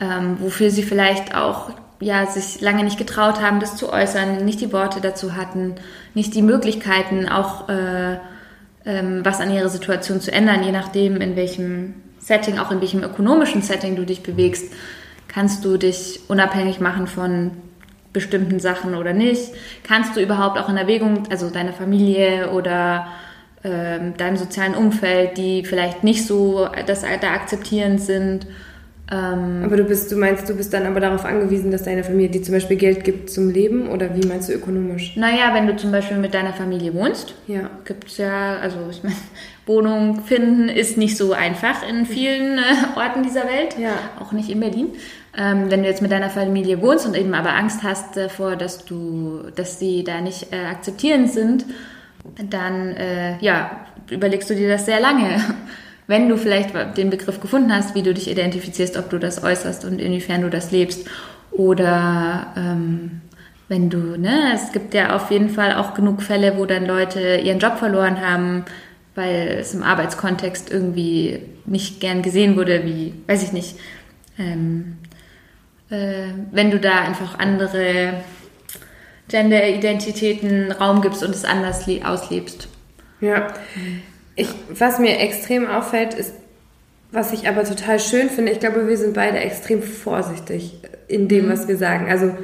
ähm, 0.00 0.36
wofür 0.40 0.70
sie 0.70 0.82
vielleicht 0.82 1.34
auch 1.34 1.70
ja, 2.00 2.26
sich 2.26 2.60
lange 2.60 2.84
nicht 2.84 2.98
getraut 2.98 3.40
haben, 3.40 3.60
das 3.60 3.76
zu 3.76 3.92
äußern, 3.92 4.44
nicht 4.44 4.60
die 4.60 4.72
Worte 4.72 5.00
dazu 5.00 5.34
hatten, 5.36 5.76
nicht 6.12 6.34
die 6.34 6.42
Möglichkeiten, 6.42 7.28
auch 7.28 7.68
äh, 7.68 8.18
ähm, 8.84 9.24
was 9.24 9.40
an 9.40 9.50
ihrer 9.50 9.68
Situation 9.68 10.20
zu 10.20 10.30
ändern, 10.30 10.62
je 10.62 10.72
nachdem, 10.72 11.20
in 11.20 11.34
welchem 11.34 11.94
Setting, 12.24 12.58
auch 12.58 12.70
in 12.70 12.80
welchem 12.80 13.02
ökonomischen 13.02 13.60
Setting 13.60 13.96
du 13.96 14.06
dich 14.06 14.22
bewegst, 14.22 14.72
kannst 15.28 15.62
du 15.64 15.76
dich 15.76 16.20
unabhängig 16.28 16.80
machen 16.80 17.06
von 17.06 17.50
bestimmten 18.14 18.60
Sachen 18.60 18.94
oder 18.94 19.12
nicht. 19.12 19.52
Kannst 19.82 20.16
du 20.16 20.20
überhaupt 20.20 20.58
auch 20.58 20.70
in 20.70 20.78
Erwägung, 20.78 21.24
also 21.30 21.50
deine 21.50 21.74
Familie 21.74 22.50
oder 22.50 23.08
ähm, 23.62 24.16
deinem 24.16 24.38
sozialen 24.38 24.74
Umfeld, 24.74 25.36
die 25.36 25.66
vielleicht 25.66 26.02
nicht 26.02 26.26
so 26.26 26.66
das 26.86 27.02
da 27.02 27.32
akzeptierend 27.32 28.00
sind. 28.00 28.46
Ähm, 29.10 29.62
aber 29.62 29.76
du 29.76 29.84
bist, 29.84 30.10
du 30.10 30.16
meinst, 30.16 30.48
du 30.48 30.54
bist 30.54 30.72
dann 30.72 30.86
aber 30.86 30.98
darauf 30.98 31.26
angewiesen, 31.26 31.70
dass 31.70 31.82
deine 31.82 32.04
Familie 32.04 32.30
dir 32.30 32.42
zum 32.42 32.54
Beispiel 32.54 32.78
Geld 32.78 33.04
gibt 33.04 33.28
zum 33.28 33.50
Leben 33.50 33.88
oder 33.88 34.16
wie 34.16 34.26
meinst 34.26 34.48
du 34.48 34.54
ökonomisch? 34.54 35.14
Naja, 35.16 35.52
wenn 35.52 35.66
du 35.66 35.76
zum 35.76 35.92
Beispiel 35.92 36.16
mit 36.16 36.32
deiner 36.32 36.54
Familie 36.54 36.94
wohnst, 36.94 37.34
ja. 37.46 37.68
gibt 37.84 38.08
es 38.08 38.16
ja, 38.16 38.56
also 38.56 38.78
ich 38.90 39.02
meine, 39.02 39.16
Wohnung 39.66 40.22
finden 40.22 40.70
ist 40.70 40.96
nicht 40.96 41.18
so 41.18 41.34
einfach 41.34 41.86
in 41.86 42.06
vielen 42.06 42.58
äh, 42.58 42.62
Orten 42.96 43.22
dieser 43.22 43.44
Welt, 43.44 43.76
ja. 43.78 43.92
auch 44.20 44.32
nicht 44.32 44.48
in 44.48 44.60
Berlin. 44.60 44.88
Ähm, 45.36 45.70
wenn 45.70 45.82
du 45.82 45.88
jetzt 45.88 46.00
mit 46.00 46.10
deiner 46.10 46.30
Familie 46.30 46.80
wohnst 46.80 47.06
und 47.06 47.14
eben 47.14 47.34
aber 47.34 47.54
Angst 47.54 47.82
hast 47.82 48.16
davor, 48.16 48.56
dass 48.56 48.86
du, 48.86 49.42
dass 49.54 49.78
sie 49.78 50.02
da 50.02 50.22
nicht 50.22 50.52
äh, 50.52 50.64
akzeptierend 50.64 51.30
sind, 51.30 51.66
dann 52.50 52.96
äh, 52.96 53.36
ja, 53.40 53.86
überlegst 54.10 54.48
du 54.48 54.54
dir 54.54 54.68
das 54.68 54.86
sehr 54.86 55.00
lange. 55.00 55.40
Wenn 56.06 56.28
du 56.28 56.36
vielleicht 56.36 56.74
den 56.96 57.10
Begriff 57.10 57.40
gefunden 57.40 57.74
hast, 57.74 57.94
wie 57.94 58.02
du 58.02 58.12
dich 58.12 58.30
identifizierst, 58.30 58.96
ob 58.96 59.08
du 59.10 59.18
das 59.18 59.42
äußerst 59.42 59.84
und 59.84 60.00
inwiefern 60.00 60.42
du 60.42 60.50
das 60.50 60.70
lebst. 60.70 61.08
Oder 61.50 62.52
ähm, 62.56 63.22
wenn 63.68 63.88
du, 63.88 64.18
ne, 64.18 64.52
es 64.54 64.72
gibt 64.72 64.92
ja 64.92 65.16
auf 65.16 65.30
jeden 65.30 65.48
Fall 65.48 65.74
auch 65.74 65.94
genug 65.94 66.22
Fälle, 66.22 66.58
wo 66.58 66.66
dann 66.66 66.84
Leute 66.84 67.36
ihren 67.36 67.58
Job 67.58 67.78
verloren 67.78 68.20
haben, 68.20 68.64
weil 69.14 69.58
es 69.60 69.72
im 69.72 69.82
Arbeitskontext 69.82 70.70
irgendwie 70.70 71.40
nicht 71.64 72.00
gern 72.00 72.20
gesehen 72.22 72.56
wurde, 72.56 72.84
wie, 72.84 73.14
weiß 73.26 73.42
ich 73.42 73.52
nicht, 73.52 73.76
ähm, 74.38 74.98
äh, 75.90 76.26
wenn 76.50 76.70
du 76.70 76.78
da 76.78 77.00
einfach 77.00 77.38
andere 77.38 78.14
Gender-Identitäten 79.28 80.72
Raum 80.72 81.00
gibst 81.00 81.22
und 81.22 81.34
es 81.34 81.44
anders 81.44 81.86
auslebst. 82.04 82.68
Ja. 83.20 83.54
Ich, 84.36 84.48
was 84.68 84.98
mir 84.98 85.18
extrem 85.20 85.66
auffällt, 85.66 86.14
ist, 86.14 86.32
was 87.12 87.32
ich 87.32 87.48
aber 87.48 87.64
total 87.64 88.00
schön 88.00 88.28
finde, 88.28 88.52
ich 88.52 88.60
glaube, 88.60 88.88
wir 88.88 88.96
sind 88.96 89.14
beide 89.14 89.38
extrem 89.38 89.82
vorsichtig 89.82 90.74
in 91.06 91.28
dem, 91.28 91.46
mhm. 91.46 91.50
was 91.50 91.68
wir 91.68 91.76
sagen. 91.76 92.10
Also 92.10 92.34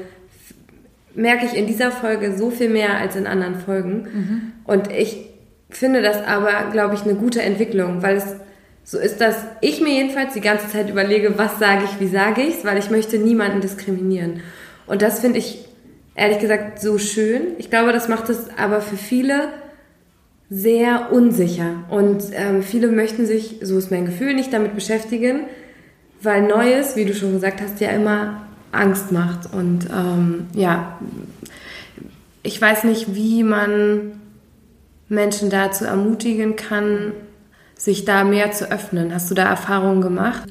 merke 1.14 1.47
ich 1.47 1.55
in 1.55 1.66
dieser 1.66 1.91
Folge 1.91 2.36
so 2.36 2.51
viel 2.51 2.68
mehr 2.68 2.97
als 2.97 3.16
in 3.16 3.26
anderen 3.26 3.57
Folgen. 3.57 4.09
Mhm. 4.12 4.53
Und 4.64 4.93
ich 4.93 5.26
finde 5.70 6.03
das 6.03 6.24
aber, 6.24 6.70
glaube 6.70 6.95
ich, 6.95 7.03
eine 7.03 7.14
gute 7.14 7.43
Entwicklung, 7.43 8.03
weil 8.03 8.16
es 8.16 8.36
so 8.84 8.99
ist, 8.99 9.20
dass 9.20 9.36
ich 9.61 9.80
mir 9.80 9.93
jedenfalls 9.93 10.34
die 10.34 10.41
ganze 10.41 10.68
Zeit 10.68 10.91
überlege, 10.91 11.38
was 11.38 11.59
sage 11.59 11.84
ich, 11.84 12.01
wie 12.01 12.09
sage 12.09 12.43
ich 12.43 12.59
es, 12.59 12.64
weil 12.64 12.78
ich 12.78 12.91
möchte 12.91 13.18
niemanden 13.18 13.61
diskriminieren. 13.61 14.41
Und 14.86 15.03
das 15.03 15.20
finde 15.20 15.38
ich 15.38 15.64
ehrlich 16.14 16.38
gesagt 16.38 16.80
so 16.80 16.99
schön. 16.99 17.43
Ich 17.59 17.70
glaube, 17.70 17.93
das 17.93 18.09
macht 18.09 18.28
es 18.28 18.49
aber 18.57 18.80
für 18.80 18.97
viele 18.97 19.49
sehr 20.51 21.12
unsicher. 21.12 21.84
Und 21.88 22.24
ähm, 22.32 22.62
viele 22.62 22.88
möchten 22.88 23.24
sich, 23.24 23.61
so 23.62 23.78
ist 23.78 23.92
mein 23.92 24.07
Gefühl, 24.07 24.34
nicht 24.34 24.53
damit 24.53 24.74
beschäftigen, 24.74 25.42
weil 26.20 26.42
Neues, 26.42 26.96
wie 26.96 27.05
du 27.05 27.14
schon 27.14 27.32
gesagt 27.32 27.61
hast, 27.62 27.80
ja 27.80 27.90
immer 27.90 28.42
Angst 28.72 29.12
macht. 29.12 29.53
Und 29.55 29.88
ähm, 29.90 30.48
ja, 30.53 30.98
ich 32.42 32.61
weiß 32.61 32.84
nicht, 32.84 33.14
wie 33.14 33.44
man 33.44 34.20
Menschen 35.09 35.51
dazu 35.51 35.84
ermutigen 35.84 36.57
kann, 36.57 37.12
sich 37.76 38.05
da 38.05 38.24
mehr 38.24 38.51
zu 38.53 38.70
öffnen. 38.70 39.14
Hast 39.14 39.30
du 39.30 39.34
da 39.34 39.48
Erfahrungen 39.48 40.01
gemacht? 40.01 40.48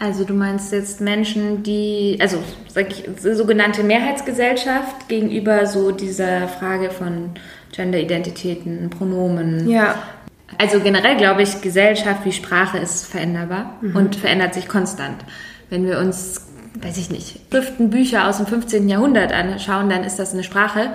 Also 0.00 0.24
du 0.24 0.32
meinst 0.32 0.72
jetzt 0.72 1.00
Menschen, 1.00 1.64
die, 1.64 2.18
also 2.20 2.38
sag 2.68 2.88
ich, 2.90 3.04
sogenannte 3.20 3.82
Mehrheitsgesellschaft 3.82 5.08
gegenüber 5.08 5.66
so 5.66 5.90
dieser 5.90 6.46
Frage 6.46 6.90
von 6.90 7.30
Genderidentitäten, 7.72 8.90
Pronomen. 8.90 9.68
Ja. 9.68 9.96
Also 10.56 10.80
generell 10.80 11.16
glaube 11.16 11.42
ich, 11.42 11.60
Gesellschaft 11.60 12.24
wie 12.24 12.32
Sprache 12.32 12.78
ist 12.78 13.06
veränderbar 13.06 13.74
mhm. 13.80 13.96
und 13.96 14.16
verändert 14.16 14.54
sich 14.54 14.68
konstant. 14.68 15.24
Wenn 15.68 15.84
wir 15.84 15.98
uns, 15.98 16.46
weiß 16.80 16.96
ich 16.96 17.10
nicht, 17.10 17.40
Schriften, 17.50 17.90
Bücher 17.90 18.28
aus 18.28 18.36
dem 18.36 18.46
15. 18.46 18.88
Jahrhundert 18.88 19.32
anschauen, 19.32 19.90
dann 19.90 20.04
ist 20.04 20.18
das 20.18 20.32
eine 20.32 20.44
Sprache, 20.44 20.92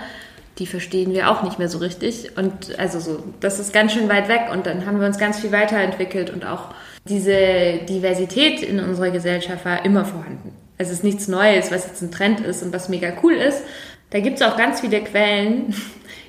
die 0.60 0.66
verstehen 0.66 1.14
wir 1.14 1.30
auch 1.30 1.44
nicht 1.44 1.60
mehr 1.60 1.70
so 1.70 1.80
richtig. 1.80 2.38
Und 2.38 2.80
also 2.80 3.00
so, 3.00 3.24
das 3.42 3.60
ist 3.60 3.74
ganz 3.74 3.92
schön 3.92 4.08
weit 4.08 4.30
weg 4.30 4.44
und 4.52 4.66
dann 4.66 4.86
haben 4.86 5.00
wir 5.00 5.08
uns 5.08 5.18
ganz 5.18 5.40
viel 5.40 5.52
weiterentwickelt 5.52 6.30
und 6.30 6.46
auch 6.46 6.70
diese 7.06 7.80
Diversität 7.90 8.62
in 8.62 8.80
unserer 8.80 9.12
Gesellschaft 9.12 9.66
war 9.66 9.84
immer 9.86 10.06
vorhanden. 10.06 10.54
Es 10.78 10.90
ist 10.90 11.04
nichts 11.04 11.28
Neues, 11.28 11.72
was 11.72 11.86
jetzt 11.86 12.02
ein 12.02 12.12
Trend 12.12 12.40
ist 12.42 12.64
und 12.64 12.74
was 12.74 12.90
mega 12.90 13.14
cool 13.22 13.34
ist. 13.34 13.62
Da 14.10 14.20
gibt 14.20 14.40
es 14.40 14.48
auch 14.48 14.58
ganz 14.58 14.82
viele 14.82 15.02
Quellen. 15.02 15.74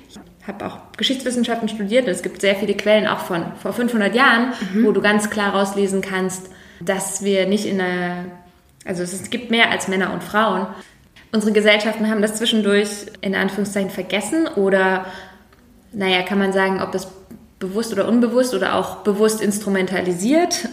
Ich 0.07 0.47
habe 0.47 0.65
auch 0.65 0.77
Geschichtswissenschaften 0.97 1.69
studiert. 1.69 2.07
Es 2.07 2.21
gibt 2.21 2.41
sehr 2.41 2.55
viele 2.55 2.75
Quellen 2.75 3.07
auch 3.07 3.19
von 3.19 3.53
vor 3.61 3.73
500 3.73 4.13
Jahren, 4.13 4.53
mhm. 4.73 4.85
wo 4.85 4.91
du 4.91 5.01
ganz 5.01 5.29
klar 5.29 5.55
rauslesen 5.55 6.01
kannst, 6.01 6.49
dass 6.79 7.23
wir 7.23 7.47
nicht 7.47 7.65
in 7.65 7.81
einer, 7.81 8.25
also 8.85 9.01
es 9.01 9.29
gibt 9.29 9.49
mehr 9.49 9.71
als 9.71 9.87
Männer 9.87 10.13
und 10.13 10.23
Frauen. 10.23 10.67
Unsere 11.31 11.51
Gesellschaften 11.51 12.09
haben 12.09 12.21
das 12.21 12.35
zwischendurch 12.35 13.07
in 13.21 13.33
Anführungszeichen 13.33 13.89
vergessen 13.89 14.47
oder, 14.47 15.05
naja, 15.91 16.21
kann 16.21 16.37
man 16.37 16.53
sagen, 16.53 16.81
ob 16.81 16.91
das 16.91 17.07
bewusst 17.69 17.93
oder 17.93 18.07
unbewusst 18.07 18.53
oder 18.53 18.75
auch 18.75 18.97
bewusst 18.97 19.41
instrumentalisiert 19.41 20.67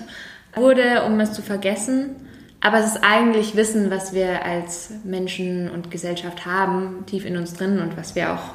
wurde, 0.54 1.02
um 1.06 1.18
es 1.20 1.32
zu 1.32 1.42
vergessen. 1.42 2.16
Aber 2.60 2.78
es 2.78 2.86
ist 2.86 3.02
eigentlich 3.02 3.56
Wissen, 3.56 3.90
was 3.90 4.12
wir 4.12 4.44
als 4.44 4.90
Menschen 5.04 5.70
und 5.70 5.90
Gesellschaft 5.90 6.46
haben, 6.46 7.04
tief 7.06 7.24
in 7.24 7.36
uns 7.36 7.54
drin 7.54 7.80
und 7.80 7.96
was 7.96 8.14
wir 8.14 8.32
auch, 8.32 8.52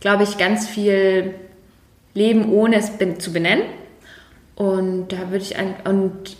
glaube 0.00 0.22
ich, 0.22 0.38
ganz 0.38 0.68
viel 0.68 1.34
leben, 2.14 2.52
ohne 2.52 2.76
es 2.76 2.92
zu 3.18 3.32
benennen. 3.32 3.64
Und 4.54 5.08
da 5.08 5.30
würde 5.30 5.44
ich 5.44 5.56
ein, 5.56 5.74
und 5.84 6.36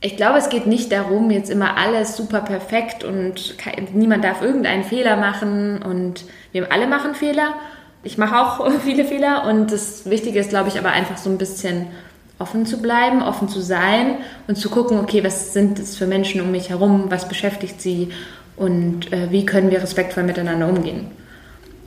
ich 0.00 0.16
glaube, 0.16 0.38
es 0.38 0.48
geht 0.48 0.66
nicht 0.66 0.92
darum, 0.92 1.30
jetzt 1.30 1.50
immer 1.50 1.76
alles 1.76 2.16
super 2.16 2.40
perfekt 2.40 3.02
und 3.02 3.56
niemand 3.92 4.24
darf 4.24 4.40
irgendeinen 4.40 4.84
Fehler 4.84 5.16
machen 5.16 5.82
und 5.82 6.24
wir 6.52 6.70
alle 6.72 6.86
machen 6.86 7.14
Fehler 7.14 7.54
ich 8.02 8.18
mache 8.18 8.38
auch 8.38 8.70
viele 8.84 9.04
Fehler 9.04 9.44
und 9.48 9.72
das 9.72 10.08
Wichtige 10.08 10.38
ist, 10.38 10.50
glaube 10.50 10.68
ich, 10.68 10.78
aber 10.78 10.90
einfach 10.90 11.16
so 11.16 11.30
ein 11.30 11.38
bisschen 11.38 11.86
offen 12.38 12.64
zu 12.64 12.80
bleiben, 12.80 13.22
offen 13.22 13.48
zu 13.48 13.60
sein 13.60 14.18
und 14.48 14.56
zu 14.56 14.70
gucken, 14.70 14.98
okay, 14.98 15.22
was 15.22 15.52
sind 15.52 15.78
es 15.78 15.96
für 15.96 16.06
Menschen 16.06 16.40
um 16.40 16.50
mich 16.50 16.70
herum, 16.70 17.06
was 17.08 17.28
beschäftigt 17.28 17.82
sie 17.82 18.08
und 18.56 19.12
äh, 19.12 19.30
wie 19.30 19.44
können 19.44 19.70
wir 19.70 19.82
respektvoll 19.82 20.22
miteinander 20.22 20.68
umgehen. 20.68 21.10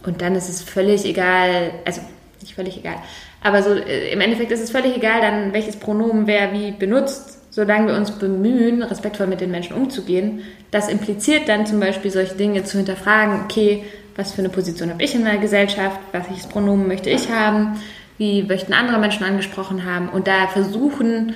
Und 0.05 0.21
dann 0.21 0.35
ist 0.35 0.49
es 0.49 0.61
völlig 0.61 1.05
egal, 1.05 1.71
also 1.85 2.01
nicht 2.39 2.53
völlig 2.53 2.77
egal, 2.77 2.95
aber 3.41 3.63
so 3.63 3.73
äh, 3.73 4.11
im 4.11 4.21
Endeffekt 4.21 4.51
ist 4.51 4.61
es 4.61 4.69
völlig 4.69 4.95
egal, 4.95 5.21
dann 5.21 5.53
welches 5.53 5.75
Pronomen 5.75 6.27
wer 6.27 6.53
wie 6.53 6.71
benutzt, 6.71 7.39
solange 7.49 7.87
wir 7.87 7.95
uns 7.95 8.11
bemühen, 8.11 8.83
respektvoll 8.83 9.27
mit 9.27 9.41
den 9.41 9.51
Menschen 9.51 9.75
umzugehen. 9.75 10.41
Das 10.71 10.89
impliziert 10.89 11.49
dann 11.49 11.65
zum 11.65 11.79
Beispiel 11.79 12.09
solche 12.09 12.35
Dinge 12.35 12.63
zu 12.63 12.77
hinterfragen, 12.77 13.41
okay, 13.43 13.83
was 14.15 14.33
für 14.33 14.39
eine 14.39 14.49
Position 14.49 14.89
habe 14.89 15.03
ich 15.03 15.15
in 15.15 15.25
der 15.25 15.37
Gesellschaft, 15.37 15.99
welches 16.11 16.47
Pronomen 16.47 16.87
möchte 16.87 17.09
ich 17.09 17.29
haben, 17.29 17.79
wie 18.17 18.43
möchten 18.43 18.73
andere 18.73 18.99
Menschen 18.99 19.23
angesprochen 19.23 19.85
haben 19.85 20.09
und 20.09 20.27
da 20.27 20.47
versuchen, 20.47 21.35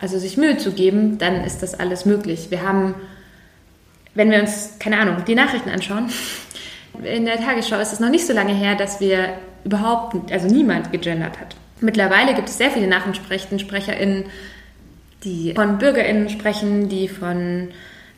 also 0.00 0.18
sich 0.18 0.36
Mühe 0.36 0.56
zu 0.56 0.72
geben, 0.72 1.18
dann 1.18 1.44
ist 1.44 1.62
das 1.62 1.78
alles 1.78 2.04
möglich. 2.04 2.50
Wir 2.50 2.62
haben, 2.62 2.94
wenn 4.14 4.30
wir 4.30 4.40
uns, 4.40 4.78
keine 4.78 4.98
Ahnung, 4.98 5.24
die 5.26 5.34
Nachrichten 5.34 5.70
anschauen, 5.70 6.10
In 7.02 7.24
der 7.24 7.38
Tagesschau 7.38 7.78
ist 7.80 7.92
es 7.92 8.00
noch 8.00 8.08
nicht 8.08 8.26
so 8.26 8.32
lange 8.32 8.54
her, 8.54 8.76
dass 8.76 9.00
wir 9.00 9.34
überhaupt, 9.64 10.30
also 10.30 10.46
niemand 10.46 10.92
gegendert 10.92 11.40
hat. 11.40 11.56
Mittlerweile 11.80 12.34
gibt 12.34 12.48
es 12.48 12.56
sehr 12.56 12.70
viele 12.70 12.86
NachrichtensprecherInnen, 12.86 14.24
die 15.24 15.54
von 15.54 15.78
BürgerInnen 15.78 16.28
sprechen, 16.28 16.88
die 16.88 17.08
von, 17.08 17.70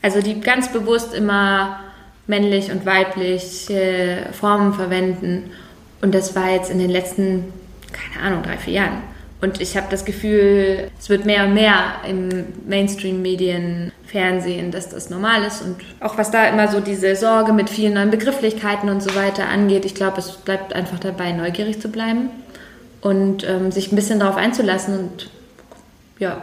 also 0.02 0.20
die 0.20 0.40
ganz 0.40 0.72
bewusst 0.72 1.14
immer 1.14 1.80
männlich 2.26 2.70
und 2.70 2.86
weiblich 2.86 3.70
äh, 3.70 4.32
Formen 4.32 4.74
verwenden. 4.74 5.50
Und 6.00 6.14
das 6.14 6.34
war 6.34 6.50
jetzt 6.50 6.70
in 6.70 6.78
den 6.78 6.90
letzten, 6.90 7.52
keine 7.92 8.24
Ahnung, 8.24 8.42
drei, 8.42 8.56
vier 8.56 8.74
Jahren. 8.74 9.02
Und 9.40 9.60
ich 9.60 9.76
habe 9.76 9.86
das 9.90 10.04
Gefühl, 10.04 10.90
es 10.98 11.10
wird 11.10 11.26
mehr 11.26 11.44
und 11.44 11.54
mehr 11.54 11.96
im 12.08 12.28
Mainstream-Medien, 12.66 13.92
Fernsehen, 14.06 14.70
dass 14.70 14.88
das 14.88 15.10
normal 15.10 15.44
ist. 15.44 15.62
Und 15.62 15.76
auch 16.00 16.16
was 16.16 16.30
da 16.30 16.46
immer 16.48 16.68
so 16.68 16.80
diese 16.80 17.14
Sorge 17.16 17.52
mit 17.52 17.68
vielen 17.68 17.94
neuen 17.94 18.10
Begrifflichkeiten 18.10 18.88
und 18.88 19.02
so 19.02 19.14
weiter 19.14 19.48
angeht, 19.48 19.84
ich 19.84 19.94
glaube, 19.94 20.18
es 20.18 20.32
bleibt 20.32 20.72
einfach 20.72 20.98
dabei, 20.98 21.32
neugierig 21.32 21.80
zu 21.80 21.88
bleiben 21.88 22.30
und 23.02 23.46
ähm, 23.48 23.70
sich 23.70 23.92
ein 23.92 23.96
bisschen 23.96 24.20
darauf 24.20 24.36
einzulassen 24.36 24.98
und 24.98 25.30
ja, 26.18 26.40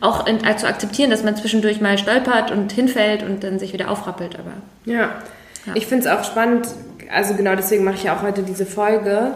auch 0.00 0.26
in, 0.26 0.44
äh, 0.44 0.56
zu 0.56 0.66
akzeptieren, 0.66 1.10
dass 1.10 1.22
man 1.22 1.36
zwischendurch 1.36 1.80
mal 1.80 1.98
stolpert 1.98 2.50
und 2.50 2.72
hinfällt 2.72 3.22
und 3.22 3.44
dann 3.44 3.58
sich 3.58 3.72
wieder 3.72 3.90
aufrappelt. 3.90 4.38
Aber 4.38 4.52
ja, 4.84 5.10
ja. 5.66 5.72
ich 5.74 5.86
finde 5.86 6.08
es 6.08 6.12
auch 6.12 6.24
spannend. 6.24 6.68
Also 7.12 7.34
genau 7.34 7.54
deswegen 7.54 7.84
mache 7.84 7.96
ich 7.96 8.04
ja 8.04 8.16
auch 8.16 8.22
heute 8.22 8.42
diese 8.42 8.66
Folge, 8.66 9.32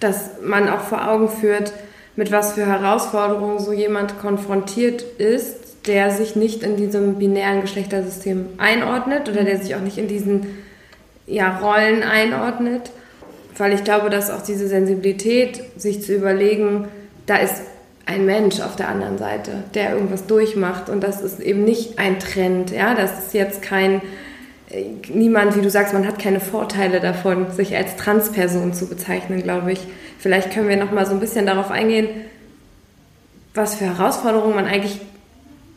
dass 0.00 0.30
man 0.42 0.68
auch 0.68 0.80
vor 0.80 1.08
Augen 1.08 1.28
führt, 1.28 1.72
mit 2.16 2.30
was 2.30 2.52
für 2.52 2.66
Herausforderungen 2.66 3.58
so 3.58 3.72
jemand 3.72 4.20
konfrontiert 4.20 5.02
ist, 5.02 5.86
der 5.86 6.10
sich 6.10 6.36
nicht 6.36 6.62
in 6.62 6.76
diesem 6.76 7.18
binären 7.18 7.62
Geschlechtersystem 7.62 8.46
einordnet 8.58 9.28
oder 9.28 9.44
der 9.44 9.58
sich 9.58 9.74
auch 9.74 9.80
nicht 9.80 9.98
in 9.98 10.08
diesen 10.08 10.58
ja, 11.26 11.58
Rollen 11.58 12.02
einordnet. 12.02 12.90
Weil 13.56 13.72
ich 13.72 13.84
glaube, 13.84 14.10
dass 14.10 14.30
auch 14.30 14.42
diese 14.42 14.68
Sensibilität, 14.68 15.62
sich 15.76 16.02
zu 16.02 16.14
überlegen, 16.14 16.88
da 17.26 17.36
ist 17.36 17.62
ein 18.06 18.26
Mensch 18.26 18.60
auf 18.60 18.76
der 18.76 18.88
anderen 18.88 19.18
Seite, 19.18 19.64
der 19.74 19.92
irgendwas 19.92 20.26
durchmacht 20.26 20.88
und 20.88 21.02
das 21.02 21.20
ist 21.20 21.40
eben 21.40 21.64
nicht 21.64 21.98
ein 21.98 22.18
Trend, 22.18 22.70
ja, 22.70 22.94
das 22.94 23.18
ist 23.18 23.34
jetzt 23.34 23.62
kein 23.62 24.02
äh, 24.70 24.84
niemand, 25.08 25.56
wie 25.56 25.60
du 25.60 25.70
sagst, 25.70 25.92
man 25.92 26.06
hat 26.06 26.18
keine 26.18 26.40
Vorteile 26.40 27.00
davon, 27.00 27.52
sich 27.52 27.76
als 27.76 27.96
Transperson 27.96 28.72
zu 28.74 28.86
bezeichnen, 28.88 29.42
glaube 29.42 29.72
ich. 29.72 29.80
Vielleicht 30.18 30.52
können 30.52 30.68
wir 30.68 30.76
noch 30.76 30.92
mal 30.92 31.06
so 31.06 31.12
ein 31.12 31.20
bisschen 31.20 31.46
darauf 31.46 31.70
eingehen, 31.70 32.08
was 33.54 33.74
für 33.74 33.84
Herausforderungen 33.84 34.54
man 34.54 34.66
eigentlich 34.66 35.00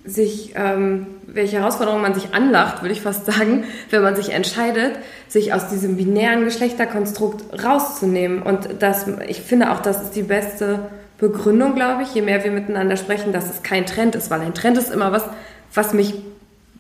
sich, 0.06 0.54
ähm, 0.56 1.08
welche 1.26 1.58
Herausforderungen 1.58 2.04
man 2.04 2.14
sich 2.14 2.34
anlacht, 2.34 2.82
würde 2.82 2.94
ich 2.94 3.02
fast 3.02 3.26
sagen, 3.26 3.66
wenn 3.90 4.02
man 4.02 4.16
sich 4.16 4.30
entscheidet, 4.30 4.94
sich 5.28 5.54
aus 5.54 5.70
diesem 5.70 5.98
binären 5.98 6.46
Geschlechterkonstrukt 6.46 7.64
rauszunehmen. 7.64 8.42
Und 8.42 8.70
das, 8.80 9.08
ich 9.28 9.42
finde 9.42 9.72
auch, 9.72 9.82
das 9.82 10.04
ist 10.04 10.12
die 10.12 10.24
beste 10.24 10.80
Begründung, 11.18 11.76
glaube 11.76 12.04
ich, 12.04 12.14
je 12.14 12.22
mehr 12.22 12.44
wir 12.44 12.52
miteinander 12.52 12.98
sprechen, 12.98 13.32
dass 13.32 13.50
es 13.50 13.64
kein 13.64 13.86
Trend 13.86 14.16
ist, 14.16 14.30
weil 14.30 14.42
ein 14.42 14.54
Trend 14.54 14.78
ist 14.78 14.92
immer 14.92 15.12
was, 15.12 15.24
was 15.74 15.94
mich, 15.94 16.14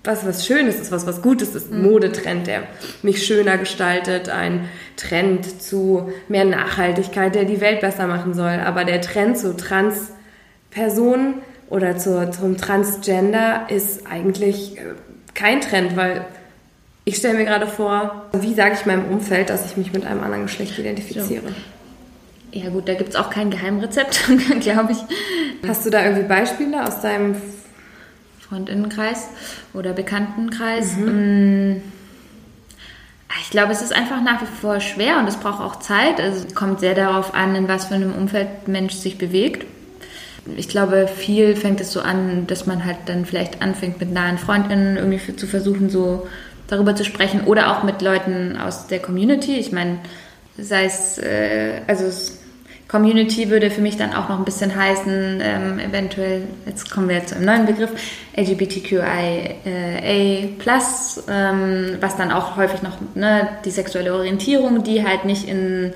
was, 0.03 0.25
was 0.25 0.45
Schönes 0.45 0.75
ist, 0.75 0.91
was, 0.91 1.07
was 1.07 1.21
Gutes 1.21 1.55
ist, 1.55 1.71
ein 1.71 1.79
mhm. 1.79 1.91
Modetrend, 1.91 2.47
der 2.47 2.63
mich 3.01 3.25
schöner 3.25 3.57
gestaltet, 3.57 4.29
ein 4.29 4.69
Trend 4.97 5.61
zu 5.61 6.11
mehr 6.27 6.45
Nachhaltigkeit, 6.45 7.33
der 7.33 7.45
die 7.45 7.61
Welt 7.61 7.81
besser 7.81 8.07
machen 8.07 8.33
soll. 8.33 8.59
Aber 8.65 8.83
der 8.83 9.01
Trend 9.01 9.37
zu 9.37 9.55
Transpersonen 9.55 11.35
oder 11.69 11.97
zu, 11.97 12.29
zum 12.31 12.57
Transgender 12.57 13.67
ist 13.69 14.05
eigentlich 14.05 14.77
äh, 14.77 14.95
kein 15.33 15.61
Trend, 15.61 15.95
weil 15.95 16.25
ich 17.05 17.17
stelle 17.17 17.37
mir 17.37 17.45
gerade 17.45 17.67
vor, 17.67 18.25
wie 18.33 18.53
sage 18.53 18.75
ich 18.79 18.85
meinem 18.85 19.05
Umfeld, 19.05 19.49
dass 19.49 19.65
ich 19.65 19.77
mich 19.77 19.93
mit 19.93 20.05
einem 20.05 20.23
anderen 20.23 20.43
Geschlecht 20.43 20.77
identifiziere. 20.77 21.53
Ja 22.55 22.69
gut, 22.69 22.87
da 22.87 22.93
gibt 22.93 23.09
es 23.09 23.15
auch 23.17 23.29
kein 23.29 23.49
Geheimrezept, 23.49 24.29
glaube 24.61 24.93
ich. 24.93 25.67
Hast 25.67 25.85
du 25.85 25.89
da 25.89 26.01
irgendwie 26.05 26.25
Beispiele 26.25 26.87
aus 26.87 27.01
deinem 27.01 27.35
Freundinnenkreis 28.39 29.27
oder 29.73 29.91
Bekanntenkreis? 29.91 30.95
Mhm. 30.95 31.73
Mm, 31.73 31.81
ich 33.41 33.49
glaube, 33.49 33.73
es 33.73 33.81
ist 33.81 33.93
einfach 33.93 34.23
nach 34.23 34.41
wie 34.41 34.45
vor 34.45 34.79
schwer 34.79 35.19
und 35.19 35.27
es 35.27 35.35
braucht 35.35 35.59
auch 35.59 35.79
Zeit. 35.79 36.21
Also 36.21 36.45
es 36.47 36.55
kommt 36.55 36.79
sehr 36.79 36.95
darauf 36.95 37.33
an, 37.33 37.55
in 37.55 37.67
was 37.67 37.87
für 37.87 37.95
einem 37.95 38.13
Umfeld 38.13 38.69
Mensch 38.69 38.93
sich 38.93 39.17
bewegt. 39.17 39.65
Ich 40.55 40.69
glaube, 40.69 41.09
viel 41.13 41.57
fängt 41.57 41.81
es 41.81 41.91
so 41.91 41.99
an, 41.99 42.47
dass 42.47 42.65
man 42.67 42.85
halt 42.85 42.99
dann 43.07 43.25
vielleicht 43.25 43.61
anfängt, 43.61 43.99
mit 43.99 44.13
nahen 44.13 44.37
Freundinnen 44.37 44.95
irgendwie 44.95 45.35
zu 45.35 45.45
versuchen, 45.45 45.89
so 45.89 46.25
darüber 46.67 46.95
zu 46.95 47.03
sprechen 47.03 47.41
oder 47.41 47.75
auch 47.75 47.83
mit 47.83 48.01
Leuten 48.01 48.55
aus 48.55 48.87
der 48.87 48.99
Community. 48.99 49.57
Ich 49.57 49.73
meine, 49.73 49.97
sei 50.57 50.85
es, 50.85 51.17
äh, 51.17 51.81
also 51.87 52.05
Community 52.87 53.49
würde 53.49 53.71
für 53.71 53.81
mich 53.81 53.97
dann 53.97 54.13
auch 54.13 54.29
noch 54.29 54.37
ein 54.37 54.45
bisschen 54.45 54.75
heißen, 54.75 55.41
ähm, 55.41 55.79
eventuell, 55.79 56.43
jetzt 56.67 56.91
kommen 56.91 57.09
wir 57.09 57.25
zu 57.25 57.35
einem 57.35 57.45
neuen 57.45 57.65
Begriff, 57.65 57.89
LGBTQIA+, 58.37 59.03
ähm, 61.27 61.97
was 61.99 62.15
dann 62.15 62.31
auch 62.31 62.57
häufig 62.57 62.83
noch 62.83 62.97
ne, 63.15 63.49
die 63.65 63.71
sexuelle 63.71 64.13
Orientierung, 64.13 64.83
die 64.83 65.03
halt 65.03 65.25
nicht 65.25 65.47
in 65.47 65.93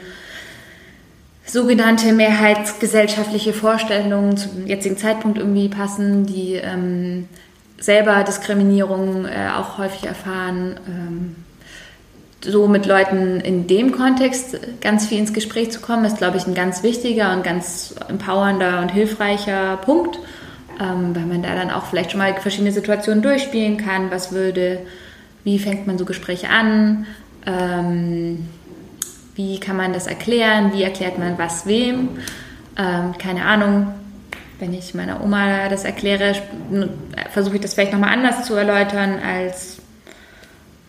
sogenannte 1.45 2.11
mehrheitsgesellschaftliche 2.13 3.53
Vorstellungen 3.53 4.37
zum 4.37 4.65
jetzigen 4.65 4.97
Zeitpunkt 4.97 5.37
irgendwie 5.37 5.69
passen, 5.69 6.25
die 6.25 6.55
ähm, 6.55 7.27
selber 7.79 8.23
Diskriminierung 8.23 9.25
äh, 9.25 9.49
auch 9.55 9.77
häufig 9.77 10.05
erfahren. 10.05 10.79
Ähm, 10.87 11.35
so 12.41 12.67
mit 12.67 12.85
Leuten 12.85 13.39
in 13.41 13.67
dem 13.67 13.91
Kontext 13.91 14.57
ganz 14.81 15.07
viel 15.07 15.19
ins 15.19 15.33
Gespräch 15.33 15.71
zu 15.71 15.81
kommen, 15.81 16.05
ist, 16.05 16.17
glaube 16.17 16.37
ich, 16.37 16.47
ein 16.47 16.55
ganz 16.55 16.83
wichtiger 16.83 17.33
und 17.33 17.43
ganz 17.43 17.95
empowernder 18.07 18.79
und 18.81 18.89
hilfreicher 18.89 19.77
Punkt, 19.77 20.19
ähm, 20.79 21.15
weil 21.15 21.25
man 21.25 21.43
da 21.43 21.55
dann 21.55 21.69
auch 21.69 21.85
vielleicht 21.85 22.11
schon 22.11 22.19
mal 22.19 22.33
verschiedene 22.35 22.71
Situationen 22.71 23.21
durchspielen 23.21 23.77
kann. 23.77 24.09
Was 24.11 24.31
würde, 24.31 24.79
wie 25.43 25.59
fängt 25.59 25.85
man 25.85 25.97
so 25.97 26.05
Gespräche 26.05 26.49
an? 26.49 27.05
Ähm, 27.45 28.47
wie 29.35 29.59
kann 29.59 29.75
man 29.75 29.93
das 29.93 30.07
erklären? 30.07 30.71
Wie 30.73 30.83
erklärt 30.83 31.17
man 31.17 31.37
was 31.37 31.65
wem? 31.65 32.09
Ähm, 32.77 33.17
keine 33.17 33.45
Ahnung. 33.45 33.93
Wenn 34.59 34.73
ich 34.73 34.93
meiner 34.93 35.23
Oma 35.23 35.69
das 35.69 35.85
erkläre, 35.85 36.35
versuche 37.31 37.55
ich 37.55 37.61
das 37.61 37.73
vielleicht 37.73 37.93
nochmal 37.93 38.11
anders 38.11 38.45
zu 38.45 38.55
erläutern 38.55 39.19
als 39.25 39.78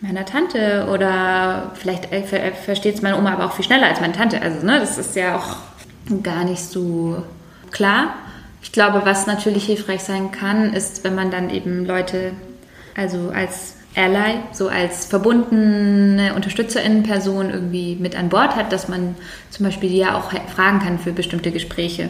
meiner 0.01 0.25
Tante 0.25 0.87
oder 0.91 1.71
vielleicht 1.75 2.11
äh, 2.11 2.21
äh, 2.21 2.53
versteht 2.53 2.95
es 2.95 3.01
meine 3.01 3.17
Oma 3.17 3.33
aber 3.33 3.45
auch 3.45 3.53
viel 3.53 3.65
schneller 3.65 3.87
als 3.87 4.01
meine 4.01 4.13
Tante. 4.13 4.41
Also 4.41 4.65
ne, 4.65 4.79
das 4.79 4.97
ist 4.97 5.15
ja 5.15 5.37
auch 5.37 5.57
gar 6.23 6.43
nicht 6.43 6.63
so 6.63 7.23
klar. 7.69 8.15
Ich 8.63 8.71
glaube, 8.71 9.01
was 9.05 9.27
natürlich 9.27 9.65
hilfreich 9.65 10.01
sein 10.01 10.31
kann, 10.31 10.73
ist, 10.73 11.03
wenn 11.03 11.15
man 11.15 11.31
dann 11.31 11.49
eben 11.49 11.85
Leute, 11.85 12.33
also 12.95 13.31
als 13.33 13.75
Ally, 13.95 14.39
so 14.53 14.69
als 14.69 15.05
verbundene 15.05 16.33
Unterstützerinnenperson 16.33 17.49
irgendwie 17.49 17.95
mit 17.95 18.15
an 18.15 18.29
Bord 18.29 18.55
hat, 18.55 18.71
dass 18.71 18.87
man 18.87 19.15
zum 19.49 19.65
Beispiel 19.65 19.89
die 19.89 19.97
ja 19.97 20.17
auch 20.17 20.31
fragen 20.31 20.79
kann 20.79 20.99
für 20.99 21.11
bestimmte 21.11 21.51
Gespräche, 21.51 22.09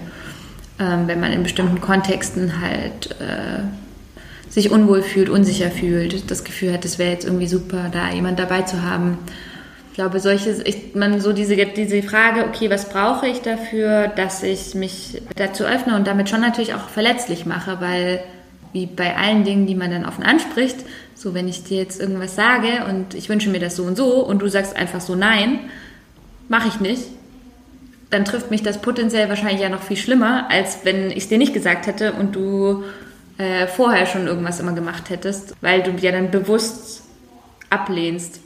ähm, 0.79 1.07
wenn 1.07 1.19
man 1.19 1.31
in 1.31 1.43
bestimmten 1.43 1.81
Kontexten 1.81 2.61
halt 2.61 3.11
äh, 3.19 3.63
sich 4.51 4.69
unwohl 4.69 5.01
fühlt, 5.01 5.29
unsicher 5.29 5.71
fühlt, 5.71 6.29
das 6.29 6.43
Gefühl 6.43 6.73
hat, 6.73 6.83
es 6.83 6.99
wäre 6.99 7.11
jetzt 7.11 7.25
irgendwie 7.25 7.47
super, 7.47 7.89
da 7.91 8.11
jemand 8.11 8.37
dabei 8.37 8.63
zu 8.63 8.83
haben. 8.83 9.17
Ich 9.89 9.95
glaube, 9.95 10.19
solche, 10.19 10.51
ich, 10.65 10.93
man 10.93 11.21
so 11.21 11.31
diese, 11.31 11.55
diese 11.55 12.03
Frage, 12.03 12.45
okay, 12.45 12.69
was 12.69 12.89
brauche 12.89 13.27
ich 13.27 13.39
dafür, 13.39 14.09
dass 14.09 14.43
ich 14.43 14.75
mich 14.75 15.21
dazu 15.37 15.63
öffne 15.63 15.95
und 15.95 16.05
damit 16.05 16.29
schon 16.29 16.41
natürlich 16.41 16.73
auch 16.73 16.89
verletzlich 16.89 17.45
mache, 17.45 17.79
weil 17.79 18.21
wie 18.73 18.85
bei 18.85 19.15
allen 19.15 19.43
Dingen, 19.43 19.67
die 19.67 19.75
man 19.75 19.91
dann 19.91 20.05
offen 20.05 20.23
anspricht, 20.23 20.77
so 21.15 21.33
wenn 21.33 21.47
ich 21.47 21.63
dir 21.63 21.77
jetzt 21.77 22.01
irgendwas 22.01 22.35
sage 22.35 22.85
und 22.89 23.13
ich 23.15 23.29
wünsche 23.29 23.49
mir 23.49 23.59
das 23.59 23.75
so 23.75 23.83
und 23.83 23.95
so 23.95 24.25
und 24.25 24.41
du 24.41 24.47
sagst 24.47 24.75
einfach 24.75 25.01
so 25.01 25.15
nein, 25.15 25.59
mache 26.49 26.67
ich 26.67 26.79
nicht, 26.79 27.03
dann 28.09 28.25
trifft 28.25 28.51
mich 28.51 28.63
das 28.63 28.81
potenziell 28.81 29.29
wahrscheinlich 29.29 29.61
ja 29.61 29.69
noch 29.69 29.83
viel 29.83 29.97
schlimmer, 29.97 30.49
als 30.49 30.79
wenn 30.83 31.09
ich 31.11 31.17
es 31.23 31.29
dir 31.29 31.37
nicht 31.37 31.53
gesagt 31.53 31.87
hätte 31.87 32.13
und 32.13 32.35
du 32.35 32.83
äh, 33.37 33.67
vorher 33.67 34.05
schon 34.05 34.27
irgendwas 34.27 34.59
immer 34.59 34.73
gemacht 34.73 35.09
hättest, 35.09 35.55
weil 35.61 35.83
du 35.83 35.91
ja 35.91 36.11
dann 36.11 36.31
bewusst 36.31 37.03
ablehnst. 37.69 38.39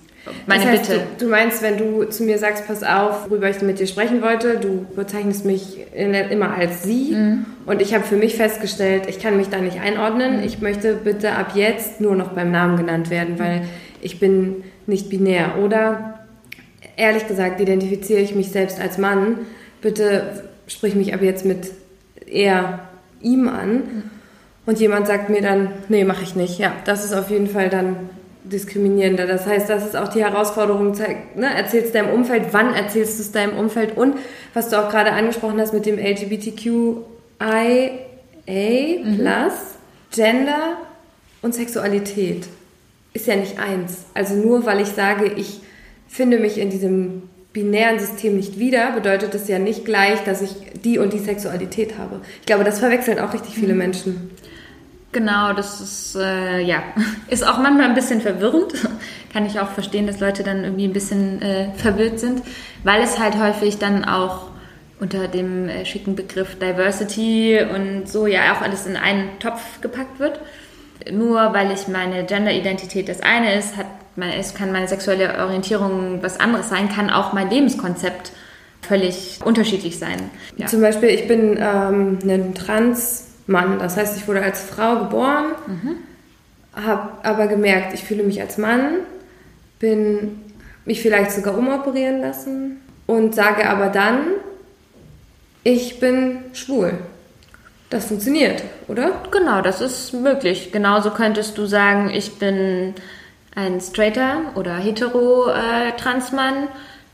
Meine 0.48 0.64
das 0.64 0.72
heißt, 0.72 0.90
Bitte. 0.90 1.02
Du, 1.18 1.26
du, 1.26 1.32
meinst, 1.32 1.62
wenn 1.62 1.78
du 1.78 2.04
zu 2.06 2.24
mir 2.24 2.40
sagst, 2.40 2.66
pass 2.66 2.84
auf, 2.84 3.30
worüber 3.30 3.50
ich 3.50 3.62
mit 3.62 3.80
dir 3.80 3.88
sprechen 3.88 4.22
wollte, 4.22 4.58
du 4.58 4.86
bezeichnest 4.96 5.46
mich 5.46 5.78
immer 5.94 6.56
als 6.56 6.84
sie 6.84 7.12
mhm. 7.12 7.46
und 7.66 7.82
ich 7.82 7.94
habe 7.94 8.04
für 8.04 8.16
mich 8.16 8.36
festgestellt, 8.36 9.04
ich 9.08 9.20
kann 9.20 9.38
mich 9.38 9.50
da 9.50 9.60
nicht 9.60 9.80
einordnen. 9.80 10.38
Mhm. 10.38 10.44
Ich 10.44 10.62
möchte 10.62 10.96
bitte 10.96 11.34
ab 11.34 11.52
jetzt 11.54 12.02
nur 12.02 12.16
noch 12.16 12.30
beim 12.30 12.52
Namen 12.52 12.78
genannt 12.78 13.10
werden, 13.10 13.38
weil 13.38 13.68
ich 14.02 14.20
bin 14.20 14.64
nicht 14.88 15.10
binär. 15.10 15.60
Oder 15.64 16.20
ehrlich 16.98 17.28
gesagt 17.28 17.60
identifiziere 17.60 18.20
ich 18.20 18.34
mich 18.34 18.50
selbst 18.50 18.80
als 18.80 18.98
Mann. 18.98 19.40
Bitte 19.82 20.44
sprich 20.68 20.96
mich 20.96 21.14
ab 21.14 21.22
jetzt 21.22 21.46
mit 21.46 21.72
er, 22.26 22.80
ihm 23.22 23.48
an. 23.48 24.10
Und 24.66 24.80
jemand 24.80 25.08
sagt 25.08 25.30
mir 25.30 25.42
dann, 25.42 25.72
nee, 25.90 26.04
mache 26.04 26.24
ich 26.24 26.36
nicht. 26.36 26.58
Ja, 26.58 26.74
das 26.86 27.06
ist 27.06 27.14
auf 27.14 27.30
jeden 27.30 27.48
Fall 27.48 27.70
dann 27.70 28.10
diskriminierender. 28.44 29.28
Das 29.28 29.46
heißt, 29.46 29.70
das 29.70 29.86
ist 29.86 29.96
auch 29.96 30.08
die 30.08 30.24
Herausforderung, 30.24 30.94
ne, 31.36 31.54
erzählst 31.56 31.96
deinem 31.96 32.10
Umfeld, 32.10 32.46
wann 32.52 32.74
erzählst 32.74 33.18
du 33.18 33.24
es 33.24 33.32
deinem 33.32 33.58
Umfeld 33.58 33.98
und 33.98 34.16
was 34.54 34.70
du 34.70 34.80
auch 34.80 34.90
gerade 34.90 35.12
angesprochen 35.12 35.60
hast 35.60 35.74
mit 35.74 35.86
dem 35.86 35.98
LGBTQIA 35.98 37.02
mhm. 38.48 39.18
plus, 39.18 39.54
Gender 40.12 40.78
und 41.42 41.54
Sexualität 41.54 42.48
ist 43.14 43.28
ja 43.28 43.36
nicht 43.36 43.60
eins. 43.60 44.06
Also 44.14 44.36
nur 44.36 44.66
weil 44.66 44.82
ich 44.82 44.90
sage, 44.90 45.26
ich 45.36 45.62
finde 46.08 46.38
mich 46.38 46.58
in 46.58 46.70
diesem 46.70 47.24
binären 47.54 48.00
System 48.00 48.36
nicht 48.36 48.60
wieder, 48.60 48.92
bedeutet 48.92 49.34
das 49.34 49.48
ja 49.48 49.60
nicht 49.60 49.86
gleich, 49.86 50.24
dass 50.26 50.42
ich 50.42 50.52
die 50.84 51.00
und 51.00 51.14
die 51.14 51.20
Sexualität 51.20 51.98
habe. 51.98 52.20
Ich 52.42 52.46
glaube, 52.46 52.66
das 52.66 52.80
verwechseln 52.80 53.20
auch 53.20 53.34
richtig 53.34 53.56
viele 53.56 53.74
mhm. 53.74 53.80
Menschen. 53.80 54.32
Genau, 55.16 55.54
das 55.54 55.80
ist 55.80 56.18
äh, 56.18 56.60
ja 56.60 56.84
ist 57.30 57.48
auch 57.48 57.58
manchmal 57.58 57.88
ein 57.88 57.96
bisschen 57.96 58.20
verwirrend. 58.20 58.74
Kann 59.32 59.46
ich 59.46 59.62
auch 59.62 59.70
verstehen, 59.70 60.08
dass 60.08 60.20
Leute 60.20 60.44
dann 60.44 60.66
irgendwie 60.66 60.84
ein 60.84 60.92
bisschen 60.92 61.42
äh, 61.42 61.70
verwirrt 61.78 62.20
sind, 62.20 62.42
weil 62.84 63.02
es 63.02 63.18
halt 63.18 63.40
häufig 63.40 63.78
dann 63.78 64.04
auch 64.04 64.48
unter 65.00 65.30
dem 65.30 65.70
äh, 65.70 65.86
schicken 65.86 66.18
Begriff 66.18 66.60
Diversity 66.60 67.62
und 67.62 68.10
so 68.10 68.28
ja 68.28 68.54
auch 68.54 68.62
alles 68.62 68.86
in 68.86 68.98
einen 68.98 69.40
Topf 69.40 69.80
gepackt 69.80 70.20
wird. 70.20 70.42
Nur 71.10 71.54
weil 71.54 71.72
ich 71.72 71.88
meine 71.88 72.26
Gender-Identität 72.26 73.08
das 73.08 73.22
eine 73.22 73.56
ist, 73.56 73.78
hat 73.78 73.86
es 74.38 74.54
kann 74.54 74.74
meine 74.74 74.90
sexuelle 74.90 75.40
Orientierung 75.40 76.22
was 76.24 76.42
anderes 76.42 76.68
sein, 76.68 76.90
kann 76.90 77.10
auch 77.10 77.32
mein 77.32 77.50
Lebenskonzept 77.50 78.34
völlig 78.82 79.40
unterschiedlich 79.46 79.98
sein. 79.98 80.30
Ja. 80.58 80.66
Zum 80.66 80.82
Beispiel, 80.82 81.10
ich 81.10 81.26
bin 81.28 81.58
ähm, 81.58 82.20
ein 82.24 82.54
Transmann, 83.48 83.78
das 83.80 83.98
heißt, 83.98 84.18
ich 84.18 84.28
wurde 84.28 84.42
als 84.42 84.62
Frau 84.64 85.00
geboren, 85.00 85.54
mhm. 85.68 85.98
habe 86.74 87.10
aber 87.24 87.48
gemerkt, 87.48 87.94
ich 87.94 88.04
fühle 88.04 88.24
mich 88.24 88.42
als 88.42 88.58
Mann, 88.58 89.00
bin 89.80 90.42
mich 90.86 91.02
vielleicht 91.02 91.32
sogar 91.32 91.58
umoperieren 91.58 92.22
lassen 92.22 92.82
und 93.08 93.36
sage 93.36 93.70
aber 93.70 93.88
dann, 93.88 94.20
ich 95.64 96.00
bin 96.00 96.38
schwul. 96.54 96.94
Das 97.90 98.06
funktioniert, 98.06 98.64
oder? 98.88 99.22
Genau, 99.32 99.62
das 99.62 99.80
ist 99.80 100.14
möglich. 100.14 100.72
Genauso 100.72 101.12
könntest 101.12 101.58
du 101.58 101.66
sagen, 101.66 102.10
ich 102.10 102.40
bin 102.40 102.96
ein 103.56 103.80
straighter 103.80 104.42
oder 104.56 104.76
hetero 104.76 105.50
äh, 105.50 105.92
Transmann. 105.98 106.68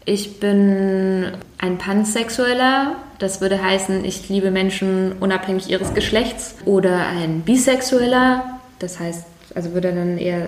Ich 0.06 0.40
bin 0.40 1.32
ein 1.58 1.78
Pansexueller. 1.78 2.96
Das 3.20 3.42
würde 3.42 3.64
heißen, 3.64 4.04
ich 4.04 4.30
liebe 4.30 4.52
Menschen 4.52 5.14
unabhängig 5.20 5.70
ihres 5.70 5.94
Geschlechts. 5.94 6.56
Oder 6.66 7.08
ein 7.08 7.42
Bisexueller. 7.42 8.60
Das 8.80 9.00
heißt, 9.00 9.26
also 9.54 9.74
würde 9.74 9.94
dann 9.94 10.18
eher 10.18 10.48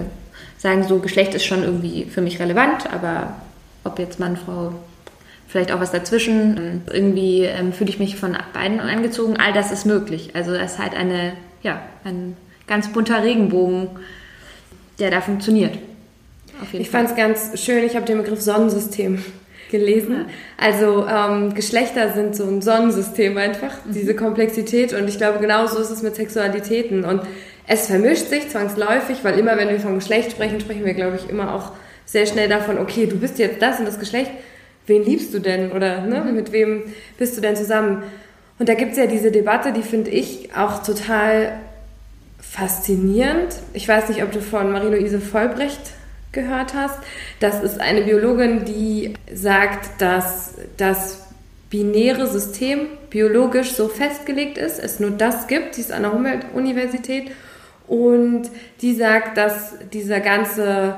sagen, 0.58 0.84
so 0.84 0.99
Geschlecht 0.99 1.36
ist 1.36 1.45
schon 1.45 1.64
irgendwie 1.64 2.06
für 2.06 2.22
mich 2.22 2.39
relevant, 2.39 2.91
aber 2.91 3.36
ob 3.84 3.99
jetzt 3.99 4.20
Mann, 4.20 4.38
Frau, 4.38 4.74
vielleicht 5.47 5.72
auch 5.72 5.80
was 5.80 5.91
dazwischen. 5.91 6.82
Irgendwie 6.91 7.41
ähm, 7.41 7.74
fühle 7.74 7.89
ich 7.89 7.99
mich 7.99 8.16
von 8.16 8.36
beiden 8.54 8.80
angezogen. 8.80 9.38
All 9.38 9.54
das 9.54 9.72
ist 9.72 9.86
möglich. 9.86 10.32
Also 10.34 10.54
es 10.54 10.74
ist 10.74 10.80
halt 10.80 10.95
eine, 10.95 11.34
ja, 11.62 11.82
ein 12.04 12.36
ganz 12.66 12.91
bunter 12.91 13.24
Regenbogen 13.24 13.89
der 14.99 15.12
da 15.12 15.22
funktioniert. 15.22 15.78
ich 16.72 16.89
fand 16.89 17.10
es 17.10 17.16
ganz 17.16 17.60
schön, 17.62 17.84
ich 17.84 17.95
habe 17.95 18.06
den 18.06 18.20
Begriff 18.20 18.41
Sonnensystem 18.41 19.24
gelesen. 19.74 20.28
Also 20.57 21.05
ähm, 21.05 21.53
Geschlechter 21.53 22.13
sind 22.13 22.36
so 22.36 22.45
ein 22.45 22.61
Sonnensystem 22.61 23.36
einfach, 23.38 23.84
mhm. 23.84 23.93
diese 23.93 24.15
Komplexität. 24.15 24.93
Und 24.93 25.09
ich 25.09 25.17
glaube, 25.17 25.39
genauso 25.39 25.80
ist 25.80 25.89
es 25.89 26.01
mit 26.01 26.15
Sexualitäten. 26.15 27.03
Und 27.03 27.24
es 27.67 27.88
vermischt 27.88 28.30
sich 28.30 28.49
zwangsläufig, 28.49 29.17
weil 29.24 29.38
immer, 29.38 29.57
wenn 29.57 29.69
wir 29.69 29.80
von 29.80 29.95
Geschlecht 29.95 30.32
sprechen, 30.32 30.61
sprechen 30.61 30.86
wir, 30.86 30.93
glaube 30.93 31.17
ich, 31.17 31.30
immer 31.30 31.53
auch 31.53 31.71
sehr 32.05 32.26
schnell 32.26 32.47
davon, 32.47 32.78
okay, 32.78 33.07
du 33.07 33.17
bist 33.17 33.39
jetzt 33.39 33.61
das 33.61 33.80
und 33.80 33.86
das 33.86 33.99
Geschlecht. 33.99 34.32
Wen 34.86 35.03
liebst 35.03 35.34
du 35.34 35.39
denn? 35.39 35.71
Oder 35.71 36.01
ne, 36.01 36.21
mhm. 36.21 36.36
mit 36.36 36.51
wem 36.51 36.84
bist 37.17 37.36
du 37.36 37.41
denn 37.41 37.55
zusammen? 37.55 38.03
Und 38.59 38.69
da 38.69 38.76
gibt 38.76 38.91
es 38.91 38.97
ja 38.97 39.07
diese 39.07 39.32
Debatte, 39.32 39.74
die 39.74 39.82
finde 39.82 40.11
ich 40.11 40.55
auch 40.55 40.84
total 40.84 41.53
faszinierend. 42.39 43.55
Ich 43.74 43.88
weiß 43.88 44.09
nicht, 44.09 44.21
ob 44.21 44.32
du 44.32 44.39
von 44.39 44.71
Marie-Louise 44.71 45.19
Vollbrecht 45.19 45.82
gehört 46.34 46.73
hast. 46.73 46.99
Das 47.39 47.63
ist 47.63 47.79
eine 47.79 48.01
Biologin, 48.01 48.65
die 48.65 49.13
sagt, 49.34 50.01
dass 50.01 50.55
das 50.77 51.23
binäre 51.69 52.27
System 52.27 52.88
biologisch 53.09 53.71
so 53.71 53.88
festgelegt 53.88 54.57
ist, 54.57 54.79
es 54.79 54.99
nur 54.99 55.11
das 55.11 55.47
gibt, 55.47 55.77
die 55.77 55.81
ist 55.81 55.91
an 55.91 56.03
der 56.03 56.13
Humboldt-Universität 56.13 57.31
und 57.88 58.43
die 58.81 58.93
sagt, 58.93 59.38
dass 59.38 59.73
dieser 59.91 60.19
ganze, 60.19 60.95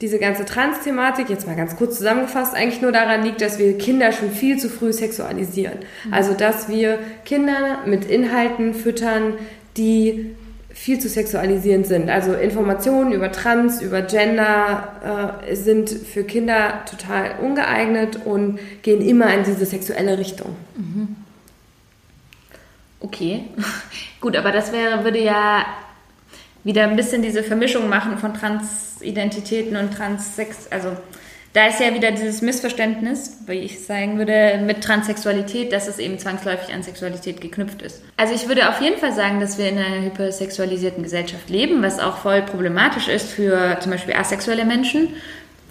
diese 0.00 0.18
ganze 0.18 0.44
Trans-Thematik, 0.44 1.30
jetzt 1.30 1.46
mal 1.46 1.56
ganz 1.56 1.76
kurz 1.76 1.98
zusammengefasst, 1.98 2.54
eigentlich 2.54 2.82
nur 2.82 2.92
daran 2.92 3.22
liegt, 3.22 3.40
dass 3.40 3.58
wir 3.58 3.78
Kinder 3.78 4.12
schon 4.12 4.32
viel 4.32 4.58
zu 4.58 4.68
früh 4.68 4.92
sexualisieren. 4.92 5.78
Mhm. 6.04 6.12
Also, 6.12 6.34
dass 6.34 6.68
wir 6.68 6.98
Kinder 7.24 7.80
mit 7.86 8.04
Inhalten 8.04 8.74
füttern, 8.74 9.34
die 9.76 10.34
viel 10.76 10.98
zu 10.98 11.08
sexualisierend 11.08 11.86
sind. 11.86 12.10
Also 12.10 12.34
Informationen 12.34 13.12
über 13.12 13.32
Trans, 13.32 13.80
über 13.80 14.02
Gender 14.02 15.40
äh, 15.48 15.54
sind 15.56 15.88
für 15.88 16.22
Kinder 16.22 16.82
total 16.88 17.36
ungeeignet 17.40 18.20
und 18.26 18.60
gehen 18.82 19.00
immer 19.00 19.32
in 19.32 19.42
diese 19.42 19.64
sexuelle 19.64 20.18
Richtung. 20.18 20.54
Mhm. 20.76 21.16
Okay, 23.00 23.44
gut, 24.20 24.36
aber 24.36 24.52
das 24.52 24.70
wäre, 24.70 25.02
würde 25.02 25.18
ja 25.18 25.64
wieder 26.62 26.84
ein 26.84 26.96
bisschen 26.96 27.22
diese 27.22 27.42
Vermischung 27.42 27.88
machen 27.88 28.18
von 28.18 28.34
Transidentitäten 28.34 29.76
und 29.76 29.94
Transsex, 29.94 30.68
also 30.70 30.94
da 31.56 31.68
ist 31.68 31.80
ja 31.80 31.94
wieder 31.94 32.12
dieses 32.12 32.42
Missverständnis, 32.42 33.38
wie 33.46 33.60
ich 33.60 33.82
sagen 33.82 34.18
würde, 34.18 34.60
mit 34.62 34.84
Transsexualität, 34.84 35.72
dass 35.72 35.88
es 35.88 35.98
eben 35.98 36.18
zwangsläufig 36.18 36.74
an 36.74 36.82
Sexualität 36.82 37.40
geknüpft 37.40 37.80
ist. 37.80 38.02
Also 38.18 38.34
ich 38.34 38.46
würde 38.46 38.68
auf 38.68 38.82
jeden 38.82 38.98
Fall 38.98 39.14
sagen, 39.14 39.40
dass 39.40 39.56
wir 39.56 39.70
in 39.70 39.78
einer 39.78 40.04
hypersexualisierten 40.04 41.02
Gesellschaft 41.02 41.48
leben, 41.48 41.82
was 41.82 41.98
auch 41.98 42.18
voll 42.18 42.42
problematisch 42.42 43.08
ist 43.08 43.30
für 43.30 43.78
zum 43.80 43.90
Beispiel 43.90 44.12
asexuelle 44.12 44.66
Menschen, 44.66 45.08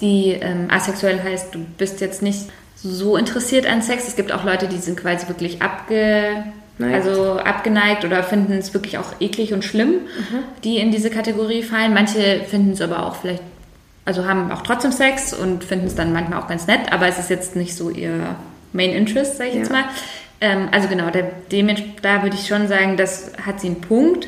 die 0.02 0.32
ähm, 0.32 0.70
asexuell 0.72 1.22
heißt, 1.22 1.54
du 1.54 1.60
bist 1.78 2.02
jetzt 2.02 2.24
nicht 2.24 2.48
so 2.76 3.16
interessiert 3.16 3.68
an 3.68 3.84
Sex. 3.84 4.08
Es 4.08 4.16
gibt 4.16 4.32
auch 4.32 4.44
Leute, 4.44 4.68
die 4.68 4.78
sind 4.78 5.00
quasi 5.00 5.28
wirklich 5.28 5.62
abge 5.62 6.46
also 6.78 7.34
abgeneigt 7.40 8.04
oder 8.04 8.22
finden 8.22 8.52
es 8.52 8.74
wirklich 8.74 8.98
auch 8.98 9.22
eklig 9.22 9.54
und 9.54 9.64
schlimm, 9.64 9.92
mhm. 9.92 10.40
die 10.66 10.78
in 10.78 10.92
diese 10.92 11.10
Kategorie 11.10 11.64
fallen. 11.64 11.94
Manche 11.94 12.42
finden 12.50 12.72
es 12.72 12.82
aber 12.82 13.06
auch 13.06 13.16
vielleicht 13.16 13.42
also 14.06 14.26
haben 14.26 14.52
auch 14.52 14.62
trotzdem 14.62 14.92
Sex 14.92 15.34
und 15.34 15.64
finden 15.64 15.88
es 15.88 15.96
dann 15.96 16.14
manchmal 16.14 16.40
auch 16.40 16.48
ganz 16.48 16.68
nett, 16.68 16.92
aber 16.92 17.08
es 17.08 17.18
ist 17.18 17.30
jetzt 17.30 17.56
nicht 17.56 17.76
so 17.76 17.90
ihr 17.90 18.36
Main 18.72 18.92
Interest, 18.92 19.38
sage 19.38 19.50
ich 19.50 19.56
ja. 19.56 19.62
jetzt 19.62 19.72
mal. 19.72 19.86
Ähm, 20.42 20.70
also 20.72 20.88
genau, 20.88 21.10
da, 21.10 21.22
da 22.02 22.24
würde 22.24 22.36
ich 22.36 22.48
schon 22.48 22.68
sagen, 22.68 22.98
das 22.98 23.32
hat 23.44 23.62
sie 23.62 23.68
einen 23.68 23.82
Punkt. 23.82 24.28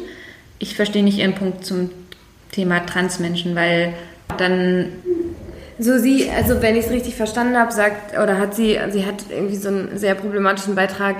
Ich 0.58 0.76
verstehe 0.76 1.04
nicht 1.04 1.20
ihren 1.20 1.36
Punkt 1.36 1.66
zum 1.66 1.92
Thema 2.52 2.86
Transmenschen, 2.86 3.56
weil 3.56 3.94
dann 4.38 4.94
so 5.80 6.00
sie, 6.00 6.30
also 6.32 6.62
wenn 6.62 6.76
ich 6.76 6.86
es 6.86 6.92
richtig 6.92 7.16
verstanden 7.16 7.58
habe, 7.58 7.72
sagt 7.72 8.18
oder 8.18 8.40
hat 8.40 8.56
sie, 8.56 8.80
sie 8.90 9.06
hat 9.06 9.26
irgendwie 9.30 9.58
so 9.58 9.70
einen 9.70 9.98
sehr 9.98 10.16
problematischen 10.16 10.74
Beitrag 10.74 11.18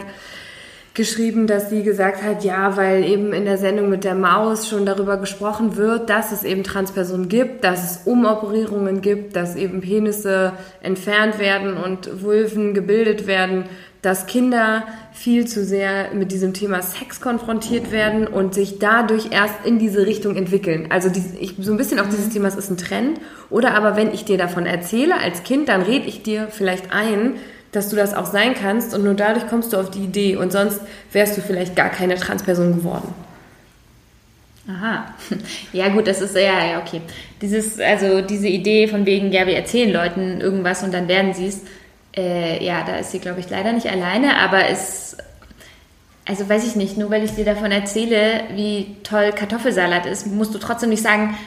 geschrieben, 0.98 1.48
dass 1.48 1.70
sie 1.70 1.84
gesagt 1.84 2.24
hat, 2.24 2.44
ja, 2.44 2.76
weil 2.76 3.06
eben 3.06 3.32
in 3.32 3.46
der 3.46 3.58
Sendung 3.58 3.88
mit 3.88 4.04
der 4.04 4.16
Maus 4.16 4.68
schon 4.68 4.86
darüber 4.86 5.18
gesprochen 5.18 5.78
wird, 5.78 6.10
dass 6.10 6.32
es 6.32 6.44
eben 6.44 6.64
Transpersonen 6.64 7.30
gibt, 7.30 7.64
dass 7.64 7.92
es 7.92 8.02
Umoperierungen 8.06 9.02
gibt, 9.02 9.36
dass 9.36 9.56
eben 9.56 9.80
Penisse 9.80 10.54
entfernt 10.82 11.40
werden 11.40 11.78
und 11.78 12.24
Vulven 12.24 12.74
gebildet 12.74 13.28
werden, 13.28 13.66
dass 14.02 14.26
Kinder 14.26 14.84
viel 15.14 15.46
zu 15.48 15.64
sehr 15.64 16.14
mit 16.14 16.32
diesem 16.32 16.54
Thema 16.54 16.82
Sex 16.82 17.22
konfrontiert 17.22 17.92
werden 17.92 18.26
und 18.26 18.54
sich 18.54 18.80
dadurch 18.80 19.32
erst 19.32 19.66
in 19.66 19.80
diese 19.80 20.06
Richtung 20.06 20.36
entwickeln. 20.36 20.88
Also 20.90 21.10
die, 21.10 21.24
ich, 21.40 21.56
so 21.60 21.72
ein 21.72 21.78
bisschen 21.78 22.00
auch 22.00 22.08
dieses 22.08 22.30
Thema, 22.30 22.48
es 22.48 22.56
ist 22.56 22.72
ein 22.72 22.78
Trend. 22.78 23.20
Oder 23.50 23.76
aber 23.76 23.96
wenn 23.96 24.14
ich 24.14 24.26
dir 24.26 24.38
davon 24.38 24.66
erzähle 24.66 25.16
als 25.20 25.44
Kind, 25.44 25.70
dann 25.70 25.84
rede 25.84 26.08
ich 26.08 26.24
dir 26.24 26.48
vielleicht 26.50 26.92
ein, 26.92 27.36
dass 27.72 27.90
du 27.90 27.96
das 27.96 28.14
auch 28.14 28.26
sein 28.26 28.54
kannst 28.54 28.94
und 28.94 29.04
nur 29.04 29.14
dadurch 29.14 29.48
kommst 29.48 29.74
du 29.74 29.78
auf 29.78 29.92
die 29.92 30.04
Idee 30.04 30.36
und 30.36 30.52
sonst 30.52 30.82
wärst 31.12 31.38
du 31.38 31.42
vielleicht 31.42 31.76
gar 31.76 31.90
keine 31.90 32.16
Transperson 32.16 32.76
geworden. 32.76 33.14
Aha. 34.70 35.14
Ja, 35.74 35.90
gut, 35.90 36.08
das 36.08 36.22
ist 36.22 36.36
ja, 36.36 36.80
okay. 36.80 37.02
Dieses, 37.42 37.80
also 37.80 38.22
diese 38.22 38.48
Idee 38.48 38.88
von 38.88 39.06
wegen, 39.06 39.32
ja, 39.32 39.46
wir 39.46 39.56
erzählen 39.56 39.92
Leuten 39.92 40.42
irgendwas 40.42 40.84
und 40.84 40.94
dann 40.94 41.08
werden 41.08 41.34
sie 41.34 41.48
es, 41.48 41.62
äh, 42.16 42.64
ja, 42.64 42.84
da 42.84 42.98
ist 42.98 43.12
sie, 43.12 43.20
glaube 43.20 43.40
ich, 43.40 43.50
leider 43.50 43.74
nicht 43.74 43.88
alleine, 43.88 44.38
aber 44.38 44.70
es, 44.70 45.18
also 46.26 46.50
weiß 46.50 46.66
ich 46.68 46.76
nicht, 46.76 46.98
nur 46.98 47.10
weil 47.10 47.24
ich 47.24 47.32
dir 47.32 47.46
davon 47.46 47.72
erzähle, 47.72 48.44
wie 48.56 48.98
toll 49.04 49.32
Kartoffelsalat 49.32 50.06
ist, 50.06 50.28
musst 50.28 50.54
du 50.54 50.58
trotzdem 50.58 50.90
nicht 50.90 51.04
sagen, 51.04 51.38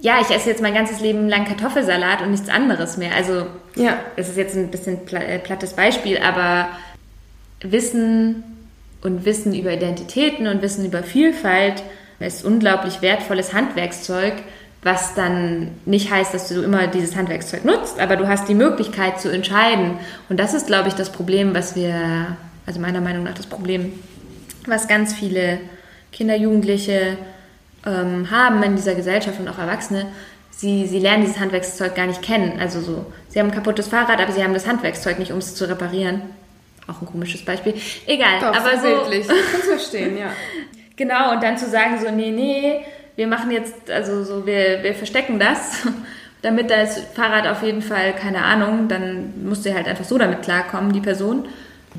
ja, 0.00 0.20
ich 0.20 0.30
esse 0.34 0.50
jetzt 0.50 0.62
mein 0.62 0.74
ganzes 0.74 1.00
Leben 1.00 1.28
lang 1.28 1.44
Kartoffelsalat 1.44 2.22
und 2.22 2.30
nichts 2.30 2.48
anderes 2.48 2.96
mehr. 2.96 3.14
Also, 3.14 3.46
ja. 3.76 3.98
das 4.16 4.28
ist 4.28 4.36
jetzt 4.36 4.56
ein 4.56 4.70
bisschen 4.70 5.06
äh, 5.12 5.38
plattes 5.38 5.74
Beispiel, 5.74 6.18
aber 6.18 6.68
Wissen 7.60 8.42
und 9.02 9.24
Wissen 9.24 9.54
über 9.54 9.72
Identitäten 9.72 10.46
und 10.46 10.62
Wissen 10.62 10.84
über 10.84 11.02
Vielfalt 11.02 11.82
ist 12.18 12.44
unglaublich 12.44 13.02
wertvolles 13.02 13.52
Handwerkszeug 13.52 14.34
was 14.82 15.14
dann 15.14 15.72
nicht 15.84 16.10
heißt, 16.10 16.32
dass 16.32 16.48
du 16.48 16.62
immer 16.62 16.86
dieses 16.86 17.14
Handwerkszeug 17.14 17.64
nutzt, 17.64 18.00
aber 18.00 18.16
du 18.16 18.28
hast 18.28 18.48
die 18.48 18.54
Möglichkeit 18.54 19.20
zu 19.20 19.30
entscheiden. 19.30 19.98
Und 20.28 20.40
das 20.40 20.54
ist, 20.54 20.66
glaube 20.66 20.88
ich, 20.88 20.94
das 20.94 21.12
Problem, 21.12 21.54
was 21.54 21.76
wir, 21.76 22.36
also 22.64 22.80
meiner 22.80 23.02
Meinung 23.02 23.24
nach 23.24 23.34
das 23.34 23.46
Problem, 23.46 23.92
was 24.66 24.88
ganz 24.88 25.12
viele 25.12 25.58
Kinder, 26.12 26.34
Jugendliche 26.34 27.18
ähm, 27.86 28.30
haben 28.30 28.62
in 28.62 28.76
dieser 28.76 28.94
Gesellschaft 28.94 29.40
und 29.40 29.48
auch 29.48 29.58
Erwachsene. 29.58 30.06
Sie, 30.50 30.86
sie 30.86 30.98
lernen 30.98 31.22
dieses 31.24 31.40
Handwerkszeug 31.40 31.94
gar 31.94 32.06
nicht 32.06 32.22
kennen. 32.22 32.58
Also 32.60 32.80
so, 32.80 33.06
sie 33.28 33.38
haben 33.38 33.48
ein 33.48 33.54
kaputtes 33.54 33.88
Fahrrad, 33.88 34.20
aber 34.20 34.32
sie 34.32 34.44
haben 34.44 34.52
das 34.52 34.66
Handwerkszeug 34.66 35.18
nicht, 35.18 35.32
um 35.32 35.38
es 35.38 35.54
zu 35.54 35.68
reparieren. 35.68 36.22
Auch 36.86 37.00
ein 37.00 37.06
komisches 37.06 37.44
Beispiel. 37.44 37.74
Egal, 38.06 38.40
Doch, 38.40 38.48
aber 38.48 38.78
so. 38.78 39.08
Bildlich. 39.08 39.26
Ich 39.30 39.52
kann 39.52 39.60
verstehen, 39.62 40.18
ja. 40.18 40.32
Genau, 40.96 41.32
und 41.32 41.42
dann 41.42 41.56
zu 41.56 41.66
sagen 41.68 41.98
so, 41.98 42.10
nee, 42.10 42.30
nee, 42.30 42.84
wir 43.16 43.26
machen 43.26 43.50
jetzt, 43.50 43.90
also 43.90 44.22
so, 44.24 44.46
wir, 44.46 44.82
wir 44.82 44.94
verstecken 44.94 45.38
das, 45.38 45.86
damit 46.42 46.70
das 46.70 47.00
Fahrrad 47.14 47.46
auf 47.46 47.62
jeden 47.62 47.82
Fall, 47.82 48.14
keine 48.14 48.44
Ahnung, 48.44 48.88
dann 48.88 49.32
musst 49.44 49.64
du 49.64 49.74
halt 49.74 49.88
einfach 49.88 50.04
so 50.04 50.18
damit 50.18 50.42
klarkommen, 50.42 50.92
die 50.92 51.00
Person. 51.00 51.48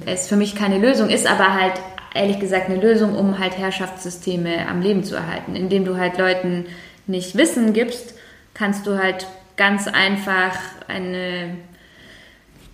Es 0.05 0.27
für 0.27 0.35
mich 0.35 0.55
keine 0.55 0.77
Lösung 0.77 1.09
ist, 1.09 1.29
aber 1.29 1.53
halt 1.53 1.73
ehrlich 2.13 2.39
gesagt 2.39 2.69
eine 2.69 2.79
Lösung, 2.79 3.15
um 3.15 3.39
halt 3.39 3.57
Herrschaftssysteme 3.57 4.67
am 4.67 4.81
Leben 4.81 5.03
zu 5.03 5.15
erhalten. 5.15 5.55
Indem 5.55 5.85
du 5.85 5.97
halt 5.97 6.17
Leuten 6.17 6.65
nicht 7.07 7.37
Wissen 7.37 7.73
gibst, 7.73 8.15
kannst 8.53 8.85
du 8.87 8.97
halt 8.97 9.27
ganz 9.55 9.87
einfach 9.87 10.57
eine 10.87 11.57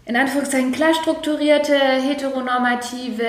in 0.07 0.15
Anführungszeichen 0.15 0.71
klar 0.71 0.93
strukturierte, 0.93 1.75
heteronormative 1.75 3.25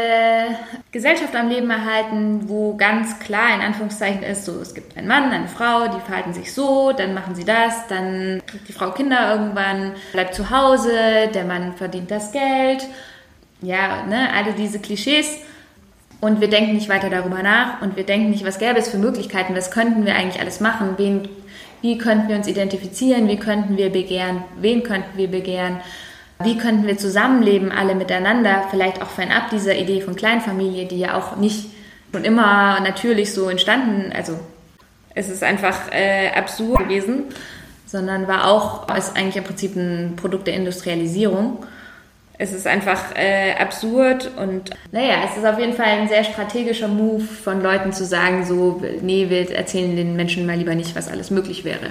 Gesellschaft 0.92 1.34
am 1.34 1.48
Leben 1.48 1.68
erhalten, 1.70 2.48
wo 2.48 2.76
ganz 2.76 3.18
klar 3.18 3.52
in 3.52 3.62
Anführungszeichen 3.62 4.22
ist, 4.22 4.44
so 4.44 4.61
es 4.61 4.74
gibt 4.74 4.96
einen 4.96 5.09
Mann, 5.09 5.32
eine 5.32 5.48
Frau, 5.48 5.88
die 5.88 6.00
verhalten 6.00 6.32
sich 6.32 6.54
so, 6.54 6.92
dann 6.92 7.14
machen 7.14 7.34
sie 7.34 7.44
das, 7.44 7.88
dann 7.88 8.40
kriegt 8.46 8.68
die 8.68 8.72
Frau 8.72 8.92
Kinder 8.92 9.34
irgendwann, 9.34 9.94
bleibt 10.12 10.36
zu 10.36 10.50
Hause, 10.50 10.92
der 11.34 11.44
Mann 11.44 11.74
verdient 11.74 12.12
das 12.12 12.30
Geld, 12.30 12.86
ja, 13.61 14.04
ne, 14.04 14.28
alle 14.32 14.52
diese 14.52 14.78
Klischees. 14.78 15.38
Und 16.20 16.40
wir 16.40 16.48
denken 16.48 16.74
nicht 16.74 16.88
weiter 16.88 17.10
darüber 17.10 17.42
nach 17.42 17.80
und 17.80 17.96
wir 17.96 18.04
denken 18.04 18.30
nicht, 18.30 18.44
was 18.44 18.58
gäbe 18.58 18.78
es 18.78 18.88
für 18.88 18.98
Möglichkeiten, 18.98 19.54
was 19.54 19.70
könnten 19.70 20.04
wir 20.04 20.16
eigentlich 20.16 20.40
alles 20.40 20.58
machen, 20.60 20.94
wen, 20.96 21.28
wie 21.80 21.96
könnten 21.96 22.28
wir 22.28 22.36
uns 22.36 22.48
identifizieren, 22.48 23.28
wie 23.28 23.36
könnten 23.36 23.76
wir 23.76 23.90
begehren, 23.90 24.42
wen 24.60 24.82
könnten 24.82 25.16
wir 25.16 25.28
begehren 25.28 25.80
wie 26.40 26.56
könnten 26.56 26.86
wir 26.86 26.96
zusammenleben, 26.96 27.72
alle 27.72 27.94
miteinander, 27.94 28.64
vielleicht 28.70 29.02
auch 29.02 29.08
fernab 29.08 29.50
dieser 29.50 29.76
Idee 29.76 30.00
von 30.00 30.14
Kleinfamilie, 30.14 30.86
die 30.86 30.98
ja 30.98 31.16
auch 31.16 31.36
nicht 31.36 31.70
schon 32.12 32.24
immer 32.24 32.80
natürlich 32.80 33.34
so 33.34 33.48
entstanden, 33.48 34.12
also 34.14 34.38
es 35.14 35.28
ist 35.28 35.42
einfach 35.42 35.90
äh, 35.90 36.30
absurd 36.30 36.78
gewesen, 36.78 37.24
sondern 37.86 38.28
war 38.28 38.46
auch, 38.46 38.94
ist 38.96 39.16
eigentlich 39.16 39.36
im 39.36 39.44
Prinzip 39.44 39.74
ein 39.74 40.14
Produkt 40.16 40.46
der 40.46 40.54
Industrialisierung. 40.54 41.64
Es 42.39 42.53
ist 42.53 42.66
einfach 42.66 43.16
äh, 43.16 43.55
absurd 43.59 44.30
und 44.36 44.70
naja, 44.93 45.16
es 45.24 45.36
ist 45.36 45.45
auf 45.45 45.59
jeden 45.59 45.72
Fall 45.72 45.86
ein 45.86 46.09
sehr 46.09 46.22
strategischer 46.22 46.89
Move 46.89 47.24
von 47.24 47.62
Leuten 47.62 47.93
zu 47.93 48.05
sagen, 48.05 48.47
so, 48.47 48.80
nee, 49.03 49.28
wir 49.28 49.51
erzählen 49.51 49.97
den 49.97 50.14
Menschen 50.14 50.47
mal 50.47 50.57
lieber 50.57 50.74
nicht, 50.74 50.95
was 50.95 51.09
alles 51.09 51.30
möglich 51.30 51.64
wäre 51.64 51.91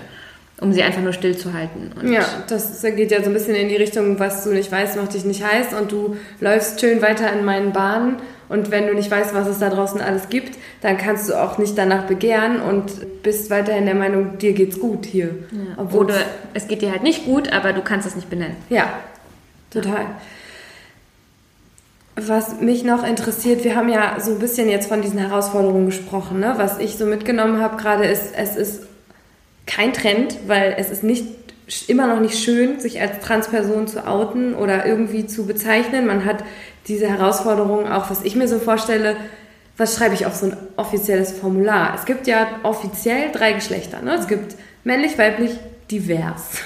um 0.60 0.74
sie 0.74 0.82
einfach 0.82 1.02
nur 1.02 1.14
stillzuhalten. 1.14 1.92
Und 2.00 2.12
ja, 2.12 2.26
das 2.50 2.82
geht 2.82 3.12
ja 3.12 3.22
so 3.22 3.30
ein 3.30 3.34
bisschen 3.34 3.54
in 3.54 3.70
die 3.70 3.76
Richtung, 3.76 4.20
was 4.20 4.44
du 4.44 4.50
nicht 4.50 4.72
weißt, 4.72 4.98
macht 4.98 5.14
dich 5.14 5.24
nicht 5.24 5.46
heiß 5.46 5.74
und 5.80 5.92
du 5.92 6.18
läufst 6.40 6.80
schön 6.80 7.02
weiter 7.02 7.32
in 7.32 7.46
meinen 7.46 7.74
Bahnen 7.74 8.18
und 8.50 8.72
wenn 8.72 8.88
du 8.88 8.94
nicht 8.94 9.12
weißt, 9.12 9.34
was 9.34 9.48
es 9.48 9.60
da 9.60 9.70
draußen 9.70 10.02
alles 10.02 10.30
gibt, 10.30 10.58
dann 10.82 10.98
kannst 10.98 11.30
du 11.30 11.36
auch 11.36 11.58
nicht 11.58 11.78
danach 11.78 12.04
begehren 12.06 12.62
und 12.62 13.22
bist 13.22 13.50
weiterhin 13.50 13.86
der 13.86 13.96
Meinung, 13.96 14.38
dir 14.38 14.54
geht's 14.54 14.80
gut 14.80 15.06
hier. 15.06 15.28
Ja. 15.52 15.60
Obwohl 15.78 16.06
Oder 16.06 16.22
es 16.54 16.68
geht 16.68 16.82
dir 16.82 16.92
halt 16.92 17.04
nicht 17.04 17.26
gut, 17.26 17.52
aber 17.52 17.74
du 17.74 17.82
kannst 17.82 18.08
es 18.08 18.16
nicht 18.16 18.30
benennen. 18.30 18.56
Ja, 18.70 18.94
total. 19.70 20.06
Was 22.20 22.60
mich 22.62 22.84
noch 22.84 23.06
interessiert, 23.06 23.64
wir 23.64 23.76
haben 23.76 23.90
ja 23.90 24.20
so 24.20 24.32
ein 24.32 24.40
bisschen 24.40 24.68
jetzt 24.70 24.88
von 24.88 25.04
diesen 25.04 25.20
Herausforderungen 25.20 25.86
gesprochen. 25.86 26.40
Ne? 26.40 26.56
Was 26.58 26.80
ich 26.80 26.98
so 26.98 27.06
mitgenommen 27.06 27.62
habe 27.62 27.78
gerade 27.78 28.06
ist, 28.06 28.34
es 28.36 28.56
ist 28.56 28.88
kein 29.68 29.94
Trend, 29.94 30.40
weil 30.48 30.76
es 30.80 30.90
ist 30.90 31.04
nicht 31.04 31.28
immer 31.88 32.08
noch 32.08 32.20
nicht 32.20 32.40
schön, 32.40 32.80
sich 32.80 33.00
als 33.00 33.20
Transperson 33.20 33.88
zu 33.88 34.08
outen 34.08 34.56
oder 34.56 34.88
irgendwie 34.88 35.28
zu 35.28 35.46
bezeichnen. 35.46 36.08
Man 36.08 36.26
hat 36.26 36.44
diese 36.88 37.08
Herausforderung 37.08 37.88
auch, 37.88 38.10
was 38.10 38.24
ich 38.24 38.36
mir 38.36 38.48
so 38.48 38.58
vorstelle, 38.58 39.16
was 39.78 39.96
schreibe 39.96 40.16
ich 40.16 40.26
auf 40.26 40.34
so 40.34 40.48
ein 40.48 40.58
offizielles 40.76 41.34
Formular? 41.34 41.94
Es 41.94 42.06
gibt 42.06 42.26
ja 42.26 42.48
offiziell 42.64 43.32
drei 43.32 43.54
Geschlechter. 43.54 44.02
Ne? 44.02 44.16
Es 44.16 44.28
gibt 44.28 44.56
männlich, 44.84 45.20
weiblich, 45.20 45.52
divers. 45.92 46.62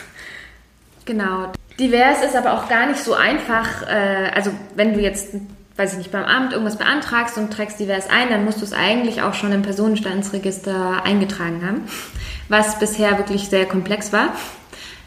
Genau. 1.04 1.52
Divers 1.82 2.24
ist 2.24 2.36
aber 2.36 2.54
auch 2.54 2.70
gar 2.70 2.88
nicht 2.88 3.00
so 3.00 3.14
einfach. 3.14 3.86
Äh, 3.88 4.32
also 4.34 4.52
wenn 4.76 4.94
du 4.94 5.02
jetzt, 5.02 5.34
weiß 5.76 5.92
ich 5.94 5.98
nicht, 5.98 6.12
beim 6.12 6.24
Amt 6.24 6.54
irgendwas 6.54 6.78
beantragst 6.78 7.38
und 7.38 7.52
trägst 7.52 7.80
divers 7.80 8.10
ein, 8.10 8.30
dann 8.30 8.46
musst 8.46 8.62
du 8.62 8.66
es 8.66 8.72
eigentlich 8.72 9.22
auch 9.22 9.34
schon 9.34 9.52
im 9.52 9.64
Personenstandsregister 9.64 11.04
eingetragen 11.04 11.66
haben 11.66 11.88
was 12.52 12.78
bisher 12.78 13.18
wirklich 13.18 13.48
sehr 13.48 13.66
komplex 13.66 14.12
war, 14.12 14.34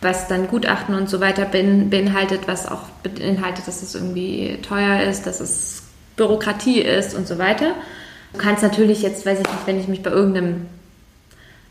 was 0.01 0.29
dann 0.29 0.49
Gutachten 0.49 0.95
und 0.95 1.11
so 1.11 1.21
weiter 1.21 1.45
beinhaltet, 1.45 2.49
was 2.49 2.67
auch 2.67 2.89
beinhaltet, 3.03 3.69
dass 3.69 3.83
es 3.83 3.95
irgendwie 3.95 4.59
teuer 4.63 5.03
ist, 5.03 5.27
dass 5.27 5.41
es 5.41 5.83
Bürokratie 6.17 6.81
ist 6.81 7.15
und 7.15 7.29
so 7.29 7.39
weiter. 7.39 7.75
Du 8.33 8.39
kannst 8.39 8.63
natürlich 8.63 9.03
jetzt, 9.03 9.27
weiß 9.27 9.41
ich 9.41 9.47
nicht, 9.47 9.67
wenn 9.67 9.79
ich 9.79 9.89
mich 9.89 10.03
bei 10.03 10.11
irgendeinem 10.11 10.67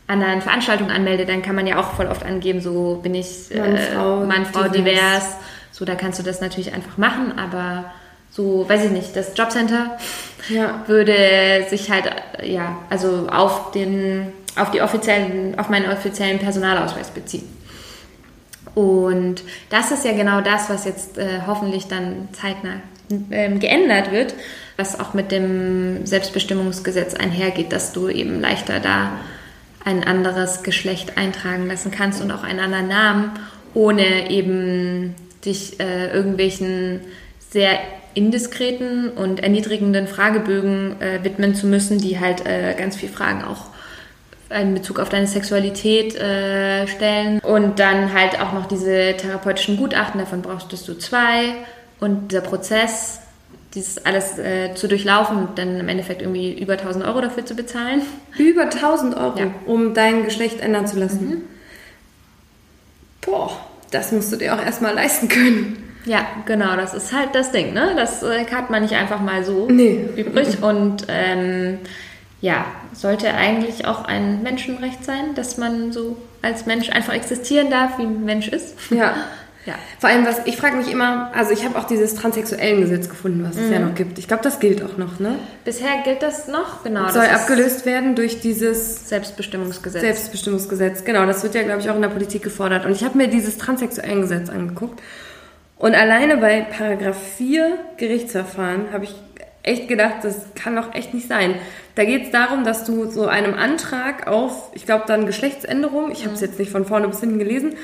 anderen 0.06 0.42
Veranstaltung 0.42 0.90
anmelde, 0.90 1.24
dann 1.24 1.42
kann 1.42 1.54
man 1.54 1.66
ja 1.66 1.78
auch 1.78 1.92
voll 1.92 2.06
oft 2.06 2.24
angeben, 2.24 2.60
so 2.60 3.00
bin 3.02 3.14
ich 3.14 3.50
äh, 3.50 3.58
Mann, 3.58 3.78
Frau, 3.78 4.16
Mann, 4.24 4.46
Frau 4.46 4.68
divers. 4.68 4.74
divers. 4.74 5.24
So, 5.72 5.84
da 5.84 5.94
kannst 5.94 6.18
du 6.18 6.22
das 6.22 6.40
natürlich 6.40 6.72
einfach 6.72 6.98
machen, 6.98 7.38
aber 7.38 7.86
so, 8.30 8.68
weiß 8.68 8.84
ich 8.84 8.90
nicht, 8.90 9.16
das 9.16 9.32
Jobcenter 9.36 9.96
ja. 10.48 10.82
würde 10.86 11.66
sich 11.68 11.90
halt, 11.90 12.10
ja, 12.42 12.78
also 12.90 13.28
auf 13.30 13.72
den 13.72 14.32
auf, 14.56 14.70
die 14.70 14.82
offiziellen, 14.82 15.58
auf 15.58 15.68
meinen 15.68 15.90
offiziellen 15.90 16.38
Personalausweis 16.38 17.10
beziehen. 17.10 17.48
Und 18.74 19.42
das 19.70 19.90
ist 19.92 20.04
ja 20.04 20.12
genau 20.12 20.40
das, 20.40 20.68
was 20.68 20.84
jetzt 20.84 21.18
äh, 21.18 21.40
hoffentlich 21.46 21.86
dann 21.86 22.28
zeitnah 22.32 22.80
äh, 23.30 23.50
geändert 23.50 24.10
wird, 24.10 24.34
was 24.76 24.98
auch 24.98 25.14
mit 25.14 25.30
dem 25.30 26.06
Selbstbestimmungsgesetz 26.06 27.14
einhergeht, 27.14 27.72
dass 27.72 27.92
du 27.92 28.08
eben 28.08 28.40
leichter 28.40 28.80
da 28.80 29.12
ein 29.84 30.04
anderes 30.04 30.62
Geschlecht 30.62 31.16
eintragen 31.16 31.66
lassen 31.66 31.90
kannst 31.90 32.22
und 32.22 32.30
auch 32.30 32.42
einen 32.42 32.60
anderen 32.60 32.88
Namen, 32.88 33.32
ohne 33.74 34.30
eben 34.30 35.14
dich 35.44 35.78
äh, 35.80 36.12
irgendwelchen 36.12 37.00
sehr 37.50 37.78
indiskreten 38.14 39.10
und 39.10 39.40
erniedrigenden 39.40 40.06
Fragebögen 40.06 41.00
äh, 41.00 41.22
widmen 41.22 41.54
zu 41.54 41.66
müssen, 41.66 41.98
die 41.98 42.18
halt 42.18 42.46
äh, 42.46 42.74
ganz 42.78 42.96
viel 42.96 43.08
Fragen 43.08 43.44
auch 43.44 43.66
in 44.50 44.74
Bezug 44.74 45.00
auf 45.00 45.08
deine 45.08 45.26
Sexualität 45.26 46.14
äh, 46.14 46.86
stellen. 46.86 47.40
Und 47.40 47.80
dann 47.80 48.12
halt 48.12 48.40
auch 48.40 48.52
noch 48.52 48.66
diese 48.66 49.16
therapeutischen 49.16 49.76
Gutachten, 49.76 50.20
davon 50.20 50.42
brauchst 50.42 50.70
du 50.70 50.94
zwei. 50.94 51.54
Und 51.98 52.30
dieser 52.30 52.42
Prozess, 52.42 53.20
dieses 53.74 54.04
alles 54.04 54.38
äh, 54.38 54.74
zu 54.74 54.88
durchlaufen 54.88 55.36
und 55.36 55.58
dann 55.58 55.80
im 55.80 55.88
Endeffekt 55.88 56.22
irgendwie 56.22 56.52
über 56.58 56.74
1000 56.74 57.04
Euro 57.04 57.20
dafür 57.20 57.44
zu 57.44 57.54
bezahlen. 57.54 58.02
Über 58.38 58.62
1000 58.62 59.16
Euro, 59.16 59.38
ja. 59.38 59.46
um 59.66 59.94
dein 59.94 60.24
Geschlecht 60.24 60.60
ändern 60.60 60.86
zu 60.86 60.98
lassen. 60.98 61.28
Mhm. 61.28 61.42
Boah, 63.20 63.50
das 63.90 64.12
musst 64.12 64.32
du 64.32 64.36
dir 64.36 64.54
auch 64.54 64.62
erstmal 64.64 64.94
leisten 64.94 65.28
können. 65.28 65.84
Ja, 66.04 66.26
genau, 66.44 66.76
das 66.76 66.92
ist 66.92 67.12
halt 67.12 67.34
das 67.34 67.50
Ding, 67.50 67.72
ne? 67.72 67.94
Das 67.96 68.22
äh, 68.22 68.44
hat 68.46 68.70
man 68.70 68.82
nicht 68.82 68.94
einfach 68.94 69.20
mal 69.20 69.44
so 69.44 69.68
nee. 69.70 70.04
übrig. 70.16 70.62
Und 70.62 71.06
ähm, 71.08 71.78
ja, 72.40 72.66
sollte 72.92 73.32
eigentlich 73.32 73.86
auch 73.86 74.04
ein 74.04 74.42
Menschenrecht 74.42 75.04
sein, 75.04 75.34
dass 75.34 75.56
man 75.56 75.92
so 75.92 76.18
als 76.42 76.66
Mensch 76.66 76.90
einfach 76.90 77.14
existieren 77.14 77.70
darf, 77.70 77.98
wie 77.98 78.02
ein 78.02 78.24
Mensch 78.24 78.48
ist. 78.48 78.76
Ja. 78.90 79.14
Ja. 79.66 79.74
Vor 79.98 80.10
allem, 80.10 80.26
was 80.26 80.46
ich 80.46 80.56
frage 80.56 80.76
mich 80.76 80.90
immer, 80.90 81.30
also 81.34 81.52
ich 81.52 81.64
habe 81.64 81.78
auch 81.78 81.84
dieses 81.84 82.14
transsexuellen 82.14 82.82
Gesetz 82.82 83.08
gefunden, 83.08 83.44
was 83.48 83.56
es 83.56 83.68
mhm. 83.68 83.72
ja 83.72 83.78
noch 83.78 83.94
gibt. 83.94 84.18
Ich 84.18 84.28
glaube, 84.28 84.42
das 84.42 84.60
gilt 84.60 84.82
auch 84.82 84.98
noch, 84.98 85.20
ne? 85.20 85.36
Bisher 85.64 86.02
gilt 86.04 86.22
das 86.22 86.48
noch, 86.48 86.84
genau. 86.84 87.08
Soll 87.08 87.24
abgelöst 87.24 87.86
werden 87.86 88.14
durch 88.14 88.40
dieses 88.40 89.08
Selbstbestimmungsgesetz. 89.08 90.02
Selbstbestimmungsgesetz, 90.02 91.04
genau. 91.04 91.24
Das 91.24 91.42
wird 91.42 91.54
ja, 91.54 91.62
glaube 91.62 91.80
ich, 91.80 91.88
auch 91.88 91.96
in 91.96 92.02
der 92.02 92.08
Politik 92.08 92.42
gefordert. 92.42 92.84
Und 92.84 92.92
ich 92.92 93.04
habe 93.04 93.16
mir 93.16 93.28
dieses 93.28 93.56
transsexuellen 93.56 94.20
Gesetz 94.20 94.50
angeguckt. 94.50 95.00
Und 95.78 95.94
alleine 95.94 96.36
bei 96.36 96.60
Paragraph 96.60 97.16
4 97.36 97.78
Gerichtsverfahren 97.96 98.92
habe 98.92 99.04
ich 99.04 99.14
echt 99.62 99.88
gedacht, 99.88 100.16
das 100.22 100.42
kann 100.54 100.76
doch 100.76 100.94
echt 100.94 101.14
nicht 101.14 101.26
sein. 101.26 101.54
Da 101.94 102.04
geht 102.04 102.24
es 102.24 102.30
darum, 102.30 102.64
dass 102.64 102.84
du 102.84 103.10
so 103.10 103.26
einem 103.26 103.54
Antrag 103.54 104.26
auf, 104.26 104.70
ich 104.74 104.84
glaube 104.84 105.04
dann 105.06 105.26
Geschlechtsänderung, 105.26 106.10
ich 106.12 106.24
habe 106.24 106.34
es 106.34 106.40
jetzt 106.40 106.58
nicht 106.58 106.70
von 106.70 106.84
vorne 106.84 107.08
bis 107.08 107.20
hinten 107.20 107.38
gelesen, 107.38 107.74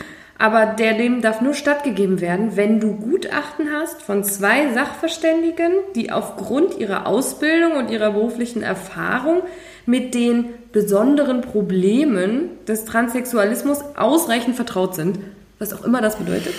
aber 0.41 0.65
der 0.65 0.95
dem 0.95 1.21
darf 1.21 1.43
nur 1.43 1.53
stattgegeben 1.53 2.23
werden, 2.23 2.57
wenn 2.57 2.81
du 2.81 2.95
Gutachten 2.95 3.71
hast 3.75 4.01
von 4.01 4.25
zwei 4.25 4.73
Sachverständigen, 4.73 5.71
die 5.95 6.11
aufgrund 6.11 6.79
ihrer 6.79 7.07
Ausbildung 7.07 7.73
und 7.73 7.91
ihrer 7.91 8.13
beruflichen 8.13 8.63
Erfahrung 8.63 9.43
mit 9.85 10.15
den 10.15 10.47
besonderen 10.73 11.43
Problemen 11.43 12.49
des 12.67 12.87
Transsexualismus 12.87 13.83
ausreichend 13.97 14.57
vertraut 14.57 14.95
sind, 14.95 15.19
was 15.59 15.75
auch 15.75 15.85
immer 15.85 16.01
das 16.01 16.17
bedeutet. 16.17 16.55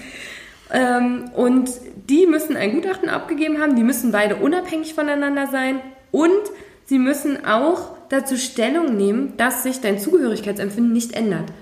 ähm, 0.72 1.30
und 1.36 1.70
die 2.08 2.26
müssen 2.26 2.56
ein 2.56 2.72
Gutachten 2.72 3.08
abgegeben 3.08 3.60
haben, 3.60 3.76
die 3.76 3.84
müssen 3.84 4.10
beide 4.10 4.34
unabhängig 4.34 4.94
voneinander 4.94 5.46
sein 5.46 5.80
und 6.10 6.40
sie 6.86 6.98
müssen 6.98 7.46
auch 7.46 7.90
dazu 8.08 8.36
Stellung 8.36 8.96
nehmen, 8.96 9.34
dass 9.36 9.62
sich 9.62 9.80
dein 9.80 10.00
Zugehörigkeitsempfinden 10.00 10.92
nicht 10.92 11.12
ändert. 11.12 11.52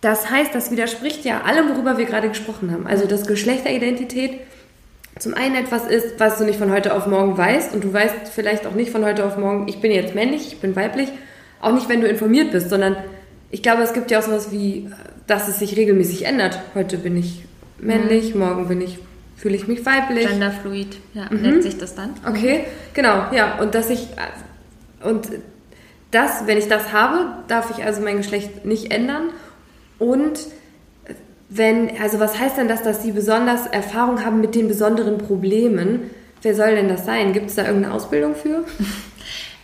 Das 0.00 0.30
heißt, 0.30 0.54
das 0.54 0.70
widerspricht 0.70 1.24
ja 1.24 1.42
allem, 1.42 1.70
worüber 1.70 1.98
wir 1.98 2.04
gerade 2.04 2.28
gesprochen 2.28 2.70
haben. 2.70 2.86
Also, 2.86 3.06
dass 3.06 3.26
Geschlechteridentität 3.26 4.40
zum 5.18 5.34
einen 5.34 5.54
etwas 5.54 5.86
ist, 5.86 6.20
was 6.20 6.38
du 6.38 6.44
nicht 6.44 6.58
von 6.58 6.70
heute 6.70 6.94
auf 6.94 7.06
morgen 7.06 7.38
weißt 7.38 7.74
und 7.74 7.84
du 7.84 7.92
weißt 7.92 8.28
vielleicht 8.34 8.66
auch 8.66 8.74
nicht 8.74 8.90
von 8.90 9.04
heute 9.04 9.24
auf 9.24 9.38
morgen, 9.38 9.66
ich 9.66 9.80
bin 9.80 9.90
jetzt 9.90 10.14
männlich, 10.14 10.48
ich 10.48 10.60
bin 10.60 10.76
weiblich, 10.76 11.08
auch 11.60 11.72
nicht, 11.72 11.88
wenn 11.88 12.02
du 12.02 12.06
informiert 12.06 12.52
bist, 12.52 12.68
sondern 12.68 12.96
ich 13.50 13.62
glaube, 13.62 13.82
es 13.82 13.94
gibt 13.94 14.10
ja 14.10 14.18
auch 14.18 14.22
sowas 14.22 14.52
wie, 14.52 14.90
dass 15.26 15.48
es 15.48 15.58
sich 15.58 15.76
regelmäßig 15.76 16.26
ändert. 16.26 16.60
Heute 16.74 16.98
bin 16.98 17.16
ich 17.16 17.44
männlich, 17.78 18.34
mhm. 18.34 18.40
morgen 18.40 18.68
bin 18.68 18.82
ich, 18.82 18.98
fühle 19.36 19.56
ich 19.56 19.66
mich 19.66 19.86
weiblich. 19.86 20.28
Genderfluid, 20.28 20.98
ja, 21.14 21.26
mhm. 21.30 21.40
nennt 21.40 21.62
sich 21.62 21.78
das 21.78 21.94
dann. 21.94 22.10
Okay, 22.28 22.64
genau, 22.92 23.32
ja, 23.32 23.58
und 23.58 23.74
dass 23.74 23.88
ich, 23.88 24.08
und 25.02 25.28
das, 26.10 26.46
wenn 26.46 26.58
ich 26.58 26.68
das 26.68 26.92
habe, 26.92 27.28
darf 27.48 27.70
ich 27.76 27.84
also 27.84 28.02
mein 28.02 28.18
Geschlecht 28.18 28.66
nicht 28.66 28.92
ändern 28.92 29.30
und 29.98 30.38
wenn, 31.48 31.90
also 32.00 32.18
was 32.18 32.38
heißt 32.38 32.56
denn 32.56 32.68
das, 32.68 32.82
dass 32.82 33.02
sie 33.02 33.12
besonders 33.12 33.66
Erfahrung 33.66 34.24
haben 34.24 34.40
mit 34.40 34.54
den 34.54 34.68
besonderen 34.68 35.18
Problemen? 35.18 36.10
Wer 36.42 36.54
soll 36.54 36.74
denn 36.74 36.88
das 36.88 37.04
sein? 37.04 37.32
Gibt 37.32 37.50
es 37.50 37.56
da 37.56 37.66
irgendeine 37.66 37.94
Ausbildung 37.94 38.34
für? 38.34 38.64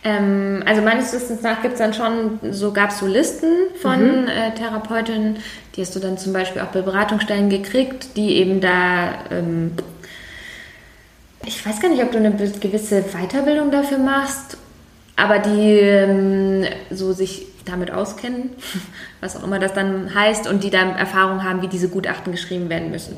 Ähm, 0.05 0.63
also 0.65 0.81
meines 0.81 1.13
Wissens 1.13 1.41
nach 1.43 1.61
gibt 1.61 1.75
es 1.75 1.79
dann 1.79 1.93
schon, 1.93 2.39
so 2.51 2.73
gab 2.73 2.89
es 2.89 2.99
so 2.99 3.07
Listen 3.07 3.49
von 3.81 4.23
mhm. 4.23 4.27
äh, 4.27 4.53
Therapeutinnen, 4.53 5.37
die 5.75 5.81
hast 5.81 5.95
du 5.95 5.99
dann 5.99 6.17
zum 6.17 6.33
Beispiel 6.33 6.61
auch 6.61 6.73
bei 6.73 6.81
Beratungsstellen 6.81 7.49
gekriegt, 7.49 8.17
die 8.17 8.35
eben 8.35 8.59
da, 8.59 9.13
ähm, 9.31 9.71
ich 11.45 11.65
weiß 11.65 11.79
gar 11.79 11.89
nicht, 11.89 12.03
ob 12.03 12.11
du 12.11 12.17
eine 12.17 12.31
gewisse 12.31 13.01
Weiterbildung 13.13 13.71
dafür 13.71 13.97
machst, 13.97 14.57
aber 15.15 15.39
die 15.39 15.79
ähm, 15.79 16.65
so 16.89 17.13
sich 17.13 17.47
damit 17.65 17.91
auskennen, 17.91 18.49
was 19.21 19.37
auch 19.37 19.43
immer 19.43 19.59
das 19.59 19.73
dann 19.73 20.13
heißt, 20.13 20.47
und 20.47 20.63
die 20.63 20.69
dann 20.69 20.95
Erfahrung 20.95 21.43
haben, 21.43 21.61
wie 21.61 21.67
diese 21.67 21.89
Gutachten 21.89 22.31
geschrieben 22.31 22.69
werden 22.69 22.91
müssen. 22.91 23.15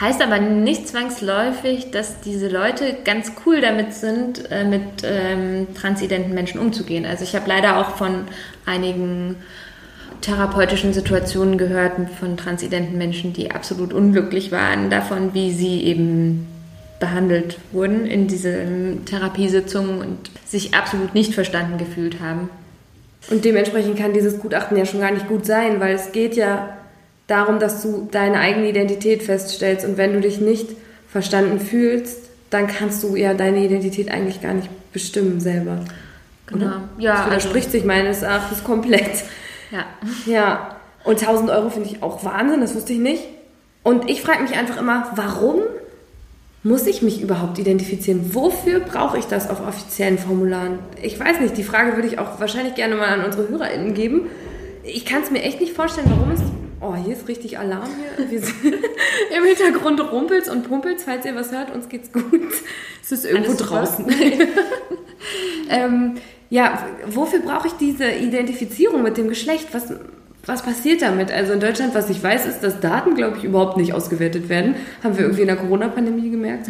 Heißt 0.00 0.22
aber 0.22 0.38
nicht 0.38 0.88
zwangsläufig, 0.88 1.90
dass 1.90 2.20
diese 2.20 2.48
Leute 2.48 2.96
ganz 3.04 3.32
cool 3.46 3.60
damit 3.60 3.94
sind, 3.94 4.50
äh, 4.50 4.64
mit 4.64 4.82
ähm, 5.02 5.68
transidenten 5.74 6.34
Menschen 6.34 6.60
umzugehen. 6.60 7.06
Also 7.06 7.24
ich 7.24 7.34
habe 7.34 7.48
leider 7.48 7.78
auch 7.78 7.96
von 7.96 8.26
einigen 8.66 9.36
therapeutischen 10.20 10.92
Situationen 10.92 11.56
gehört 11.56 11.92
von 12.18 12.36
transidenten 12.36 12.98
Menschen, 12.98 13.32
die 13.32 13.50
absolut 13.50 13.92
unglücklich 13.92 14.52
waren 14.52 14.90
davon, 14.90 15.32
wie 15.34 15.52
sie 15.52 15.82
eben 15.82 16.46
behandelt 16.98 17.56
wurden 17.72 18.06
in 18.06 18.28
diesen 18.28 19.06
Therapiesitzungen 19.06 20.00
und 20.00 20.30
sich 20.46 20.74
absolut 20.74 21.14
nicht 21.14 21.34
verstanden 21.34 21.78
gefühlt 21.78 22.20
haben. 22.20 22.50
Und 23.28 23.44
dementsprechend 23.44 23.98
kann 23.98 24.12
dieses 24.12 24.38
Gutachten 24.40 24.76
ja 24.76 24.86
schon 24.86 25.00
gar 25.00 25.10
nicht 25.10 25.28
gut 25.28 25.44
sein, 25.44 25.80
weil 25.80 25.94
es 25.94 26.12
geht 26.12 26.36
ja 26.36 26.76
darum, 27.26 27.58
dass 27.58 27.82
du 27.82 28.08
deine 28.10 28.40
eigene 28.40 28.68
Identität 28.68 29.22
feststellst. 29.22 29.84
Und 29.84 29.96
wenn 29.96 30.12
du 30.14 30.20
dich 30.20 30.40
nicht 30.40 30.68
verstanden 31.08 31.60
fühlst, 31.60 32.18
dann 32.50 32.66
kannst 32.66 33.02
du 33.02 33.16
ja 33.16 33.34
deine 33.34 33.64
Identität 33.64 34.10
eigentlich 34.10 34.40
gar 34.40 34.54
nicht 34.54 34.68
bestimmen 34.92 35.40
selber. 35.40 35.84
Genau. 36.46 36.66
Oder? 36.66 36.88
Ja, 36.98 37.16
das 37.16 37.26
widerspricht 37.26 37.66
also, 37.66 37.78
sich 37.78 37.84
meines 37.84 38.22
Erachtens 38.22 38.64
komplett. 38.64 39.24
Ja. 39.70 39.84
Ja. 40.26 40.76
Und 41.04 41.20
1000 41.20 41.50
Euro 41.50 41.70
finde 41.70 41.88
ich 41.88 42.02
auch 42.02 42.24
Wahnsinn, 42.24 42.60
das 42.60 42.74
wusste 42.74 42.92
ich 42.92 42.98
nicht. 42.98 43.22
Und 43.82 44.10
ich 44.10 44.22
frage 44.22 44.42
mich 44.42 44.58
einfach 44.58 44.76
immer, 44.76 45.10
warum 45.14 45.60
muss 46.62 46.86
ich 46.86 47.02
mich 47.02 47.22
überhaupt 47.22 47.58
identifizieren? 47.58 48.34
Wofür 48.34 48.80
brauche 48.80 49.18
ich 49.18 49.24
das 49.24 49.48
auf 49.48 49.66
offiziellen 49.66 50.18
Formularen? 50.18 50.78
Ich 51.02 51.18
weiß 51.18 51.40
nicht, 51.40 51.56
die 51.56 51.64
Frage 51.64 51.94
würde 51.96 52.08
ich 52.08 52.18
auch 52.18 52.38
wahrscheinlich 52.38 52.74
gerne 52.74 52.96
mal 52.96 53.08
an 53.08 53.24
unsere 53.24 53.48
HörerInnen 53.48 53.94
geben. 53.94 54.26
Ich 54.82 55.06
kann 55.06 55.22
es 55.22 55.30
mir 55.30 55.42
echt 55.42 55.60
nicht 55.60 55.74
vorstellen, 55.74 56.08
warum 56.10 56.30
es. 56.32 56.40
Oh, 56.82 56.94
hier 56.94 57.14
ist 57.14 57.28
richtig 57.28 57.58
Alarm 57.58 57.88
hier. 58.16 58.30
Wir 58.30 58.40
sind 58.40 58.56
Im 59.36 59.44
Hintergrund 59.44 60.00
rumpelt's 60.12 60.48
und 60.48 60.66
pumpelt's. 60.68 61.04
Falls 61.04 61.24
ihr 61.24 61.34
was 61.34 61.52
hört, 61.52 61.74
uns 61.74 61.88
geht's 61.88 62.12
gut. 62.12 62.24
Es 63.02 63.12
ist 63.12 63.24
irgendwo 63.24 63.50
Alles 63.50 63.62
draußen. 63.62 64.06
ähm, 65.70 66.14
ja, 66.48 66.86
wofür 67.06 67.40
brauche 67.40 67.68
ich 67.68 67.74
diese 67.74 68.10
Identifizierung 68.10 69.02
mit 69.02 69.16
dem 69.16 69.28
Geschlecht? 69.28 69.68
Was, 69.72 69.92
was 70.46 70.62
passiert 70.62 71.02
damit? 71.02 71.30
Also 71.30 71.52
in 71.52 71.60
Deutschland, 71.60 71.94
was 71.94 72.08
ich 72.10 72.22
weiß, 72.22 72.46
ist, 72.46 72.60
dass 72.60 72.80
Daten, 72.80 73.14
glaube 73.14 73.38
ich, 73.38 73.44
überhaupt 73.44 73.76
nicht 73.76 73.92
ausgewertet 73.92 74.48
werden. 74.48 74.74
Haben 75.02 75.16
wir 75.16 75.24
irgendwie 75.24 75.42
in 75.42 75.48
der 75.48 75.56
Corona-Pandemie 75.56 76.30
gemerkt. 76.30 76.68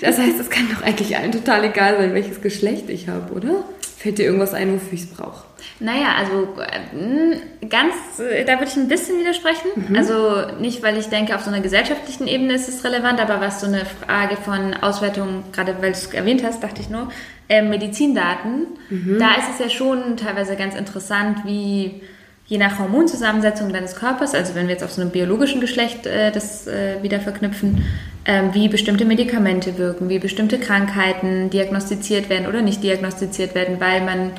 Das 0.00 0.18
heißt, 0.18 0.38
es 0.40 0.50
kann 0.50 0.68
doch 0.74 0.82
eigentlich 0.82 1.16
allen 1.16 1.32
total 1.32 1.64
egal 1.64 1.96
sein, 1.98 2.14
welches 2.14 2.40
Geschlecht 2.40 2.88
ich 2.88 3.08
habe, 3.08 3.32
oder? 3.32 3.64
Fällt 3.98 4.18
dir 4.18 4.26
irgendwas 4.26 4.54
ein, 4.54 4.74
wofür 4.74 4.92
ich 4.92 5.00
es 5.00 5.06
brauche? 5.06 5.44
Naja, 5.80 6.14
also 6.18 6.48
äh, 6.60 7.66
ganz, 7.66 7.94
äh, 8.20 8.44
da 8.44 8.54
würde 8.54 8.70
ich 8.70 8.76
ein 8.76 8.88
bisschen 8.88 9.18
widersprechen. 9.18 9.68
Mhm. 9.74 9.96
Also 9.96 10.58
nicht, 10.60 10.82
weil 10.82 10.96
ich 10.98 11.06
denke, 11.06 11.34
auf 11.34 11.42
so 11.42 11.50
einer 11.50 11.60
gesellschaftlichen 11.60 12.26
Ebene 12.26 12.54
ist 12.54 12.68
es 12.68 12.84
relevant, 12.84 13.20
aber 13.20 13.40
was 13.40 13.60
so 13.60 13.66
eine 13.66 13.84
Frage 13.84 14.36
von 14.36 14.74
Auswertung, 14.74 15.44
gerade 15.52 15.76
weil 15.80 15.92
du 15.92 15.98
es 15.98 16.06
erwähnt 16.12 16.44
hast, 16.44 16.62
dachte 16.62 16.82
ich 16.82 16.90
nur, 16.90 17.10
äh, 17.48 17.62
Medizindaten, 17.62 18.66
mhm. 18.90 19.18
da 19.18 19.34
ist 19.34 19.48
es 19.54 19.58
ja 19.58 19.70
schon 19.70 20.16
teilweise 20.16 20.56
ganz 20.56 20.74
interessant, 20.74 21.38
wie 21.44 22.02
je 22.48 22.58
nach 22.58 22.78
Hormonzusammensetzung 22.78 23.72
deines 23.72 23.96
Körpers, 23.96 24.34
also 24.34 24.54
wenn 24.54 24.68
wir 24.68 24.74
jetzt 24.74 24.84
auf 24.84 24.92
so 24.92 25.00
einem 25.00 25.10
biologischen 25.10 25.60
Geschlecht 25.60 26.06
äh, 26.06 26.30
das 26.30 26.66
äh, 26.66 27.02
wieder 27.02 27.20
verknüpfen, 27.20 27.84
ähm, 28.24 28.54
wie 28.54 28.68
bestimmte 28.68 29.04
Medikamente 29.04 29.78
wirken, 29.78 30.08
wie 30.08 30.18
bestimmte 30.18 30.58
Krankheiten 30.58 31.50
diagnostiziert 31.50 32.28
werden 32.28 32.46
oder 32.46 32.62
nicht 32.62 32.82
diagnostiziert 32.82 33.54
werden, 33.54 33.80
weil 33.80 34.00
man 34.02 34.32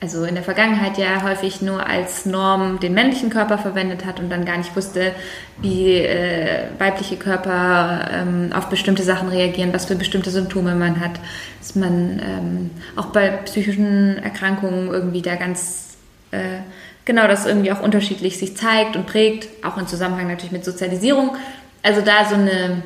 also 0.00 0.24
in 0.24 0.34
der 0.34 0.42
Vergangenheit 0.42 0.98
ja 0.98 1.22
häufig 1.22 1.62
nur 1.62 1.86
als 1.86 2.26
Norm 2.26 2.80
den 2.80 2.92
männlichen 2.92 3.30
Körper 3.30 3.56
verwendet 3.56 4.04
hat 4.04 4.18
und 4.18 4.30
dann 4.30 4.44
gar 4.44 4.58
nicht 4.58 4.74
wusste, 4.74 5.12
wie 5.60 5.98
äh, 5.98 6.64
weibliche 6.78 7.16
Körper 7.16 8.10
ähm, 8.12 8.50
auf 8.52 8.68
bestimmte 8.68 9.04
Sachen 9.04 9.28
reagieren, 9.28 9.72
was 9.72 9.84
für 9.84 9.94
bestimmte 9.94 10.30
Symptome 10.30 10.74
man 10.74 10.98
hat, 10.98 11.20
dass 11.60 11.76
man 11.76 12.20
ähm, 12.20 12.70
auch 12.96 13.06
bei 13.06 13.28
psychischen 13.44 14.18
Erkrankungen 14.18 14.88
irgendwie 14.88 15.22
da 15.22 15.36
ganz 15.36 15.96
äh, 16.32 16.58
genau 17.04 17.26
das 17.26 17.46
irgendwie 17.46 17.72
auch 17.72 17.82
unterschiedlich 17.82 18.38
sich 18.38 18.56
zeigt 18.56 18.96
und 18.96 19.06
prägt, 19.06 19.48
auch 19.64 19.76
im 19.76 19.86
Zusammenhang 19.86 20.28
natürlich 20.28 20.52
mit 20.52 20.64
Sozialisierung. 20.64 21.36
Also 21.82 22.00
da 22.00 22.24
so 22.28 22.34
eine, 22.34 22.82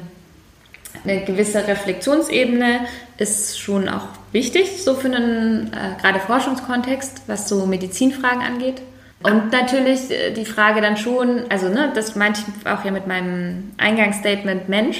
eine 1.05 1.25
gewisse 1.25 1.67
Reflexionsebene 1.67 2.81
ist 3.19 3.59
schon 3.59 3.89
auch 3.89 4.09
wichtig, 4.33 4.83
so 4.83 4.95
für 4.95 5.09
einen 5.09 5.73
äh, 5.73 6.01
gerade 6.01 6.21
Forschungskontext, 6.21 7.23
was 7.27 7.49
so 7.49 7.67
Medizinfragen 7.67 8.43
angeht. 8.43 8.83
Und 9.23 9.53
natürlich 9.53 10.11
äh, 10.11 10.33
die 10.33 10.45
Frage 10.45 10.81
dann 10.81 10.97
schon, 10.97 11.45
also 11.51 11.69
ne, 11.69 11.91
das 11.95 12.17
meinte 12.17 12.41
ich 12.41 12.67
auch 12.67 12.85
ja 12.85 12.91
mit 12.91 13.07
meinem 13.07 13.73
Eingangsstatement 13.79 14.69
Mensch 14.69 14.99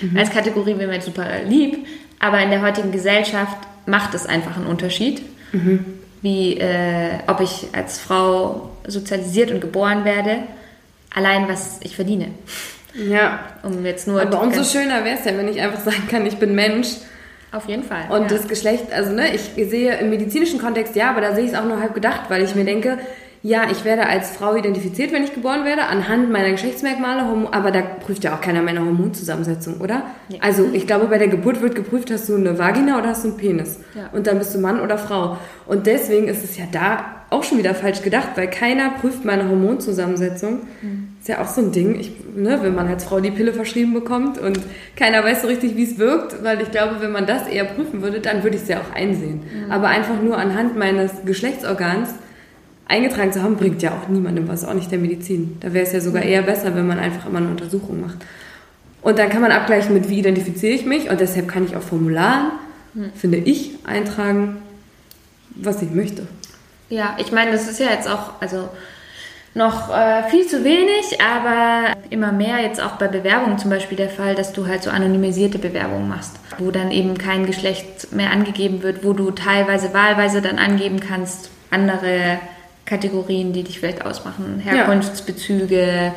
mhm. 0.00 0.16
als 0.16 0.30
Kategorie 0.30 0.78
wäre 0.78 0.90
mir 0.90 1.00
super 1.00 1.26
lieb, 1.46 1.86
aber 2.18 2.40
in 2.40 2.50
der 2.50 2.62
heutigen 2.62 2.92
Gesellschaft 2.92 3.56
macht 3.86 4.14
es 4.14 4.26
einfach 4.26 4.56
einen 4.56 4.66
Unterschied. 4.66 5.22
Mhm 5.52 5.97
wie 6.22 6.58
äh, 6.58 7.18
ob 7.26 7.40
ich 7.40 7.68
als 7.72 7.98
Frau 7.98 8.70
sozialisiert 8.86 9.50
und 9.50 9.60
geboren 9.60 10.04
werde, 10.04 10.38
allein 11.14 11.48
was 11.48 11.80
ich 11.82 11.96
verdiene. 11.96 12.28
Ja. 12.94 13.40
Um 13.62 13.84
jetzt 13.84 14.08
nur. 14.08 14.20
Aber 14.20 14.42
umso 14.42 14.64
schöner 14.64 15.04
wäre 15.04 15.18
es 15.18 15.24
ja, 15.24 15.36
wenn 15.36 15.48
ich 15.48 15.60
einfach 15.60 15.80
sagen 15.80 16.08
kann, 16.10 16.26
ich 16.26 16.36
bin 16.36 16.54
Mensch. 16.54 16.88
Auf 17.50 17.66
jeden 17.66 17.82
Fall. 17.82 18.10
Und 18.10 18.30
ja. 18.30 18.36
das 18.36 18.46
Geschlecht, 18.46 18.92
also 18.92 19.10
ne, 19.12 19.34
ich 19.34 19.40
sehe 19.70 19.96
im 19.96 20.10
medizinischen 20.10 20.58
Kontext 20.58 20.94
ja, 20.94 21.10
aber 21.10 21.22
da 21.22 21.34
sehe 21.34 21.44
ich 21.44 21.52
es 21.52 21.58
auch 21.58 21.64
nur 21.64 21.80
halb 21.80 21.94
gedacht, 21.94 22.22
weil 22.28 22.42
ich 22.42 22.54
mir 22.54 22.64
denke, 22.64 22.98
ja, 23.42 23.70
ich 23.70 23.84
werde 23.84 24.06
als 24.06 24.30
Frau 24.30 24.56
identifiziert, 24.56 25.12
wenn 25.12 25.22
ich 25.22 25.32
geboren 25.32 25.64
werde, 25.64 25.84
anhand 25.84 26.30
meiner 26.30 26.50
Geschlechtsmerkmale, 26.50 27.22
aber 27.52 27.70
da 27.70 27.82
prüft 27.82 28.24
ja 28.24 28.34
auch 28.34 28.40
keiner 28.40 28.62
meine 28.62 28.80
Hormonzusammensetzung, 28.80 29.80
oder? 29.80 30.02
Ja. 30.28 30.38
Also 30.40 30.68
ich 30.72 30.86
glaube, 30.86 31.06
bei 31.06 31.18
der 31.18 31.28
Geburt 31.28 31.60
wird 31.60 31.74
geprüft, 31.74 32.10
hast 32.10 32.28
du 32.28 32.34
eine 32.34 32.58
Vagina 32.58 32.98
oder 32.98 33.10
hast 33.10 33.24
du 33.24 33.28
einen 33.28 33.36
Penis? 33.36 33.78
Ja. 33.94 34.08
Und 34.12 34.26
dann 34.26 34.38
bist 34.38 34.54
du 34.54 34.58
Mann 34.58 34.80
oder 34.80 34.98
Frau. 34.98 35.38
Und 35.66 35.86
deswegen 35.86 36.26
ist 36.26 36.42
es 36.42 36.56
ja 36.56 36.64
da 36.70 37.18
auch 37.30 37.44
schon 37.44 37.58
wieder 37.58 37.74
falsch 37.74 38.02
gedacht, 38.02 38.30
weil 38.36 38.48
keiner 38.48 38.90
prüft 38.90 39.24
meine 39.24 39.48
Hormonzusammensetzung. 39.48 40.60
Mhm. 40.80 41.08
Ist 41.20 41.28
ja 41.28 41.40
auch 41.42 41.48
so 41.48 41.60
ein 41.60 41.72
Ding, 41.72 41.98
ich, 42.00 42.12
ne, 42.34 42.58
wenn 42.62 42.74
man 42.74 42.88
als 42.88 43.04
Frau 43.04 43.20
die 43.20 43.30
Pille 43.30 43.52
verschrieben 43.52 43.92
bekommt 43.92 44.38
und 44.38 44.58
keiner 44.96 45.22
weiß 45.22 45.42
so 45.42 45.48
richtig, 45.48 45.76
wie 45.76 45.84
es 45.84 45.98
wirkt, 45.98 46.42
weil 46.42 46.60
ich 46.62 46.70
glaube, 46.70 46.96
wenn 47.00 47.12
man 47.12 47.26
das 47.26 47.46
eher 47.46 47.64
prüfen 47.64 48.02
würde, 48.02 48.20
dann 48.20 48.42
würde 48.42 48.56
ich 48.56 48.62
es 48.62 48.68
ja 48.68 48.78
auch 48.78 48.96
einsehen. 48.96 49.42
Mhm. 49.42 49.70
Aber 49.70 49.88
einfach 49.88 50.22
nur 50.22 50.38
anhand 50.38 50.76
meines 50.76 51.12
Geschlechtsorgans 51.24 52.14
eingetragen 52.88 53.32
zu 53.32 53.42
haben, 53.42 53.56
bringt 53.56 53.82
ja 53.82 53.92
auch 53.92 54.08
niemandem 54.08 54.48
was, 54.48 54.64
auch 54.64 54.74
nicht 54.74 54.90
der 54.90 54.98
Medizin. 54.98 55.56
Da 55.60 55.72
wäre 55.72 55.86
es 55.86 55.92
ja 55.92 56.00
sogar 56.00 56.22
eher 56.22 56.42
besser, 56.42 56.74
wenn 56.74 56.86
man 56.86 56.98
einfach 56.98 57.26
immer 57.26 57.38
eine 57.38 57.48
Untersuchung 57.48 58.00
macht. 58.00 58.16
Und 59.02 59.18
dann 59.18 59.28
kann 59.28 59.42
man 59.42 59.52
abgleichen 59.52 59.94
mit, 59.94 60.08
wie 60.08 60.18
identifiziere 60.18 60.72
ich 60.72 60.84
mich 60.84 61.08
und 61.08 61.20
deshalb 61.20 61.48
kann 61.48 61.64
ich 61.64 61.76
auf 61.76 61.84
Formularen, 61.84 62.50
hm. 62.94 63.12
finde 63.14 63.38
ich, 63.38 63.78
eintragen, 63.84 64.56
was 65.54 65.82
ich 65.82 65.90
möchte. 65.90 66.26
Ja, 66.88 67.16
ich 67.18 67.30
meine, 67.30 67.52
das 67.52 67.68
ist 67.68 67.78
ja 67.78 67.90
jetzt 67.90 68.08
auch, 68.08 68.32
also 68.40 68.68
noch 69.54 69.94
äh, 69.94 70.28
viel 70.30 70.46
zu 70.46 70.64
wenig, 70.64 71.20
aber 71.20 71.92
immer 72.10 72.32
mehr 72.32 72.60
jetzt 72.60 72.80
auch 72.80 72.92
bei 72.92 73.08
Bewerbungen 73.08 73.58
zum 73.58 73.70
Beispiel 73.70 73.96
der 73.96 74.08
Fall, 74.08 74.34
dass 74.34 74.52
du 74.52 74.66
halt 74.66 74.82
so 74.82 74.90
anonymisierte 74.90 75.58
Bewerbungen 75.58 76.08
machst, 76.08 76.36
wo 76.58 76.70
dann 76.70 76.90
eben 76.90 77.18
kein 77.18 77.46
Geschlecht 77.46 78.12
mehr 78.12 78.30
angegeben 78.30 78.82
wird, 78.82 79.04
wo 79.04 79.12
du 79.12 79.30
teilweise 79.30 79.92
wahlweise 79.92 80.42
dann 80.42 80.58
angeben 80.58 81.00
kannst, 81.00 81.50
andere 81.70 82.38
Kategorien, 82.88 83.52
die 83.52 83.62
dich 83.62 83.78
vielleicht 83.78 84.04
ausmachen, 84.04 84.60
Herkunftsbezüge, 84.60 86.12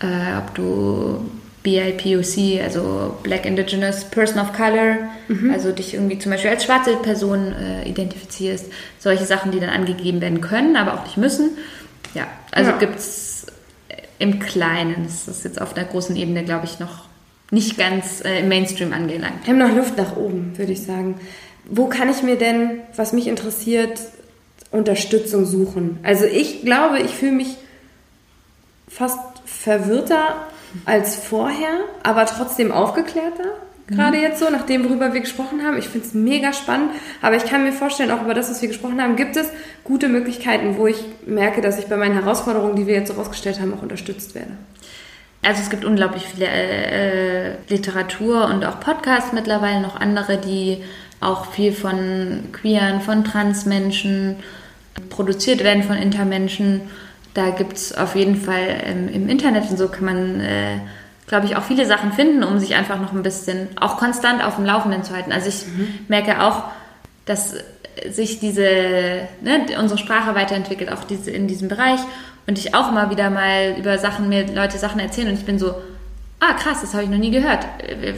äh, 0.00 0.38
ob 0.38 0.54
du 0.54 1.28
BIPOC, 1.64 2.62
also 2.62 3.16
Black 3.22 3.46
Indigenous 3.46 4.04
Person 4.04 4.38
of 4.38 4.52
Color, 4.52 4.98
mhm. 5.28 5.50
also 5.50 5.72
dich 5.72 5.94
irgendwie 5.94 6.18
zum 6.18 6.30
Beispiel 6.30 6.50
als 6.50 6.64
schwarze 6.64 6.94
Person 6.96 7.52
äh, 7.52 7.88
identifizierst. 7.88 8.66
Solche 8.98 9.24
Sachen, 9.24 9.50
die 9.50 9.58
dann 9.58 9.70
angegeben 9.70 10.20
werden 10.20 10.40
können, 10.40 10.76
aber 10.76 10.94
auch 10.94 11.04
nicht 11.04 11.16
müssen. 11.16 11.50
Ja, 12.14 12.28
also 12.52 12.70
ja. 12.70 12.76
gibt 12.76 12.96
es 12.96 13.46
im 14.18 14.38
Kleinen. 14.38 15.04
Das 15.04 15.26
ist 15.26 15.44
jetzt 15.44 15.60
auf 15.60 15.74
der 15.74 15.84
großen 15.84 16.14
Ebene, 16.14 16.44
glaube 16.44 16.66
ich, 16.66 16.78
noch 16.78 17.06
nicht 17.50 17.76
ganz 17.76 18.22
äh, 18.24 18.40
im 18.40 18.48
Mainstream 18.48 18.92
angelangt. 18.92 19.46
Wir 19.46 19.54
haben 19.54 19.58
noch 19.58 19.74
Luft 19.74 19.96
nach 19.96 20.16
oben, 20.16 20.56
würde 20.56 20.72
ich 20.72 20.82
sagen. 20.82 21.16
Wo 21.64 21.86
kann 21.86 22.10
ich 22.10 22.22
mir 22.22 22.36
denn, 22.36 22.80
was 22.94 23.12
mich 23.12 23.26
interessiert, 23.26 23.98
Unterstützung 24.74 25.46
suchen? 25.46 25.98
Also 26.02 26.24
ich 26.24 26.62
glaube, 26.62 27.00
ich 27.00 27.12
fühle 27.12 27.32
mich 27.32 27.56
fast 28.88 29.18
verwirrter 29.44 30.36
als 30.84 31.16
vorher, 31.16 31.80
aber 32.02 32.26
trotzdem 32.26 32.72
aufgeklärter. 32.72 33.44
Gerade 33.86 34.16
jetzt 34.16 34.40
so, 34.40 34.48
nachdem 34.50 34.84
worüber 34.84 35.12
wir 35.12 35.20
gesprochen 35.20 35.62
haben. 35.62 35.76
Ich 35.76 35.88
finde 35.88 36.06
es 36.06 36.14
mega 36.14 36.54
spannend, 36.54 36.92
aber 37.20 37.36
ich 37.36 37.44
kann 37.44 37.64
mir 37.64 37.72
vorstellen, 37.72 38.10
auch 38.10 38.22
über 38.22 38.32
das, 38.32 38.50
was 38.50 38.62
wir 38.62 38.68
gesprochen 38.68 39.00
haben, 39.00 39.14
gibt 39.14 39.36
es 39.36 39.48
gute 39.84 40.08
Möglichkeiten, 40.08 40.78
wo 40.78 40.86
ich 40.86 41.04
merke, 41.26 41.60
dass 41.60 41.78
ich 41.78 41.86
bei 41.86 41.98
meinen 41.98 42.14
Herausforderungen, 42.14 42.76
die 42.76 42.86
wir 42.86 42.94
jetzt 42.94 43.08
so 43.08 43.14
rausgestellt 43.14 43.60
haben, 43.60 43.74
auch 43.74 43.82
unterstützt 43.82 44.34
werde. 44.34 44.52
Also 45.42 45.60
es 45.60 45.68
gibt 45.68 45.84
unglaublich 45.84 46.24
viele 46.24 46.46
äh, 46.46 47.50
äh 47.50 47.56
Literatur 47.68 48.46
und 48.46 48.64
auch 48.64 48.80
Podcasts 48.80 49.34
mittlerweile, 49.34 49.82
noch 49.82 50.00
andere, 50.00 50.38
die 50.38 50.82
auch 51.20 51.52
viel 51.52 51.72
von 51.72 52.48
queeren, 52.52 53.02
von 53.02 53.24
Transmenschen 53.24 54.36
produziert 55.10 55.62
werden, 55.64 55.82
von 55.82 55.96
Intermenschen. 55.96 56.82
Da 57.34 57.50
gibt 57.50 57.76
es 57.76 57.96
auf 57.96 58.14
jeden 58.14 58.36
Fall 58.36 58.82
ähm, 58.84 59.08
im 59.08 59.28
Internet 59.28 59.70
und 59.70 59.76
so 59.76 59.88
kann 59.88 60.04
man... 60.04 60.40
Äh, 60.40 60.78
glaube 61.26 61.46
ich, 61.46 61.56
auch 61.56 61.62
viele 61.62 61.86
Sachen 61.86 62.12
finden, 62.12 62.44
um 62.44 62.58
sich 62.58 62.74
einfach 62.74 63.00
noch 63.00 63.12
ein 63.12 63.22
bisschen 63.22 63.68
auch 63.80 63.96
konstant 63.96 64.44
auf 64.44 64.56
dem 64.56 64.66
Laufenden 64.66 65.04
zu 65.04 65.14
halten. 65.14 65.32
Also 65.32 65.48
ich 65.48 65.66
mhm. 65.66 65.88
merke 66.08 66.42
auch, 66.42 66.64
dass 67.24 67.54
sich 68.10 68.40
diese, 68.40 68.68
ne, 69.40 69.66
unsere 69.80 69.98
Sprache 69.98 70.34
weiterentwickelt, 70.34 70.92
auch 70.92 71.04
diese, 71.04 71.30
in 71.30 71.46
diesem 71.46 71.68
Bereich. 71.68 72.00
Und 72.46 72.58
ich 72.58 72.74
auch 72.74 72.90
immer 72.90 73.10
wieder 73.10 73.30
mal 73.30 73.74
über 73.78 73.96
Sachen, 73.98 74.28
mir 74.28 74.46
Leute 74.52 74.76
Sachen 74.76 75.00
erzählen 75.00 75.28
und 75.28 75.38
ich 75.38 75.46
bin 75.46 75.58
so, 75.58 75.74
ah 76.40 76.52
krass, 76.52 76.82
das 76.82 76.92
habe 76.92 77.04
ich 77.04 77.10
noch 77.10 77.18
nie 77.18 77.30
gehört. 77.30 77.66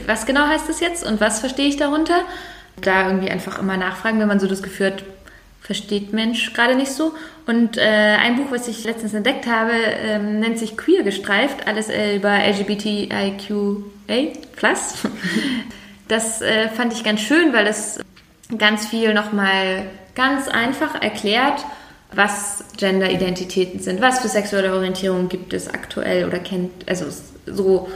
Was 0.05 0.25
genau 0.25 0.45
heißt 0.45 0.67
das 0.67 0.81
jetzt 0.81 1.05
und 1.05 1.21
was 1.21 1.39
verstehe 1.39 1.69
ich 1.69 1.77
darunter? 1.77 2.19
Da 2.81 3.07
irgendwie 3.07 3.31
einfach 3.31 3.57
immer 3.57 3.77
nachfragen, 3.77 4.19
wenn 4.19 4.27
man 4.27 4.41
so 4.41 4.47
das 4.47 4.61
Gefühl 4.61 4.87
hat, 4.87 5.03
versteht 5.67 6.13
Mensch 6.13 6.53
gerade 6.53 6.75
nicht 6.75 6.93
so. 6.93 7.13
Und 7.45 7.77
äh, 7.77 7.81
ein 7.81 8.37
Buch, 8.37 8.51
was 8.51 8.69
ich 8.69 8.85
letztens 8.85 9.13
entdeckt 9.13 9.47
habe, 9.47 9.73
ähm, 9.73 10.39
nennt 10.39 10.57
sich 10.57 10.77
Queer 10.77 11.03
gestreift, 11.03 11.67
alles 11.67 11.89
äh, 11.89 12.15
über 12.15 12.31
LGBTIQA+. 12.31 13.83
Das 16.09 16.41
äh, 16.41 16.69
fand 16.69 16.93
ich 16.93 17.03
ganz 17.03 17.19
schön, 17.19 17.51
weil 17.51 17.67
es 17.67 17.99
ganz 18.57 18.87
viel 18.87 19.13
nochmal 19.13 19.83
ganz 20.15 20.47
einfach 20.47 21.01
erklärt, 21.01 21.65
was 22.13 22.63
Gender-Identitäten 22.77 23.81
sind, 23.81 23.99
was 23.99 24.19
für 24.19 24.29
sexuelle 24.29 24.73
Orientierung 24.73 25.27
gibt 25.27 25.53
es 25.53 25.67
aktuell 25.67 26.23
oder 26.23 26.39
kennt, 26.39 26.87
also 26.87 27.07
so, 27.45 27.89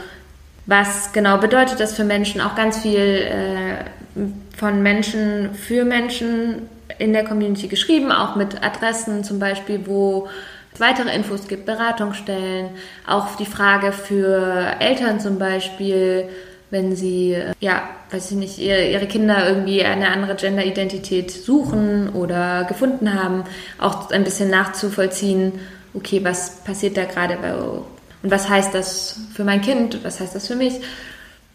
was 0.66 1.14
genau 1.14 1.38
bedeutet 1.38 1.80
das 1.80 1.94
für 1.94 2.04
Menschen, 2.04 2.42
auch 2.42 2.54
ganz 2.54 2.80
viel 2.80 3.00
äh, 3.00 4.20
von 4.58 4.82
Menschen 4.82 5.54
für 5.54 5.86
Menschen 5.86 6.68
in 6.98 7.12
der 7.12 7.24
Community 7.24 7.68
geschrieben, 7.68 8.12
auch 8.12 8.36
mit 8.36 8.62
Adressen 8.62 9.24
zum 9.24 9.38
Beispiel, 9.38 9.86
wo 9.86 10.28
es 10.74 10.80
weitere 10.80 11.14
Infos 11.14 11.48
gibt, 11.48 11.66
Beratungsstellen, 11.66 12.70
auch 13.06 13.36
die 13.36 13.46
Frage 13.46 13.92
für 13.92 14.76
Eltern 14.80 15.20
zum 15.20 15.38
Beispiel, 15.38 16.28
wenn 16.70 16.96
sie, 16.96 17.36
ja, 17.60 17.82
weiß 18.10 18.30
ich 18.30 18.36
nicht, 18.38 18.58
ihre, 18.58 18.88
ihre 18.88 19.06
Kinder 19.06 19.46
irgendwie 19.46 19.84
eine 19.84 20.08
andere 20.08 20.34
Gender-Identität 20.34 21.30
suchen 21.30 22.08
oder 22.10 22.64
gefunden 22.64 23.12
haben, 23.14 23.44
auch 23.78 24.10
ein 24.10 24.24
bisschen 24.24 24.48
nachzuvollziehen, 24.48 25.60
okay, 25.92 26.24
was 26.24 26.64
passiert 26.64 26.96
da 26.96 27.04
gerade 27.04 27.36
bei, 27.36 27.54
und 27.54 28.30
was 28.30 28.48
heißt 28.48 28.74
das 28.74 29.20
für 29.34 29.44
mein 29.44 29.60
Kind, 29.60 30.02
was 30.02 30.20
heißt 30.20 30.34
das 30.34 30.48
für 30.48 30.56
mich? 30.56 30.80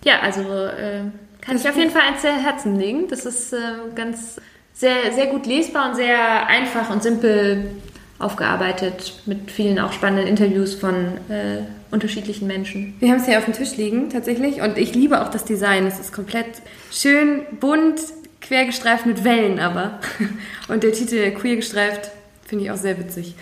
Ja, 0.04 0.20
also 0.22 0.42
äh, 0.42 1.02
kann 1.42 1.56
das 1.56 1.64
ich 1.64 1.70
auf 1.70 1.78
jeden 1.78 1.92
Fall 1.92 2.02
sehr 2.20 2.38
Herzen 2.38 2.78
legen. 2.78 3.08
Das 3.08 3.26
ist 3.26 3.54
äh, 3.54 3.58
ganz 3.96 4.40
sehr, 4.78 5.12
sehr 5.14 5.28
gut 5.28 5.46
lesbar 5.46 5.90
und 5.90 5.96
sehr 5.96 6.48
einfach 6.48 6.90
und 6.90 7.02
simpel 7.02 7.72
aufgearbeitet 8.20 9.22
mit 9.26 9.52
vielen 9.52 9.80
auch 9.80 9.92
spannenden 9.92 10.28
Interviews 10.28 10.76
von 10.76 10.96
äh, 11.30 11.64
unterschiedlichen 11.92 12.48
Menschen. 12.48 12.96
Wir 13.00 13.10
haben 13.10 13.18
es 13.18 13.26
hier 13.26 13.38
auf 13.38 13.46
dem 13.46 13.54
Tisch 13.54 13.76
liegen 13.76 14.10
tatsächlich 14.10 14.62
und 14.62 14.78
ich 14.78 14.94
liebe 14.94 15.22
auch 15.22 15.30
das 15.30 15.46
Design. 15.46 15.86
Es 15.88 16.00
ist 16.00 16.14
komplett 16.14 16.48
schön 16.92 17.42
bunt, 17.60 18.00
quergestreift 18.42 19.06
mit 19.06 19.24
Wellen 19.24 19.60
aber. 19.60 20.00
Und 20.68 20.84
der 20.84 20.94
Titel 20.94 21.32
queer 21.32 21.56
gestreift 21.58 22.12
finde 22.46 22.66
ich 22.66 22.72
auch 22.72 22.78
sehr 22.78 22.98
witzig. 22.98 23.36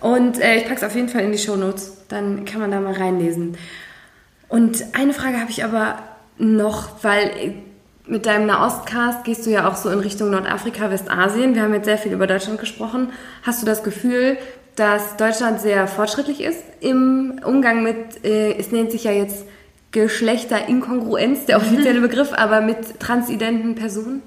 Und 0.00 0.40
äh, 0.40 0.56
ich 0.56 0.62
packe 0.62 0.76
es 0.76 0.84
auf 0.84 0.94
jeden 0.94 1.08
Fall 1.08 1.22
in 1.22 1.32
die 1.32 1.38
Show 1.38 1.56
Notes, 1.56 1.98
dann 2.08 2.44
kann 2.44 2.60
man 2.60 2.70
da 2.70 2.80
mal 2.80 2.94
reinlesen. 2.94 3.58
Und 4.48 4.84
eine 4.94 5.12
Frage 5.12 5.40
habe 5.40 5.50
ich 5.50 5.64
aber 5.64 6.02
noch, 6.38 7.02
weil 7.02 7.54
mit 8.08 8.26
deinem 8.26 8.46
Nahostcast 8.46 9.24
gehst 9.24 9.46
du 9.46 9.50
ja 9.50 9.68
auch 9.68 9.76
so 9.76 9.90
in 9.90 9.98
Richtung 9.98 10.30
Nordafrika, 10.30 10.90
Westasien. 10.90 11.54
Wir 11.54 11.62
haben 11.62 11.74
jetzt 11.74 11.84
sehr 11.84 11.98
viel 11.98 12.12
über 12.12 12.26
Deutschland 12.26 12.58
gesprochen. 12.58 13.12
Hast 13.42 13.62
du 13.62 13.66
das 13.66 13.82
Gefühl, 13.82 14.38
dass 14.76 15.16
Deutschland 15.16 15.60
sehr 15.60 15.86
fortschrittlich 15.86 16.42
ist 16.42 16.62
im 16.80 17.40
Umgang 17.44 17.82
mit, 17.82 18.24
äh, 18.24 18.56
es 18.58 18.70
nennt 18.72 18.92
sich 18.92 19.04
ja 19.04 19.12
jetzt 19.12 19.44
Geschlechterinkongruenz, 19.90 21.46
der 21.46 21.56
offizielle 21.56 22.00
Begriff, 22.08 22.32
aber 22.32 22.60
mit 22.60 23.00
transidenten 23.00 23.74
Personen? 23.74 24.22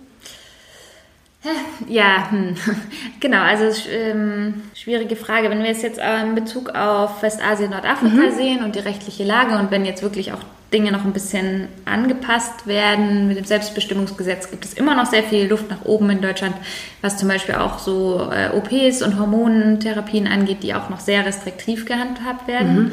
Ja, 1.87 2.29
hm. 2.29 2.55
genau, 3.19 3.41
also 3.41 3.65
ähm, 3.89 4.61
schwierige 4.75 5.15
Frage. 5.15 5.49
Wenn 5.49 5.63
wir 5.63 5.69
es 5.69 5.81
jetzt 5.81 5.99
in 5.99 6.35
Bezug 6.35 6.69
auf 6.69 7.23
Westasien, 7.23 7.71
Nordafrika 7.71 8.13
mhm. 8.15 8.31
sehen 8.31 8.63
und 8.63 8.75
die 8.75 8.79
rechtliche 8.79 9.23
Lage 9.23 9.57
und 9.57 9.71
wenn 9.71 9.85
jetzt 9.85 10.03
wirklich 10.03 10.33
auch 10.33 10.41
Dinge 10.71 10.91
noch 10.91 11.03
ein 11.03 11.11
bisschen 11.11 11.67
angepasst 11.85 12.65
werden. 12.65 13.27
Mit 13.27 13.37
dem 13.37 13.45
Selbstbestimmungsgesetz 13.45 14.49
gibt 14.49 14.63
es 14.63 14.73
immer 14.73 14.95
noch 14.95 15.05
sehr 15.05 15.23
viel 15.23 15.47
Luft 15.47 15.69
nach 15.69 15.83
oben 15.83 16.09
in 16.09 16.21
Deutschland, 16.21 16.55
was 17.01 17.17
zum 17.17 17.27
Beispiel 17.27 17.55
auch 17.55 17.79
so 17.79 18.29
äh, 18.31 18.55
OPs 18.55 19.01
und 19.01 19.19
Hormontherapien 19.19 20.27
angeht, 20.27 20.63
die 20.63 20.73
auch 20.73 20.89
noch 20.89 21.01
sehr 21.01 21.25
restriktiv 21.25 21.85
gehandhabt 21.85 22.47
werden. 22.47 22.83
Mhm. 22.83 22.91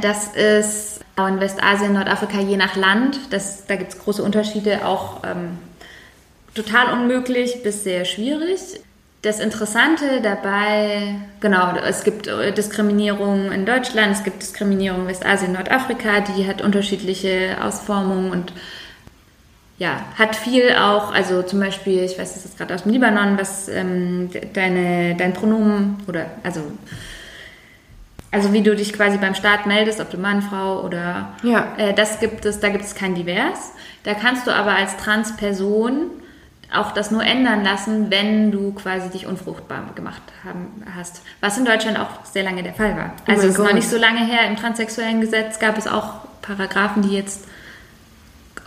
Das 0.00 0.28
ist 0.34 1.00
in 1.16 1.40
Westasien, 1.40 1.92
Nordafrika 1.92 2.40
je 2.40 2.56
nach 2.56 2.74
Land. 2.74 3.18
Das, 3.30 3.66
da 3.66 3.76
gibt 3.76 3.92
es 3.92 3.98
große 3.98 4.22
Unterschiede, 4.22 4.84
auch 4.86 5.22
ähm, 5.24 5.58
total 6.56 6.92
unmöglich 6.92 7.62
bis 7.62 7.84
sehr 7.84 8.04
schwierig. 8.04 8.60
Das 9.22 9.40
Interessante 9.40 10.20
dabei, 10.22 11.16
genau, 11.40 11.76
es 11.76 12.04
gibt 12.04 12.26
äh, 12.26 12.52
Diskriminierung 12.52 13.50
in 13.50 13.66
Deutschland, 13.66 14.12
es 14.12 14.24
gibt 14.24 14.42
Diskriminierung 14.42 15.02
in 15.02 15.08
Westasien, 15.08 15.52
Nordafrika, 15.52 16.20
die 16.20 16.46
hat 16.46 16.62
unterschiedliche 16.62 17.56
Ausformungen 17.62 18.30
und 18.30 18.52
ja, 19.78 20.00
hat 20.16 20.36
viel 20.36 20.74
auch, 20.74 21.12
also 21.12 21.42
zum 21.42 21.60
Beispiel, 21.60 22.02
ich 22.02 22.18
weiß 22.18 22.34
das 22.34 22.44
jetzt 22.44 22.56
gerade 22.56 22.74
aus 22.74 22.84
dem 22.84 22.92
Libanon, 22.92 23.36
was 23.38 23.68
ähm, 23.68 24.30
deine, 24.54 25.16
dein 25.16 25.34
Pronomen 25.34 25.96
oder 26.06 26.26
also 26.42 26.62
also 28.30 28.52
wie 28.52 28.62
du 28.62 28.74
dich 28.76 28.92
quasi 28.92 29.18
beim 29.18 29.34
Staat 29.34 29.66
meldest, 29.66 30.00
ob 30.00 30.10
du 30.10 30.18
Mann, 30.18 30.42
Frau 30.42 30.82
oder 30.82 31.30
ja. 31.42 31.72
Äh, 31.78 31.94
das 31.94 32.20
gibt 32.20 32.44
es, 32.44 32.60
da 32.60 32.68
gibt 32.68 32.84
es 32.84 32.94
kein 32.94 33.14
Divers. 33.14 33.72
Da 34.04 34.14
kannst 34.14 34.46
du 34.46 34.54
aber 34.54 34.74
als 34.76 34.96
Transperson 34.98 36.10
auch 36.74 36.92
das 36.92 37.10
nur 37.10 37.22
ändern 37.22 37.62
lassen, 37.64 38.10
wenn 38.10 38.50
du 38.50 38.72
quasi 38.72 39.08
dich 39.10 39.26
unfruchtbar 39.26 39.84
gemacht 39.94 40.22
haben, 40.44 40.82
hast. 40.94 41.22
Was 41.40 41.56
in 41.58 41.64
Deutschland 41.64 41.98
auch 41.98 42.24
sehr 42.24 42.42
lange 42.42 42.62
der 42.62 42.74
Fall 42.74 42.96
war. 42.96 43.12
Oh 43.26 43.30
also 43.30 43.42
oh 43.42 43.50
es 43.50 43.58
ist 43.58 43.64
noch 43.64 43.72
nicht 43.72 43.88
so 43.88 43.98
lange 43.98 44.24
her. 44.24 44.48
Im 44.48 44.56
transsexuellen 44.56 45.20
Gesetz 45.20 45.58
gab 45.58 45.78
es 45.78 45.86
auch 45.86 46.26
Paragraphen, 46.42 47.02
die 47.02 47.14
jetzt, 47.14 47.46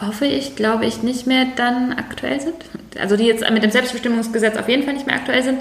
hoffe 0.02 0.26
ich, 0.26 0.56
glaube 0.56 0.86
ich, 0.86 1.04
nicht 1.04 1.28
mehr 1.28 1.46
dann 1.56 1.94
aktuell 1.94 2.40
sind. 2.40 2.56
Also 3.00 3.18
die 3.18 3.26
jetzt 3.26 3.50
mit 3.50 3.64
dem 3.64 3.72
Selbstbestimmungsgesetz 3.72 4.58
auf 4.58 4.70
jeden 4.70 4.84
Fall 4.84 4.94
nicht 4.94 5.08
mehr 5.08 5.16
aktuell 5.16 5.44
sind. 5.44 5.60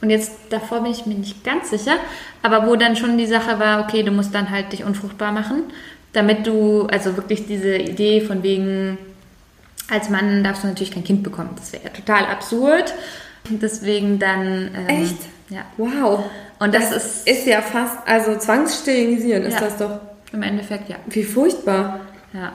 Und 0.00 0.10
jetzt 0.10 0.32
davor 0.50 0.82
bin 0.82 0.92
ich 0.92 1.06
mir 1.06 1.14
nicht 1.14 1.44
ganz 1.44 1.70
sicher, 1.70 1.94
aber 2.42 2.66
wo 2.66 2.74
dann 2.74 2.96
schon 2.96 3.18
die 3.18 3.26
Sache 3.26 3.60
war, 3.60 3.84
okay, 3.84 4.02
du 4.02 4.10
musst 4.10 4.34
dann 4.34 4.50
halt 4.50 4.72
dich 4.72 4.82
unfruchtbar 4.82 5.30
machen, 5.30 5.64
damit 6.12 6.46
du, 6.46 6.88
also 6.88 7.16
wirklich 7.16 7.46
diese 7.46 7.76
Idee 7.76 8.20
von 8.20 8.42
wegen, 8.42 8.98
als 9.92 10.08
Mann 10.08 10.42
darfst 10.42 10.64
du 10.64 10.68
natürlich 10.68 10.92
kein 10.92 11.04
Kind 11.04 11.22
bekommen. 11.22 11.50
Das 11.56 11.72
wäre 11.72 11.92
total 11.92 12.26
absurd. 12.26 12.94
Deswegen 13.48 14.18
dann. 14.18 14.70
Ähm, 14.74 15.02
Echt? 15.02 15.18
Ja. 15.50 15.64
Wow. 15.76 16.24
Und 16.58 16.74
das, 16.74 16.90
das 16.90 17.04
ist. 17.04 17.28
Ist 17.28 17.46
ja 17.46 17.60
fast, 17.60 17.98
also 18.06 18.36
zwangssterilisieren 18.36 19.44
ist 19.44 19.54
ja, 19.54 19.60
das 19.60 19.76
doch. 19.76 20.00
Im 20.32 20.42
Endeffekt, 20.42 20.88
ja. 20.88 20.96
Wie 21.06 21.24
furchtbar. 21.24 22.00
Ja. 22.32 22.52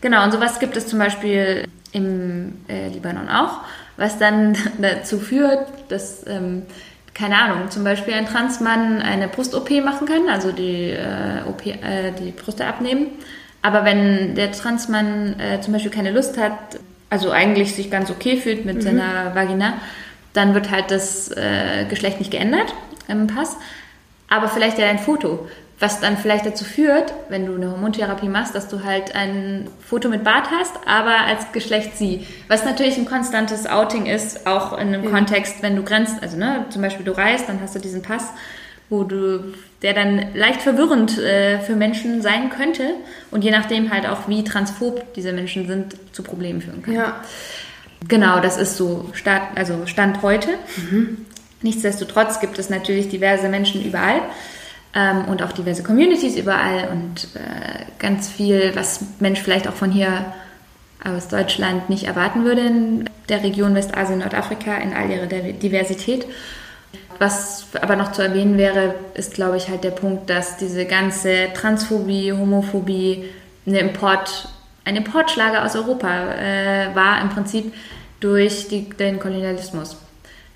Genau, 0.00 0.24
und 0.24 0.32
sowas 0.32 0.58
gibt 0.58 0.76
es 0.76 0.86
zum 0.86 0.98
Beispiel 0.98 1.68
im 1.92 2.60
äh, 2.68 2.88
Libanon 2.88 3.28
auch, 3.28 3.60
was 3.96 4.18
dann 4.18 4.56
dazu 4.78 5.18
führt, 5.18 5.68
dass. 5.88 6.26
Ähm, 6.26 6.62
keine 7.14 7.36
Ahnung, 7.36 7.68
zum 7.68 7.82
Beispiel 7.82 8.14
ein 8.14 8.26
Transmann 8.26 9.02
eine 9.02 9.26
Brust-OP 9.26 9.70
machen 9.84 10.06
kann, 10.06 10.28
also 10.28 10.52
die, 10.52 10.90
äh, 10.90 11.42
OP, 11.48 11.66
äh, 11.66 12.12
die 12.12 12.30
Brüste 12.30 12.64
abnehmen. 12.64 13.08
Aber 13.62 13.84
wenn 13.84 14.34
der 14.34 14.52
Transmann 14.52 15.38
äh, 15.40 15.60
zum 15.60 15.72
Beispiel 15.72 15.90
keine 15.90 16.10
Lust 16.10 16.38
hat, 16.38 16.52
also 17.10 17.30
eigentlich 17.30 17.74
sich 17.74 17.90
ganz 17.90 18.10
okay 18.10 18.36
fühlt 18.36 18.64
mit 18.64 18.76
mhm. 18.76 18.80
seiner 18.82 19.34
Vagina, 19.34 19.74
dann 20.32 20.54
wird 20.54 20.70
halt 20.70 20.90
das 20.90 21.30
äh, 21.30 21.84
Geschlecht 21.88 22.18
nicht 22.18 22.30
geändert 22.30 22.74
im 23.08 23.26
Pass. 23.26 23.56
Aber 24.28 24.48
vielleicht 24.48 24.78
ja 24.78 24.86
ein 24.86 24.98
Foto. 24.98 25.48
Was 25.80 26.00
dann 26.00 26.16
vielleicht 26.16 26.44
dazu 26.44 26.64
führt, 26.64 27.14
wenn 27.28 27.46
du 27.46 27.54
eine 27.54 27.70
Hormontherapie 27.70 28.28
machst, 28.28 28.52
dass 28.54 28.66
du 28.66 28.82
halt 28.82 29.14
ein 29.14 29.68
Foto 29.80 30.08
mit 30.08 30.24
Bart 30.24 30.48
hast, 30.50 30.74
aber 30.86 31.20
als 31.26 31.52
Geschlecht 31.52 31.96
sie. 31.96 32.26
Was 32.48 32.64
natürlich 32.64 32.98
ein 32.98 33.06
konstantes 33.06 33.66
Outing 33.66 34.06
ist, 34.06 34.44
auch 34.48 34.72
in 34.72 34.88
einem 34.88 35.04
ja. 35.04 35.10
Kontext, 35.10 35.62
wenn 35.62 35.76
du 35.76 35.84
grenzt, 35.84 36.20
also 36.20 36.36
ne, 36.36 36.64
zum 36.70 36.82
Beispiel 36.82 37.04
du 37.04 37.16
reist, 37.16 37.48
dann 37.48 37.60
hast 37.60 37.76
du 37.76 37.78
diesen 37.78 38.02
Pass, 38.02 38.24
wo 38.90 39.04
du, 39.04 39.54
der 39.82 39.92
dann 39.92 40.34
leicht 40.34 40.62
verwirrend 40.62 41.18
äh, 41.18 41.60
für 41.60 41.76
Menschen 41.76 42.22
sein 42.22 42.50
könnte 42.50 42.94
und 43.30 43.44
je 43.44 43.50
nachdem 43.50 43.92
halt 43.92 44.06
auch, 44.06 44.28
wie 44.28 44.44
transphob 44.44 45.14
diese 45.14 45.32
Menschen 45.32 45.66
sind, 45.66 45.96
zu 46.12 46.22
Problemen 46.22 46.60
führen 46.60 46.82
kann. 46.82 46.94
Ja. 46.94 47.20
Genau, 48.06 48.40
das 48.40 48.56
ist 48.56 48.76
so 48.76 49.10
Stand, 49.12 49.42
also 49.56 49.86
Stand 49.86 50.22
heute. 50.22 50.50
Mhm. 50.76 51.26
Nichtsdestotrotz 51.62 52.40
gibt 52.40 52.58
es 52.58 52.70
natürlich 52.70 53.08
diverse 53.08 53.48
Menschen 53.48 53.84
überall 53.84 54.20
ähm, 54.94 55.24
und 55.26 55.42
auch 55.42 55.52
diverse 55.52 55.82
Communities 55.82 56.36
überall 56.36 56.88
und 56.92 57.28
äh, 57.34 57.84
ganz 57.98 58.28
viel, 58.28 58.72
was 58.74 59.00
Mensch 59.18 59.40
vielleicht 59.40 59.66
auch 59.66 59.74
von 59.74 59.90
hier 59.90 60.32
aus 61.04 61.28
Deutschland 61.28 61.90
nicht 61.90 62.04
erwarten 62.04 62.44
würde 62.44 62.60
in 62.62 63.10
der 63.28 63.42
Region 63.42 63.74
Westasien, 63.74 64.18
Nordafrika 64.18 64.76
in 64.78 64.92
all 64.92 65.10
ihrer 65.10 65.26
Diversität. 65.26 66.26
Was 67.18 67.66
aber 67.80 67.96
noch 67.96 68.12
zu 68.12 68.22
erwähnen 68.22 68.58
wäre, 68.58 68.94
ist, 69.14 69.34
glaube 69.34 69.56
ich, 69.56 69.68
halt 69.68 69.82
der 69.82 69.90
Punkt, 69.90 70.30
dass 70.30 70.56
diese 70.56 70.86
ganze 70.86 71.48
Transphobie, 71.52 72.32
Homophobie 72.32 73.24
eine 73.66 73.80
Import, 73.80 74.48
ein 74.84 74.96
Importschlager 74.96 75.64
aus 75.64 75.74
Europa 75.74 76.34
äh, 76.34 76.94
war 76.94 77.20
im 77.20 77.28
Prinzip 77.30 77.72
durch 78.20 78.68
die, 78.68 78.88
den 78.88 79.18
Kolonialismus. 79.18 79.96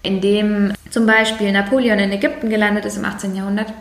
Indem 0.03 0.73
zum 0.91 1.07
Beispiel 1.07 1.53
Napoleon 1.53 1.99
in 1.99 2.13
Ägypten 2.13 2.49
gelandet 2.49 2.85
ist 2.85 2.97
im 2.97 3.05
18. 3.05 3.35
Jahrhundert, 3.35 3.73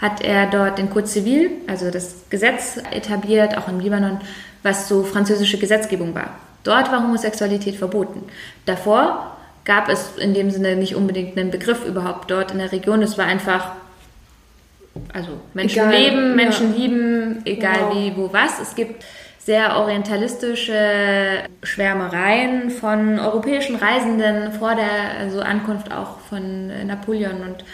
hat 0.00 0.20
er 0.20 0.46
dort 0.46 0.78
den 0.78 0.90
Code 0.90 1.06
Civil, 1.06 1.50
also 1.66 1.90
das 1.90 2.28
Gesetz 2.30 2.78
etabliert, 2.90 3.56
auch 3.56 3.68
im 3.68 3.80
Libanon, 3.80 4.20
was 4.62 4.88
so 4.88 5.02
französische 5.02 5.58
Gesetzgebung 5.58 6.14
war. 6.14 6.38
Dort 6.64 6.90
war 6.92 7.02
Homosexualität 7.02 7.76
verboten. 7.76 8.24
Davor 8.66 9.37
gab 9.68 9.90
es 9.90 10.16
in 10.16 10.32
dem 10.32 10.50
Sinne 10.50 10.74
nicht 10.76 10.96
unbedingt 10.96 11.38
einen 11.38 11.50
Begriff 11.50 11.84
überhaupt 11.84 12.30
dort 12.30 12.50
in 12.52 12.58
der 12.58 12.72
Region. 12.72 13.02
Es 13.02 13.18
war 13.18 13.26
einfach, 13.26 13.72
also 15.12 15.32
Menschen 15.52 15.90
egal, 15.90 15.92
leben, 15.94 16.36
Menschen 16.36 16.72
ja. 16.72 16.78
lieben, 16.78 17.42
egal 17.44 17.80
wow. 17.82 17.94
wie, 17.94 18.16
wo, 18.16 18.32
was. 18.32 18.58
Es 18.60 18.74
gibt 18.74 19.04
sehr 19.38 19.76
orientalistische 19.76 21.44
Schwärmereien 21.62 22.70
von 22.70 23.18
europäischen 23.20 23.76
Reisenden 23.76 24.52
vor 24.52 24.74
der 24.74 25.20
also 25.20 25.40
Ankunft 25.40 25.92
auch 25.92 26.18
von 26.20 26.86
Napoleon 26.86 27.42
und 27.42 27.64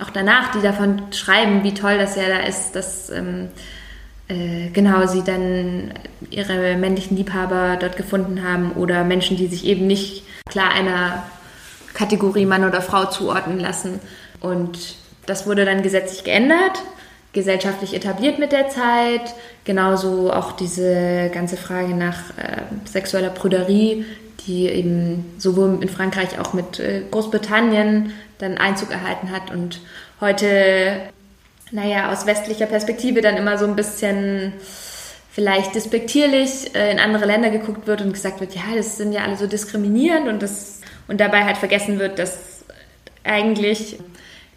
auch 0.00 0.10
danach, 0.10 0.52
die 0.52 0.62
davon 0.62 1.02
schreiben, 1.12 1.64
wie 1.64 1.74
toll 1.74 1.98
das 1.98 2.14
ja 2.14 2.28
da 2.28 2.46
ist, 2.46 2.72
dass 2.76 3.10
ähm, 3.10 3.48
äh, 4.28 4.70
genau 4.72 5.06
sie 5.08 5.24
dann 5.24 5.94
ihre 6.30 6.76
männlichen 6.76 7.16
Liebhaber 7.16 7.76
dort 7.78 7.96
gefunden 7.96 8.44
haben 8.44 8.72
oder 8.72 9.02
Menschen, 9.02 9.36
die 9.36 9.48
sich 9.48 9.66
eben 9.66 9.88
nicht 9.88 10.22
klar 10.48 10.70
einer 10.72 11.24
Kategorie 12.00 12.46
Mann 12.46 12.64
oder 12.64 12.80
Frau 12.80 13.04
zuordnen 13.04 13.60
lassen. 13.60 14.00
Und 14.40 14.96
das 15.26 15.46
wurde 15.46 15.66
dann 15.66 15.82
gesetzlich 15.82 16.24
geändert, 16.24 16.82
gesellschaftlich 17.34 17.92
etabliert 17.94 18.38
mit 18.38 18.52
der 18.52 18.70
Zeit. 18.70 19.34
Genauso 19.64 20.32
auch 20.32 20.52
diese 20.52 21.30
ganze 21.32 21.58
Frage 21.58 21.94
nach 21.94 22.30
äh, 22.38 22.62
sexueller 22.86 23.28
Prüderie, 23.28 24.06
die 24.46 24.66
eben 24.68 25.34
sowohl 25.36 25.78
in 25.82 25.90
Frankreich 25.90 26.38
auch 26.38 26.54
mit 26.54 26.80
äh, 26.80 27.02
Großbritannien 27.10 28.14
dann 28.38 28.56
Einzug 28.56 28.90
erhalten 28.90 29.30
hat 29.30 29.50
und 29.50 29.80
heute, 30.22 31.02
naja, 31.70 32.10
aus 32.10 32.24
westlicher 32.24 32.64
Perspektive 32.64 33.20
dann 33.20 33.36
immer 33.36 33.58
so 33.58 33.66
ein 33.66 33.76
bisschen 33.76 34.54
vielleicht 35.40 35.74
despektierlich 35.74 36.74
äh, 36.74 36.92
in 36.92 36.98
andere 36.98 37.24
Länder 37.24 37.48
geguckt 37.48 37.86
wird 37.86 38.02
und 38.02 38.12
gesagt 38.12 38.40
wird, 38.40 38.54
ja, 38.54 38.60
das 38.76 38.98
sind 38.98 39.14
ja 39.14 39.22
alle 39.22 39.38
so 39.38 39.46
diskriminierend 39.46 40.28
und 40.28 40.42
das 40.42 40.82
und 41.08 41.18
dabei 41.18 41.46
halt 41.46 41.56
vergessen 41.56 41.98
wird, 41.98 42.18
dass 42.18 42.62
eigentlich 43.24 43.98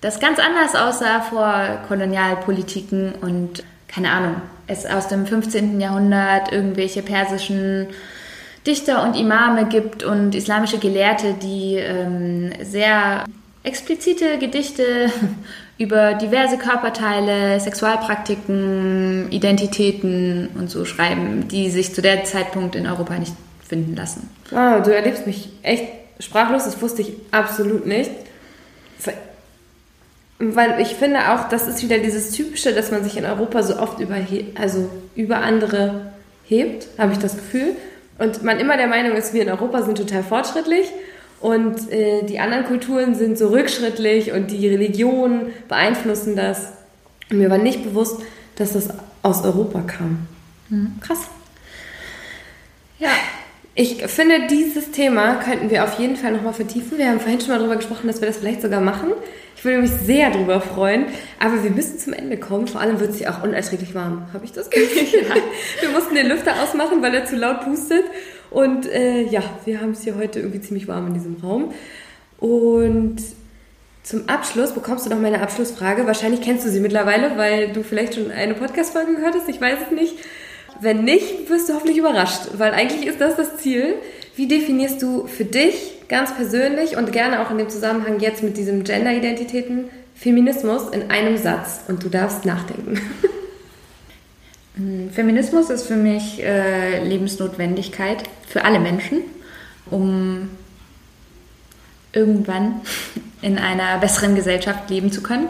das 0.01 0.19
ganz 0.19 0.39
anders 0.39 0.75
aussah 0.75 1.21
vor 1.21 1.79
Kolonialpolitiken 1.88 3.13
und 3.21 3.63
keine 3.88 4.11
Ahnung, 4.11 4.41
es 4.67 4.86
aus 4.86 5.07
dem 5.07 5.25
15. 5.25 5.79
Jahrhundert 5.79 6.51
irgendwelche 6.51 7.01
persischen 7.01 7.88
Dichter 8.67 9.03
und 9.03 9.15
Imame 9.15 9.67
gibt 9.67 10.03
und 10.03 10.36
islamische 10.36 10.79
Gelehrte, 10.79 11.34
die 11.41 11.75
ähm, 11.77 12.51
sehr 12.61 13.23
explizite 13.63 14.38
Gedichte 14.38 15.09
über 15.78 16.13
diverse 16.13 16.57
Körperteile, 16.57 17.59
Sexualpraktiken, 17.59 19.32
Identitäten 19.32 20.49
und 20.55 20.69
so 20.69 20.86
schreiben, 20.86 21.47
die 21.47 21.69
sich 21.69 21.93
zu 21.93 22.01
der 22.01 22.24
Zeitpunkt 22.26 22.76
in 22.76 22.86
Europa 22.86 23.15
nicht 23.15 23.34
finden 23.67 23.95
lassen. 23.95 24.30
Ah, 24.53 24.80
du 24.80 24.93
erlebst 24.93 25.26
mich 25.26 25.49
echt 25.63 25.86
sprachlos, 26.19 26.65
das 26.65 26.82
wusste 26.82 27.01
ich 27.01 27.13
absolut 27.32 27.86
nicht. 27.86 28.11
Weil 30.39 30.82
ich 30.82 30.95
finde 30.95 31.32
auch, 31.32 31.47
das 31.47 31.67
ist 31.67 31.84
wieder 31.84 31.99
dieses 31.99 32.32
Typische, 32.32 32.74
dass 32.74 32.91
man 32.91 33.03
sich 33.03 33.15
in 33.15 33.26
Europa 33.26 33.63
so 33.63 33.78
oft 33.78 33.99
über, 33.99 34.15
also 34.59 34.89
über 35.15 35.38
andere 35.38 36.11
hebt, 36.45 36.88
habe 36.97 37.13
ich 37.13 37.19
das 37.19 37.36
Gefühl. 37.36 37.76
Und 38.19 38.43
man 38.43 38.59
immer 38.59 38.76
der 38.76 38.88
Meinung 38.88 39.15
ist, 39.15 39.34
wir 39.34 39.43
in 39.43 39.49
Europa 39.49 39.84
sind 39.84 39.97
total 39.97 40.24
fortschrittlich 40.24 40.88
und 41.43 41.91
äh, 41.91 42.23
die 42.23 42.39
anderen 42.39 42.63
Kulturen 42.63 43.15
sind 43.15 43.37
so 43.37 43.49
rückschrittlich 43.49 44.31
und 44.31 44.49
die 44.49 44.65
Religionen 44.65 45.47
beeinflussen 45.67 46.37
das. 46.37 46.71
Und 47.29 47.39
mir 47.39 47.49
war 47.49 47.57
nicht 47.57 47.83
bewusst, 47.83 48.21
dass 48.55 48.71
das 48.71 48.87
aus 49.23 49.43
Europa 49.43 49.81
kam. 49.81 50.19
Mhm. 50.69 50.93
Krass. 51.01 51.19
Ja. 52.97 53.09
Ich 53.75 54.05
finde, 54.05 54.47
dieses 54.49 54.91
Thema 54.91 55.36
könnten 55.36 55.70
wir 55.71 55.83
auf 55.83 55.99
jeden 55.99 56.15
Fall 56.15 56.32
nochmal 56.32 56.53
vertiefen. 56.53 56.97
Wir 56.97 57.09
haben 57.09 57.20
vorhin 57.20 57.41
schon 57.41 57.49
mal 57.49 57.57
darüber 57.57 57.75
gesprochen, 57.75 58.07
dass 58.07 58.21
wir 58.21 58.28
das 58.28 58.37
vielleicht 58.37 58.61
sogar 58.61 58.79
machen. 58.79 59.11
Ich 59.57 59.65
würde 59.65 59.79
mich 59.79 59.89
sehr 59.91 60.29
darüber 60.29 60.61
freuen. 60.61 61.07
Aber 61.39 61.61
wir 61.61 61.71
müssen 61.71 61.99
zum 61.99 62.13
Ende 62.13 62.37
kommen. 62.37 62.67
Vor 62.67 62.79
allem 62.79 62.99
wird 62.99 63.09
es 63.09 63.20
ja 63.20 63.32
auch 63.32 63.43
unerträglich 63.43 63.95
warm, 63.95 64.28
habe 64.32 64.45
ich 64.45 64.53
das 64.53 64.70
Gefühl. 64.70 65.24
Ja. 65.28 65.36
Wir 65.82 65.89
mussten 65.89 66.15
den 66.15 66.28
Lüfter 66.28 66.53
ausmachen, 66.61 67.01
weil 67.01 67.13
er 67.15 67.25
zu 67.25 67.36
laut 67.36 67.61
pustet. 67.65 68.03
Und 68.54 68.86
äh, 68.86 69.24
ja, 69.24 69.42
wir 69.66 69.82
haben 69.82 69.92
es 69.92 70.04
hier 70.04 70.16
heute 70.16 70.39
irgendwie 70.39 70.62
ziemlich 70.62 70.88
warm 70.88 71.08
in 71.08 71.13
diesem 71.16 71.38
Raum. 71.42 71.74
Und 72.38 73.17
zum 74.04 74.30
Abschluss 74.30 74.74
bekommst 74.74 75.05
du 75.05 75.09
noch 75.09 75.20
meine 75.20 75.42
Abschlussfrage. 75.42 76.05
Wahrscheinlich 76.05 76.42
kennst 76.42 76.66
du 76.66 76.70
sie 76.70 76.80
mittlerweile, 76.80 77.38
weil 77.38 77.74
du 77.74 77.84
vielleicht 77.84 78.16
schon 78.16 78.30
eine 78.32 78.54
Podcast-Folge 78.54 79.16
gehört 79.16 79.36
hast. 79.36 79.50
Ich 79.50 79.59
weiß 79.59 79.80
es 79.88 79.92
nicht. 79.92 80.16
Wenn 80.82 81.04
nicht, 81.04 81.50
wirst 81.50 81.70
du 81.70 81.74
hoffentlich 81.74 81.97
überrascht, 81.97 82.50
weil 82.58 82.74
eigentlich 82.74 83.08
ist 83.08 83.21
das 83.21 83.36
das 83.36 83.58
Ziel. 83.58 83.96
Wie 84.36 84.47
definierst 84.47 85.01
du 85.01 85.28
für 85.28 85.46
dich 85.46 86.01
ganz 86.09 86.36
persönlich 86.36 86.97
und 86.97 87.12
gerne 87.12 87.42
auch 87.42 87.51
in 87.51 87.58
dem 87.58 87.70
Zusammenhang 87.70 88.20
jetzt 88.20 88.43
mit 88.43 88.58
diesem 88.58 88.84
Gender-Identitäten 88.84 89.86
Feminismus 90.16 90.89
in 90.89 91.09
einem 91.09 91.38
Satz? 91.38 91.82
Und 91.88 92.04
du 92.04 92.09
darfst 92.09 92.46
nachdenken. 92.46 93.00
Hm, 94.75 95.12
Feminismus 95.12 95.70
ist 95.70 95.87
für 95.87 95.95
mich 95.95 96.43
äh, 96.43 97.04
Lebensnotwendigkeit 97.04 98.24
für 98.47 98.66
alle 98.66 98.79
Menschen, 98.79 99.21
um 99.89 100.50
irgendwann 102.12 102.82
in 103.41 103.58
einer 103.58 103.97
besseren 104.00 104.36
Gesellschaft 104.36 104.89
leben 104.89 105.12
zu 105.12 105.21
können. 105.21 105.47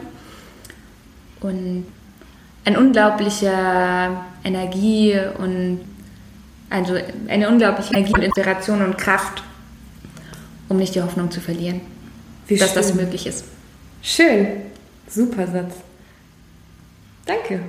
Und 1.40 1.86
ein 2.66 2.78
unglaublicher 2.78 4.26
Energie 4.44 5.20
und 5.38 5.82
also 6.70 6.98
eine 7.28 7.50
unglaubliche 7.50 7.94
Energie 7.94 8.14
und 8.14 8.22
Inspiration 8.24 8.82
und 8.82 8.98
Kraft, 8.98 9.44
um 10.70 10.78
nicht 10.78 10.96
die 10.96 11.02
Hoffnung 11.02 11.30
zu 11.30 11.40
verlieren, 11.40 11.82
Wie 12.48 12.58
dass 12.58 12.70
schön. 12.70 12.82
das 12.82 12.94
möglich 12.96 13.28
ist. 13.28 13.46
Schön, 14.02 14.48
super 15.08 15.46
Satz. 15.46 15.76
Danke. 17.26 17.60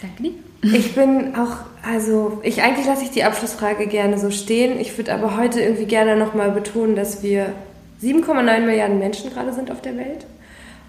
Danke 0.00 0.22
dir. 0.22 0.43
Ich 0.72 0.94
bin 0.94 1.34
auch, 1.36 1.58
also 1.82 2.40
ich 2.42 2.62
eigentlich 2.62 2.86
lasse 2.86 3.04
ich 3.04 3.10
die 3.10 3.24
Abschlussfrage 3.24 3.86
gerne 3.86 4.18
so 4.18 4.30
stehen. 4.30 4.80
Ich 4.80 4.96
würde 4.96 5.12
aber 5.12 5.36
heute 5.36 5.60
irgendwie 5.60 5.84
gerne 5.84 6.16
nochmal 6.16 6.50
betonen, 6.52 6.96
dass 6.96 7.22
wir 7.22 7.52
7,9 8.02 8.60
Milliarden 8.60 8.98
Menschen 8.98 9.30
gerade 9.30 9.52
sind 9.52 9.70
auf 9.70 9.82
der 9.82 9.96
Welt. 9.98 10.26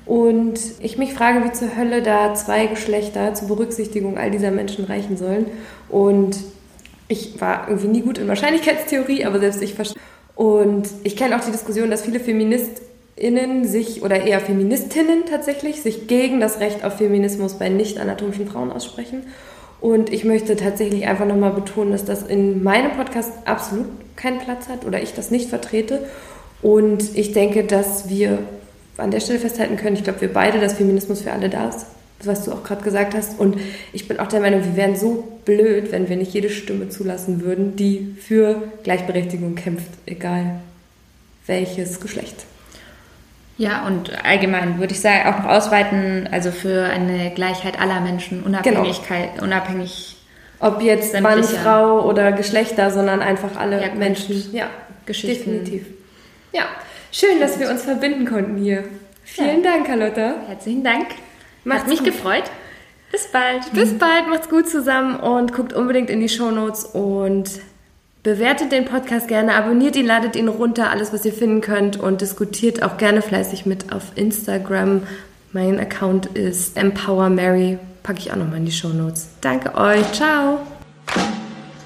Und 0.05 0.59
ich 0.79 0.97
mich 0.97 1.13
frage, 1.13 1.43
wie 1.43 1.51
zur 1.51 1.75
Hölle 1.75 2.01
da 2.01 2.35
zwei 2.35 2.67
Geschlechter 2.67 3.33
zur 3.33 3.49
Berücksichtigung 3.49 4.17
all 4.17 4.31
dieser 4.31 4.51
Menschen 4.51 4.85
reichen 4.85 5.17
sollen. 5.17 5.47
Und 5.89 6.37
ich 7.07 7.41
war 7.41 7.67
irgendwie 7.67 7.87
nie 7.87 8.01
gut 8.01 8.17
in 8.17 8.27
Wahrscheinlichkeitstheorie, 8.27 9.25
aber 9.25 9.39
selbst 9.39 9.61
ich 9.61 9.73
verstehe. 9.73 9.99
Und 10.35 10.87
ich 11.03 11.15
kenne 11.17 11.35
auch 11.35 11.43
die 11.43 11.51
Diskussion, 11.51 11.89
dass 11.89 12.03
viele 12.03 12.19
FeministInnen 12.19 13.65
sich, 13.65 14.03
oder 14.03 14.21
eher 14.21 14.39
Feministinnen 14.39 15.25
tatsächlich, 15.29 15.81
sich 15.81 16.07
gegen 16.07 16.39
das 16.39 16.59
Recht 16.59 16.83
auf 16.83 16.97
Feminismus 16.97 17.55
bei 17.55 17.69
nicht 17.69 17.97
anatomischen 17.97 18.47
Frauen 18.47 18.71
aussprechen. 18.71 19.23
Und 19.85 20.11
ich 20.11 20.23
möchte 20.23 20.55
tatsächlich 20.55 21.05
einfach 21.05 21.27
nochmal 21.27 21.51
betonen, 21.51 21.91
dass 21.91 22.03
das 22.03 22.23
in 22.23 22.63
meinem 22.63 22.93
Podcast 22.93 23.31
absolut 23.45 23.85
keinen 24.15 24.39
Platz 24.39 24.67
hat 24.67 24.83
oder 24.83 24.99
ich 24.99 25.13
das 25.13 25.29
nicht 25.29 25.47
vertrete. 25.47 25.99
Und 26.63 27.15
ich 27.15 27.33
denke, 27.33 27.65
dass 27.65 28.09
wir 28.09 28.39
an 28.97 29.11
der 29.11 29.19
Stelle 29.19 29.37
festhalten 29.37 29.77
können, 29.77 29.95
ich 29.95 30.03
glaube, 30.03 30.21
wir 30.21 30.33
beide, 30.33 30.59
dass 30.59 30.73
Feminismus 30.73 31.21
für 31.21 31.33
alle 31.33 31.49
da 31.49 31.69
ist, 31.69 31.85
was 32.23 32.45
du 32.45 32.51
auch 32.51 32.63
gerade 32.63 32.83
gesagt 32.83 33.13
hast. 33.13 33.39
Und 33.39 33.57
ich 33.93 34.07
bin 34.07 34.19
auch 34.19 34.25
der 34.25 34.39
Meinung, 34.39 34.63
wir 34.63 34.75
wären 34.75 34.95
so 34.95 35.23
blöd, 35.45 35.91
wenn 35.91 36.09
wir 36.09 36.15
nicht 36.15 36.33
jede 36.33 36.49
Stimme 36.49 36.89
zulassen 36.89 37.43
würden, 37.43 37.75
die 37.75 38.15
für 38.19 38.63
Gleichberechtigung 38.81 39.53
kämpft, 39.53 39.91
egal 40.07 40.61
welches 41.45 41.99
Geschlecht. 41.99 42.47
Ja, 43.57 43.87
und 43.87 44.11
allgemein 44.25 44.79
würde 44.79 44.93
ich 44.93 44.99
sagen, 44.99 45.29
auch 45.29 45.43
noch 45.43 45.49
ausweiten, 45.49 46.27
also 46.31 46.51
für 46.51 46.85
eine 46.85 47.31
Gleichheit 47.33 47.79
aller 47.79 48.01
Menschen, 48.01 48.43
Unabhängigkeit, 48.43 49.33
genau. 49.33 49.45
unabhängig. 49.45 50.17
Ob 50.59 50.81
jetzt 50.81 51.19
Mann, 51.21 51.43
Frau 51.43 52.01
oder 52.07 52.31
Geschlechter, 52.31 52.91
sondern 52.91 53.21
einfach 53.21 53.55
alle 53.57 53.81
ja, 53.81 53.93
Menschen. 53.93 54.53
Ja, 54.53 54.67
Geschichten. 55.05 55.51
Definitiv. 55.51 55.85
Ja, 56.51 56.63
schön, 57.11 57.39
dass 57.39 57.59
wir 57.59 57.69
uns 57.69 57.83
verbinden 57.83 58.25
konnten 58.25 58.57
hier. 58.57 58.83
Vielen 59.23 59.63
ja. 59.63 59.71
Dank, 59.71 59.87
Carlotta. 59.87 60.35
Herzlichen 60.47 60.83
Dank. 60.83 61.07
Macht's 61.63 61.83
Hat 61.83 61.89
mich 61.89 61.99
gut. 61.99 62.07
gefreut. 62.07 62.43
Bis 63.11 63.27
bald. 63.27 63.71
Bis 63.73 63.97
bald, 63.97 64.27
macht's 64.29 64.49
gut 64.49 64.67
zusammen 64.67 65.19
und 65.19 65.53
guckt 65.53 65.73
unbedingt 65.73 66.09
in 66.09 66.19
die 66.19 66.29
Show 66.29 66.51
Notes 66.51 66.83
und 66.83 67.49
bewertet 68.25 68.71
den 68.71 68.85
Podcast 68.85 69.27
gerne, 69.27 69.53
abonniert 69.53 69.95
ihn, 69.95 70.07
ladet 70.07 70.35
ihn 70.35 70.47
runter, 70.47 70.89
alles, 70.89 71.13
was 71.13 71.23
ihr 71.25 71.31
finden 71.31 71.61
könnt 71.61 71.97
und 71.97 72.21
diskutiert 72.21 72.81
auch 72.81 72.97
gerne 72.97 73.21
fleißig 73.21 73.67
mit 73.67 73.93
auf 73.93 74.01
Instagram. 74.15 75.03
Mein 75.53 75.79
Account 75.79 76.25
ist 76.25 76.75
EmpowerMary, 76.75 77.77
packe 78.01 78.17
ich 78.17 78.31
auch 78.31 78.35
nochmal 78.35 78.57
in 78.57 78.65
die 78.65 78.71
Show 78.71 78.89
Notes. 78.89 79.27
Danke 79.41 79.75
euch, 79.75 80.11
ciao. 80.11 80.59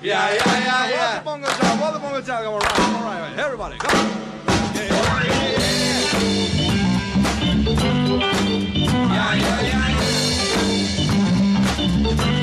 Yeah, 0.01 0.29
yeah, 0.29 0.45
yeah, 0.65 0.87
yeah. 0.87 1.19